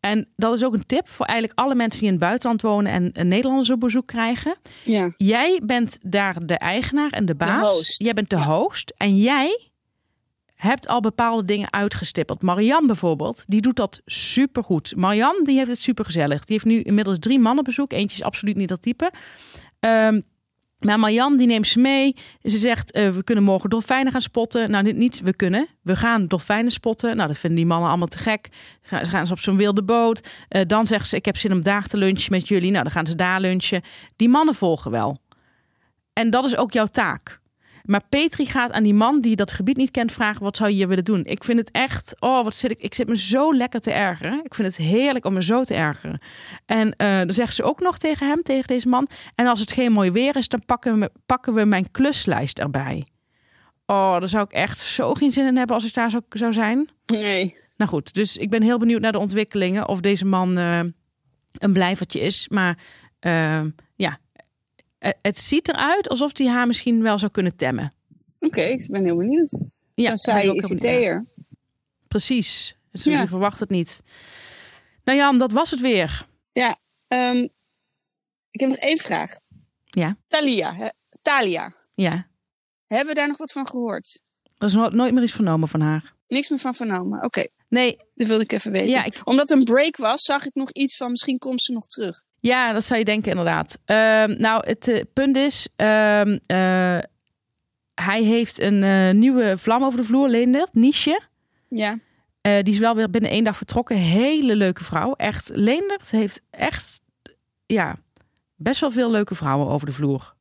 En 0.00 0.28
dat 0.36 0.56
is 0.56 0.64
ook 0.64 0.74
een 0.74 0.86
tip 0.86 1.08
voor 1.08 1.26
eigenlijk 1.26 1.58
alle 1.58 1.74
mensen 1.74 2.00
die 2.00 2.08
in 2.08 2.14
het 2.14 2.24
buitenland 2.24 2.62
wonen 2.62 2.92
en 2.92 3.10
een 3.12 3.28
Nederlanders 3.28 3.70
op 3.70 3.80
bezoek 3.80 4.06
krijgen. 4.06 4.56
Ja. 4.84 5.14
Jij 5.16 5.60
bent 5.64 5.98
daar 6.02 6.46
de 6.46 6.58
eigenaar 6.58 7.10
en 7.10 7.24
de 7.24 7.34
baas. 7.34 7.96
De 7.96 8.04
jij 8.04 8.12
bent 8.12 8.30
de 8.30 8.36
ja. 8.36 8.44
host. 8.44 8.94
En 8.96 9.16
jij 9.16 9.70
hebt 10.54 10.88
al 10.88 11.00
bepaalde 11.00 11.44
dingen 11.44 11.72
uitgestippeld. 11.72 12.42
Marianne 12.42 12.86
bijvoorbeeld, 12.86 13.42
die 13.46 13.60
doet 13.60 13.76
dat 13.76 14.00
supergoed. 14.04 14.96
Marianne, 14.96 15.44
die 15.44 15.56
heeft 15.56 15.68
het 15.68 15.78
supergezellig. 15.78 16.44
Die 16.44 16.52
heeft 16.52 16.64
nu 16.64 16.82
inmiddels 16.82 17.18
drie 17.18 17.38
mannen 17.38 17.64
bezoek. 17.64 17.92
Eentje 17.92 18.16
is 18.16 18.22
absoluut 18.22 18.56
niet 18.56 18.68
dat 18.68 18.82
type. 18.82 19.12
Um, 19.80 20.22
maar 20.80 20.98
Marjan 20.98 21.36
die 21.36 21.46
neemt 21.46 21.66
ze 21.66 21.78
mee. 21.78 22.16
Ze 22.42 22.58
zegt, 22.58 22.96
uh, 22.96 23.08
we 23.08 23.24
kunnen 23.24 23.44
morgen 23.44 23.70
dolfijnen 23.70 24.12
gaan 24.12 24.20
spotten. 24.20 24.70
Nou, 24.70 24.92
niet 24.92 25.20
we 25.20 25.34
kunnen. 25.34 25.66
We 25.82 25.96
gaan 25.96 26.26
dolfijnen 26.26 26.72
spotten. 26.72 27.16
Nou, 27.16 27.28
dat 27.28 27.38
vinden 27.38 27.58
die 27.58 27.68
mannen 27.68 27.88
allemaal 27.88 28.06
te 28.06 28.18
gek. 28.18 28.48
Ze 28.82 29.10
gaan 29.10 29.26
ze 29.26 29.32
op 29.32 29.38
zo'n 29.38 29.56
wilde 29.56 29.82
boot. 29.82 30.28
Uh, 30.48 30.62
dan 30.66 30.86
zegt 30.86 31.08
ze, 31.08 31.16
ik 31.16 31.24
heb 31.24 31.36
zin 31.36 31.52
om 31.52 31.62
daar 31.62 31.86
te 31.86 31.96
lunchen 31.96 32.32
met 32.32 32.48
jullie. 32.48 32.70
Nou, 32.70 32.82
dan 32.82 32.92
gaan 32.92 33.06
ze 33.06 33.14
daar 33.14 33.40
lunchen. 33.40 33.82
Die 34.16 34.28
mannen 34.28 34.54
volgen 34.54 34.90
wel. 34.90 35.18
En 36.12 36.30
dat 36.30 36.44
is 36.44 36.56
ook 36.56 36.72
jouw 36.72 36.86
taak. 36.86 37.39
Maar 37.90 38.02
Petri 38.08 38.46
gaat 38.46 38.72
aan 38.72 38.82
die 38.82 38.94
man 38.94 39.20
die 39.20 39.36
dat 39.36 39.52
gebied 39.52 39.76
niet 39.76 39.90
kent 39.90 40.12
vragen: 40.12 40.42
wat 40.42 40.56
zou 40.56 40.70
je 40.70 40.76
hier 40.76 40.88
willen 40.88 41.04
doen? 41.04 41.24
Ik 41.24 41.44
vind 41.44 41.58
het 41.58 41.70
echt, 41.70 42.14
oh, 42.18 42.44
wat 42.44 42.54
zit 42.54 42.70
ik? 42.70 42.80
Ik 42.80 42.94
zit 42.94 43.08
me 43.08 43.16
zo 43.16 43.54
lekker 43.54 43.80
te 43.80 43.92
ergeren. 43.92 44.44
Ik 44.44 44.54
vind 44.54 44.68
het 44.68 44.86
heerlijk 44.86 45.24
om 45.24 45.32
me 45.32 45.42
zo 45.42 45.64
te 45.64 45.74
ergeren. 45.74 46.20
En 46.66 46.86
uh, 46.86 47.18
dan 47.18 47.32
zegt 47.32 47.54
ze 47.54 47.62
ook 47.62 47.80
nog 47.80 47.98
tegen 47.98 48.28
hem, 48.28 48.42
tegen 48.42 48.66
deze 48.66 48.88
man: 48.88 49.08
en 49.34 49.46
als 49.46 49.60
het 49.60 49.72
geen 49.72 49.92
mooi 49.92 50.10
weer 50.10 50.36
is, 50.36 50.48
dan 50.48 50.64
pakken 50.64 51.00
we, 51.00 51.10
pakken 51.26 51.54
we 51.54 51.64
mijn 51.64 51.90
kluslijst 51.90 52.58
erbij. 52.58 53.06
Oh, 53.86 54.18
daar 54.18 54.28
zou 54.28 54.44
ik 54.44 54.52
echt 54.52 54.78
zo 54.78 55.14
geen 55.14 55.32
zin 55.32 55.46
in 55.46 55.56
hebben 55.56 55.76
als 55.76 55.84
ik 55.84 55.94
daar 55.94 56.10
zou, 56.10 56.22
zou 56.28 56.52
zijn. 56.52 56.88
Nee. 57.06 57.56
Nou 57.76 57.90
goed, 57.90 58.14
dus 58.14 58.36
ik 58.36 58.50
ben 58.50 58.62
heel 58.62 58.78
benieuwd 58.78 59.00
naar 59.00 59.12
de 59.12 59.18
ontwikkelingen 59.18 59.88
of 59.88 60.00
deze 60.00 60.26
man 60.26 60.58
uh, 60.58 60.80
een 61.52 61.72
blijvertje 61.72 62.20
is. 62.20 62.48
Maar 62.48 62.78
uh, 63.20 63.60
ja, 63.96 64.18
het 65.00 65.38
ziet 65.38 65.68
eruit 65.68 66.08
alsof 66.08 66.38
hij 66.38 66.46
haar 66.46 66.66
misschien 66.66 67.02
wel 67.02 67.18
zou 67.18 67.30
kunnen 67.30 67.56
temmen. 67.56 67.92
Oké, 68.38 68.46
okay, 68.46 68.70
ik 68.70 68.90
ben 68.90 69.04
heel 69.04 69.16
benieuwd. 69.16 69.58
Ja, 69.94 70.16
Zo 70.16 70.32
zei 70.32 70.50
ICT'er. 70.52 71.26
Precies. 72.08 72.76
Dus 72.92 73.04
ja. 73.04 73.20
je 73.20 73.28
verwacht 73.28 73.60
het 73.60 73.70
niet. 73.70 74.02
Nou 75.04 75.18
Jan, 75.18 75.38
dat 75.38 75.52
was 75.52 75.70
het 75.70 75.80
weer. 75.80 76.26
Ja, 76.52 76.78
um, 77.08 77.48
ik 78.50 78.60
heb 78.60 78.68
nog 78.68 78.78
één 78.78 78.98
vraag. 78.98 79.38
Ja. 79.84 80.16
Thalia. 80.26 80.74
He, 80.74 80.88
Thalia. 81.22 81.74
Ja. 81.94 82.28
Hebben 82.86 83.08
we 83.08 83.14
daar 83.14 83.28
nog 83.28 83.36
wat 83.36 83.52
van 83.52 83.68
gehoord? 83.68 84.20
Er 84.58 84.66
is 84.66 84.74
no 84.74 84.88
nooit 84.88 85.14
meer 85.14 85.22
iets 85.22 85.32
vernomen 85.32 85.68
van 85.68 85.80
haar. 85.80 86.14
Niks 86.28 86.48
meer 86.48 86.58
van 86.58 86.74
vernomen. 86.74 87.24
Oké, 87.24 87.46
Nee, 87.70 87.96
dat 88.14 88.26
wilde 88.28 88.42
ik 88.42 88.52
even 88.52 88.72
weten. 88.72 88.88
Ja, 88.88 89.04
ik- 89.04 89.20
Omdat 89.24 89.50
een 89.50 89.64
break 89.64 89.96
was, 89.96 90.22
zag 90.22 90.46
ik 90.46 90.54
nog 90.54 90.70
iets 90.72 90.96
van 90.96 91.10
misschien 91.10 91.38
komt 91.38 91.62
ze 91.62 91.72
nog 91.72 91.86
terug. 91.86 92.22
Ja, 92.40 92.72
dat 92.72 92.84
zou 92.84 92.98
je 92.98 93.04
denken 93.04 93.30
inderdaad. 93.30 93.80
Ehm, 93.84 94.34
nou, 94.38 94.66
het 94.66 94.88
eh, 94.88 95.02
punt 95.12 95.36
is, 95.36 95.68
ehm, 95.76 96.38
eh, 96.46 96.98
hij 97.94 98.22
heeft 98.22 98.60
een 98.60 98.82
eh, 98.82 99.10
nieuwe 99.10 99.58
vlam 99.58 99.84
over 99.84 100.00
de 100.00 100.06
vloer, 100.06 100.28
Leendert, 100.28 100.74
Niche. 100.74 101.20
Ja. 101.68 101.98
Die 102.40 102.74
is 102.74 102.78
wel 102.78 102.94
weer 102.94 103.10
binnen 103.10 103.30
één 103.30 103.44
dag 103.44 103.56
vertrokken. 103.56 103.96
Hele 103.96 104.56
leuke 104.56 104.84
vrouw. 104.84 105.12
Echt, 105.12 105.50
Leendert 105.54 106.10
heeft 106.10 106.42
echt, 106.50 107.00
ja, 107.66 107.96
best 108.56 108.80
wel 108.80 108.90
veel 108.90 109.10
leuke 109.10 109.34
vrouwen 109.34 109.68
over 109.68 109.86
de 109.86 109.92
vloer 109.92 110.34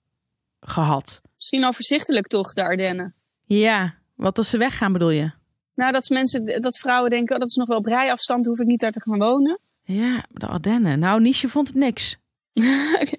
gehad. 0.59 1.21
Misschien 1.35 1.65
overzichtelijk 1.65 2.27
toch, 2.27 2.53
de 2.53 2.61
Ardennen. 2.61 3.15
Ja, 3.45 3.95
wat 4.15 4.37
als 4.37 4.49
ze 4.49 4.57
weggaan 4.57 4.93
bedoel 4.93 5.09
je? 5.09 5.31
Nou, 5.75 5.91
dat 5.91 6.09
mensen, 6.09 6.61
dat 6.61 6.77
vrouwen 6.77 7.09
denken, 7.09 7.33
oh, 7.33 7.39
dat 7.39 7.49
is 7.49 7.55
nog 7.55 7.67
wel 7.67 7.77
op 7.77 7.85
rijafstand, 7.85 8.45
hoef 8.45 8.59
ik 8.59 8.67
niet 8.67 8.79
daar 8.79 8.91
te 8.91 9.01
gaan 9.01 9.19
wonen. 9.19 9.59
Ja, 9.91 10.25
de 10.31 10.47
Ardennen. 10.47 10.99
Nou, 10.99 11.21
Niche 11.21 11.49
vond 11.49 11.67
het 11.67 11.75
niks. 11.75 12.17
Oké. 13.01 13.17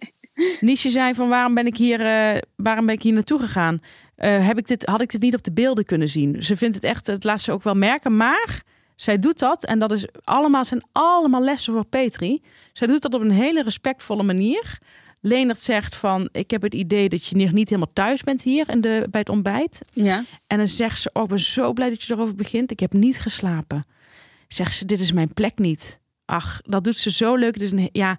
Niche 0.60 0.90
zei 0.90 1.14
van 1.14 1.28
waarom 1.28 1.54
ben 1.54 1.66
ik 1.66 1.76
hier, 1.76 2.00
eh, 2.00 2.42
waarom 2.56 2.86
ben 2.86 2.94
ik 2.94 3.02
hier 3.02 3.12
naartoe 3.12 3.38
gegaan? 3.38 3.80
Eh, 4.14 4.46
heb 4.46 4.58
ik 4.58 4.66
dit, 4.66 4.86
had 4.86 5.00
ik 5.00 5.10
dit 5.10 5.20
niet 5.20 5.34
op 5.34 5.42
de 5.42 5.52
beelden 5.52 5.84
kunnen 5.84 6.08
zien? 6.08 6.42
Ze 6.44 6.56
vindt 6.56 6.74
het 6.74 6.84
echt, 6.84 7.06
het 7.06 7.24
laat 7.24 7.40
ze 7.40 7.52
ook 7.52 7.62
wel 7.62 7.74
merken, 7.74 8.16
maar 8.16 8.62
zij 8.96 9.18
doet 9.18 9.38
dat 9.38 9.64
en 9.64 9.78
dat 9.78 9.92
is 9.92 10.06
allemaal, 10.24 10.64
zijn 10.64 10.82
allemaal 10.92 11.42
lessen 11.42 11.72
voor 11.72 11.84
Petri. 11.84 12.42
Zij 12.72 12.86
doet 12.86 13.02
dat 13.02 13.14
op 13.14 13.20
een 13.20 13.30
hele 13.30 13.62
respectvolle 13.62 14.22
manier. 14.22 14.78
Leendert 15.20 15.60
zegt 15.60 15.96
van, 15.96 16.28
ik 16.32 16.50
heb 16.50 16.62
het 16.62 16.74
idee 16.74 17.08
dat 17.08 17.26
je 17.26 17.36
nog 17.36 17.52
niet 17.52 17.68
helemaal 17.68 17.92
thuis 17.92 18.22
bent 18.22 18.42
hier 18.42 18.68
in 18.68 18.80
de, 18.80 19.06
bij 19.10 19.20
het 19.20 19.28
ontbijt. 19.28 19.80
Ja. 19.92 20.24
En 20.46 20.58
dan 20.58 20.68
zegt 20.68 21.00
ze, 21.00 21.10
oh, 21.12 21.22
ik 21.22 21.28
ben 21.28 21.40
zo 21.40 21.72
blij 21.72 21.88
dat 21.88 22.02
je 22.02 22.14
erover 22.14 22.34
begint. 22.34 22.70
Ik 22.70 22.80
heb 22.80 22.92
niet 22.92 23.20
geslapen. 23.20 23.84
Zegt 24.48 24.76
ze, 24.76 24.84
dit 24.84 25.00
is 25.00 25.12
mijn 25.12 25.32
plek 25.32 25.58
niet. 25.58 26.00
Ach, 26.30 26.60
dat 26.64 26.84
doet 26.84 26.96
ze 26.96 27.10
zo 27.10 27.34
leuk. 27.36 27.54
Het 27.54 27.62
is 27.62 27.70
een, 27.70 27.88
ja, 27.92 28.18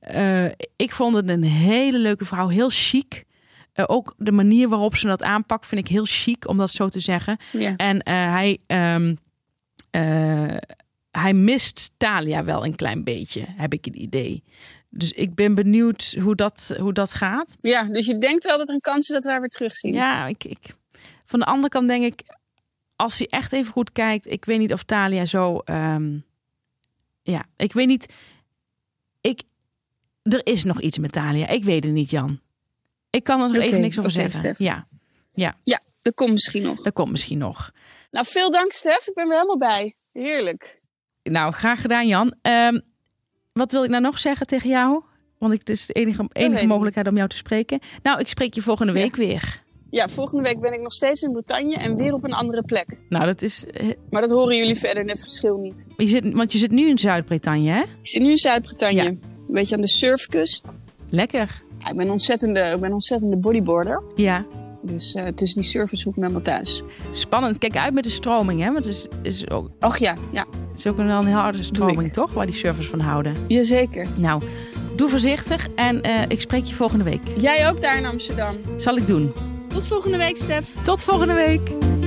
eh, 0.00 0.44
ik 0.76 0.92
vond 0.92 1.16
het 1.16 1.28
een 1.28 1.42
hele 1.42 1.98
leuke 1.98 2.24
vrouw. 2.24 2.48
Heel 2.48 2.68
chic. 2.70 3.24
Eh, 3.72 3.84
ook 3.88 4.14
de 4.16 4.32
manier 4.32 4.68
waarop 4.68 4.96
ze 4.96 5.06
dat 5.06 5.22
aanpakt 5.22 5.66
vind 5.66 5.80
ik 5.80 5.88
heel 5.88 6.04
chic, 6.04 6.48
om 6.48 6.56
dat 6.56 6.70
zo 6.70 6.88
te 6.88 7.00
zeggen. 7.00 7.36
ja. 7.52 7.76
En 7.76 8.02
eh, 8.02 8.14
hij, 8.14 8.58
ehm, 8.66 9.14
eh, 9.90 10.56
hij 11.10 11.32
mist 11.32 11.90
Talia 11.96 12.44
wel 12.44 12.64
een 12.64 12.74
klein 12.74 13.04
beetje, 13.04 13.44
heb 13.46 13.72
ik 13.72 13.84
het 13.84 13.96
idee. 13.96 14.42
Dus 14.90 15.12
ik 15.12 15.34
ben 15.34 15.54
benieuwd 15.54 16.16
hoe 16.20 16.34
dat, 16.34 16.76
hoe 16.78 16.92
dat 16.92 17.12
gaat. 17.14 17.56
Ja, 17.60 17.84
dus 17.84 18.06
je 18.06 18.18
denkt 18.18 18.44
wel 18.44 18.58
dat 18.58 18.68
er 18.68 18.74
een 18.74 18.80
kans 18.80 19.08
is 19.08 19.14
dat 19.14 19.24
we 19.24 19.30
haar 19.30 19.40
weer 19.40 19.48
terugzien. 19.48 19.92
Ja, 19.92 20.26
ik, 20.26 20.44
ik, 20.44 20.58
van 21.24 21.38
de 21.38 21.44
andere 21.44 21.68
kant 21.68 21.88
denk 21.88 22.04
ik, 22.04 22.22
als 22.96 23.18
hij 23.18 23.26
echt 23.26 23.52
even 23.52 23.72
goed 23.72 23.92
kijkt, 23.92 24.30
ik 24.30 24.44
weet 24.44 24.58
niet 24.58 24.72
of 24.72 24.82
Talia 24.82 25.24
zo. 25.24 25.58
ehm, 25.58 26.18
ja, 27.30 27.44
ik 27.56 27.72
weet 27.72 27.86
niet. 27.86 28.12
Ik, 29.20 29.42
er 30.22 30.46
is 30.46 30.64
nog 30.64 30.80
iets 30.80 30.98
met 30.98 31.12
Talia. 31.12 31.48
Ik 31.48 31.64
weet 31.64 31.84
het 31.84 31.92
niet, 31.92 32.10
Jan. 32.10 32.40
Ik 33.10 33.24
kan 33.24 33.40
er 33.40 33.46
nog 33.46 33.56
Oké, 33.56 33.64
even 33.64 33.80
niks 33.80 33.98
over 33.98 34.10
zeggen. 34.10 34.54
Ja, 34.58 34.86
ja, 35.34 35.54
Ja, 35.64 35.80
dat 36.00 36.14
komt 36.14 36.30
misschien 36.30 36.62
nog. 36.62 36.82
dat 36.82 36.92
komt 36.92 37.10
misschien 37.10 37.38
nog. 37.38 37.70
Nou, 38.10 38.26
veel 38.28 38.50
dank 38.50 38.72
Stef. 38.72 39.06
Ik 39.06 39.14
ben 39.14 39.24
er 39.30 39.32
helemaal 39.34 39.58
bij. 39.58 39.94
Heerlijk. 40.12 40.80
Nou, 41.22 41.52
graag 41.52 41.80
gedaan, 41.80 42.06
Jan. 42.06 42.34
Ehm, 42.42 42.80
wat 43.52 43.72
wil 43.72 43.84
ik 43.84 43.90
nou 43.90 44.02
nog 44.02 44.18
zeggen 44.18 44.46
tegen 44.46 44.68
jou? 44.68 45.02
Want 45.38 45.52
ik, 45.52 45.58
het 45.58 45.68
is 45.68 45.86
de 45.86 45.92
enige, 45.92 46.28
enige 46.32 46.66
mogelijkheid 46.66 47.06
om 47.08 47.16
jou 47.16 47.28
te 47.28 47.36
spreken. 47.36 47.80
Nou, 48.02 48.18
ik 48.20 48.28
spreek 48.28 48.54
je 48.54 48.62
volgende 48.62 48.92
Ja. 48.92 48.98
week 48.98 49.16
weer. 49.16 49.62
Ja, 49.90 50.08
volgende 50.08 50.42
week 50.42 50.60
ben 50.60 50.72
ik 50.72 50.80
nog 50.80 50.92
steeds 50.92 51.22
in 51.22 51.32
Bretagne 51.32 51.74
en 51.74 51.96
weer 51.96 52.12
op 52.12 52.24
een 52.24 52.32
andere 52.32 52.62
plek. 52.62 52.86
Nou, 53.08 53.24
dat 53.26 53.42
is. 53.42 53.66
eh, 53.66 53.86
Maar 54.10 54.20
dat 54.20 54.30
horen 54.30 54.56
jullie 54.56 54.74
verder 54.78 55.04
het 55.04 55.20
verschil 55.20 55.56
niet. 55.56 55.86
Je 55.96 56.06
zit, 56.06 56.32
want 56.32 56.52
je 56.52 56.58
zit 56.58 56.70
nu 56.70 56.88
in 56.88 56.98
Zuid-Brittannië, 56.98 57.68
hè? 57.68 57.80
Ik 57.80 57.86
zit 58.08 58.22
nu 58.22 58.30
in 58.30 58.36
Zuid-Bretagne. 58.36 58.94
Ja. 59.02 59.06
Een 59.06 59.20
beetje 59.48 59.74
aan 59.74 59.80
de 59.80 59.88
surfkust. 59.88 60.68
Lekker. 61.08 61.62
Ja, 61.78 61.88
ik 61.90 61.96
ben 61.96 62.04
een 62.06 62.12
ontzettende, 62.12 62.60
ik 62.74 62.80
ben 62.80 62.92
ontzettende 62.92 63.36
bodyboarder. 63.36 64.02
Ja. 64.14 64.44
Dus 64.82 65.14
eh, 65.14 65.26
tussen 65.26 65.60
die 65.60 65.70
surfers 65.70 66.00
zoek 66.00 66.12
ik 66.12 66.18
me 66.18 66.24
helemaal 66.26 66.44
thuis. 66.54 66.82
Spannend. 67.10 67.58
Kijk 67.58 67.76
uit 67.76 67.94
met 67.94 68.04
de 68.04 68.10
stroming, 68.10 68.60
hè? 68.62 68.72
Want 68.72 68.84
het 68.84 68.94
is, 68.94 69.06
is, 69.22 69.50
ook, 69.50 69.70
Och 69.80 69.98
ja, 69.98 70.16
ja. 70.32 70.46
is 70.76 70.86
ook 70.86 70.98
een, 70.98 71.08
een 71.08 71.26
heel 71.26 71.36
harde 71.36 71.62
stroming, 71.62 72.12
toch? 72.12 72.32
Waar 72.32 72.46
die 72.46 72.54
surfers 72.54 72.86
van 72.88 73.00
houden. 73.00 73.34
Jazeker. 73.48 74.06
Nou, 74.16 74.42
doe 74.96 75.08
voorzichtig 75.08 75.68
en 75.74 76.02
eh, 76.02 76.22
ik 76.28 76.40
spreek 76.40 76.64
je 76.64 76.74
volgende 76.74 77.04
week. 77.04 77.20
Jij 77.36 77.68
ook 77.68 77.80
daar 77.80 77.96
in 77.98 78.06
Amsterdam. 78.06 78.56
Zal 78.76 78.96
ik 78.96 79.06
doen. 79.06 79.32
Tot 79.70 79.86
volgende 79.86 80.16
week, 80.16 80.36
Stef. 80.36 80.82
Tot 80.82 81.02
volgende 81.02 81.34
week. 81.34 81.99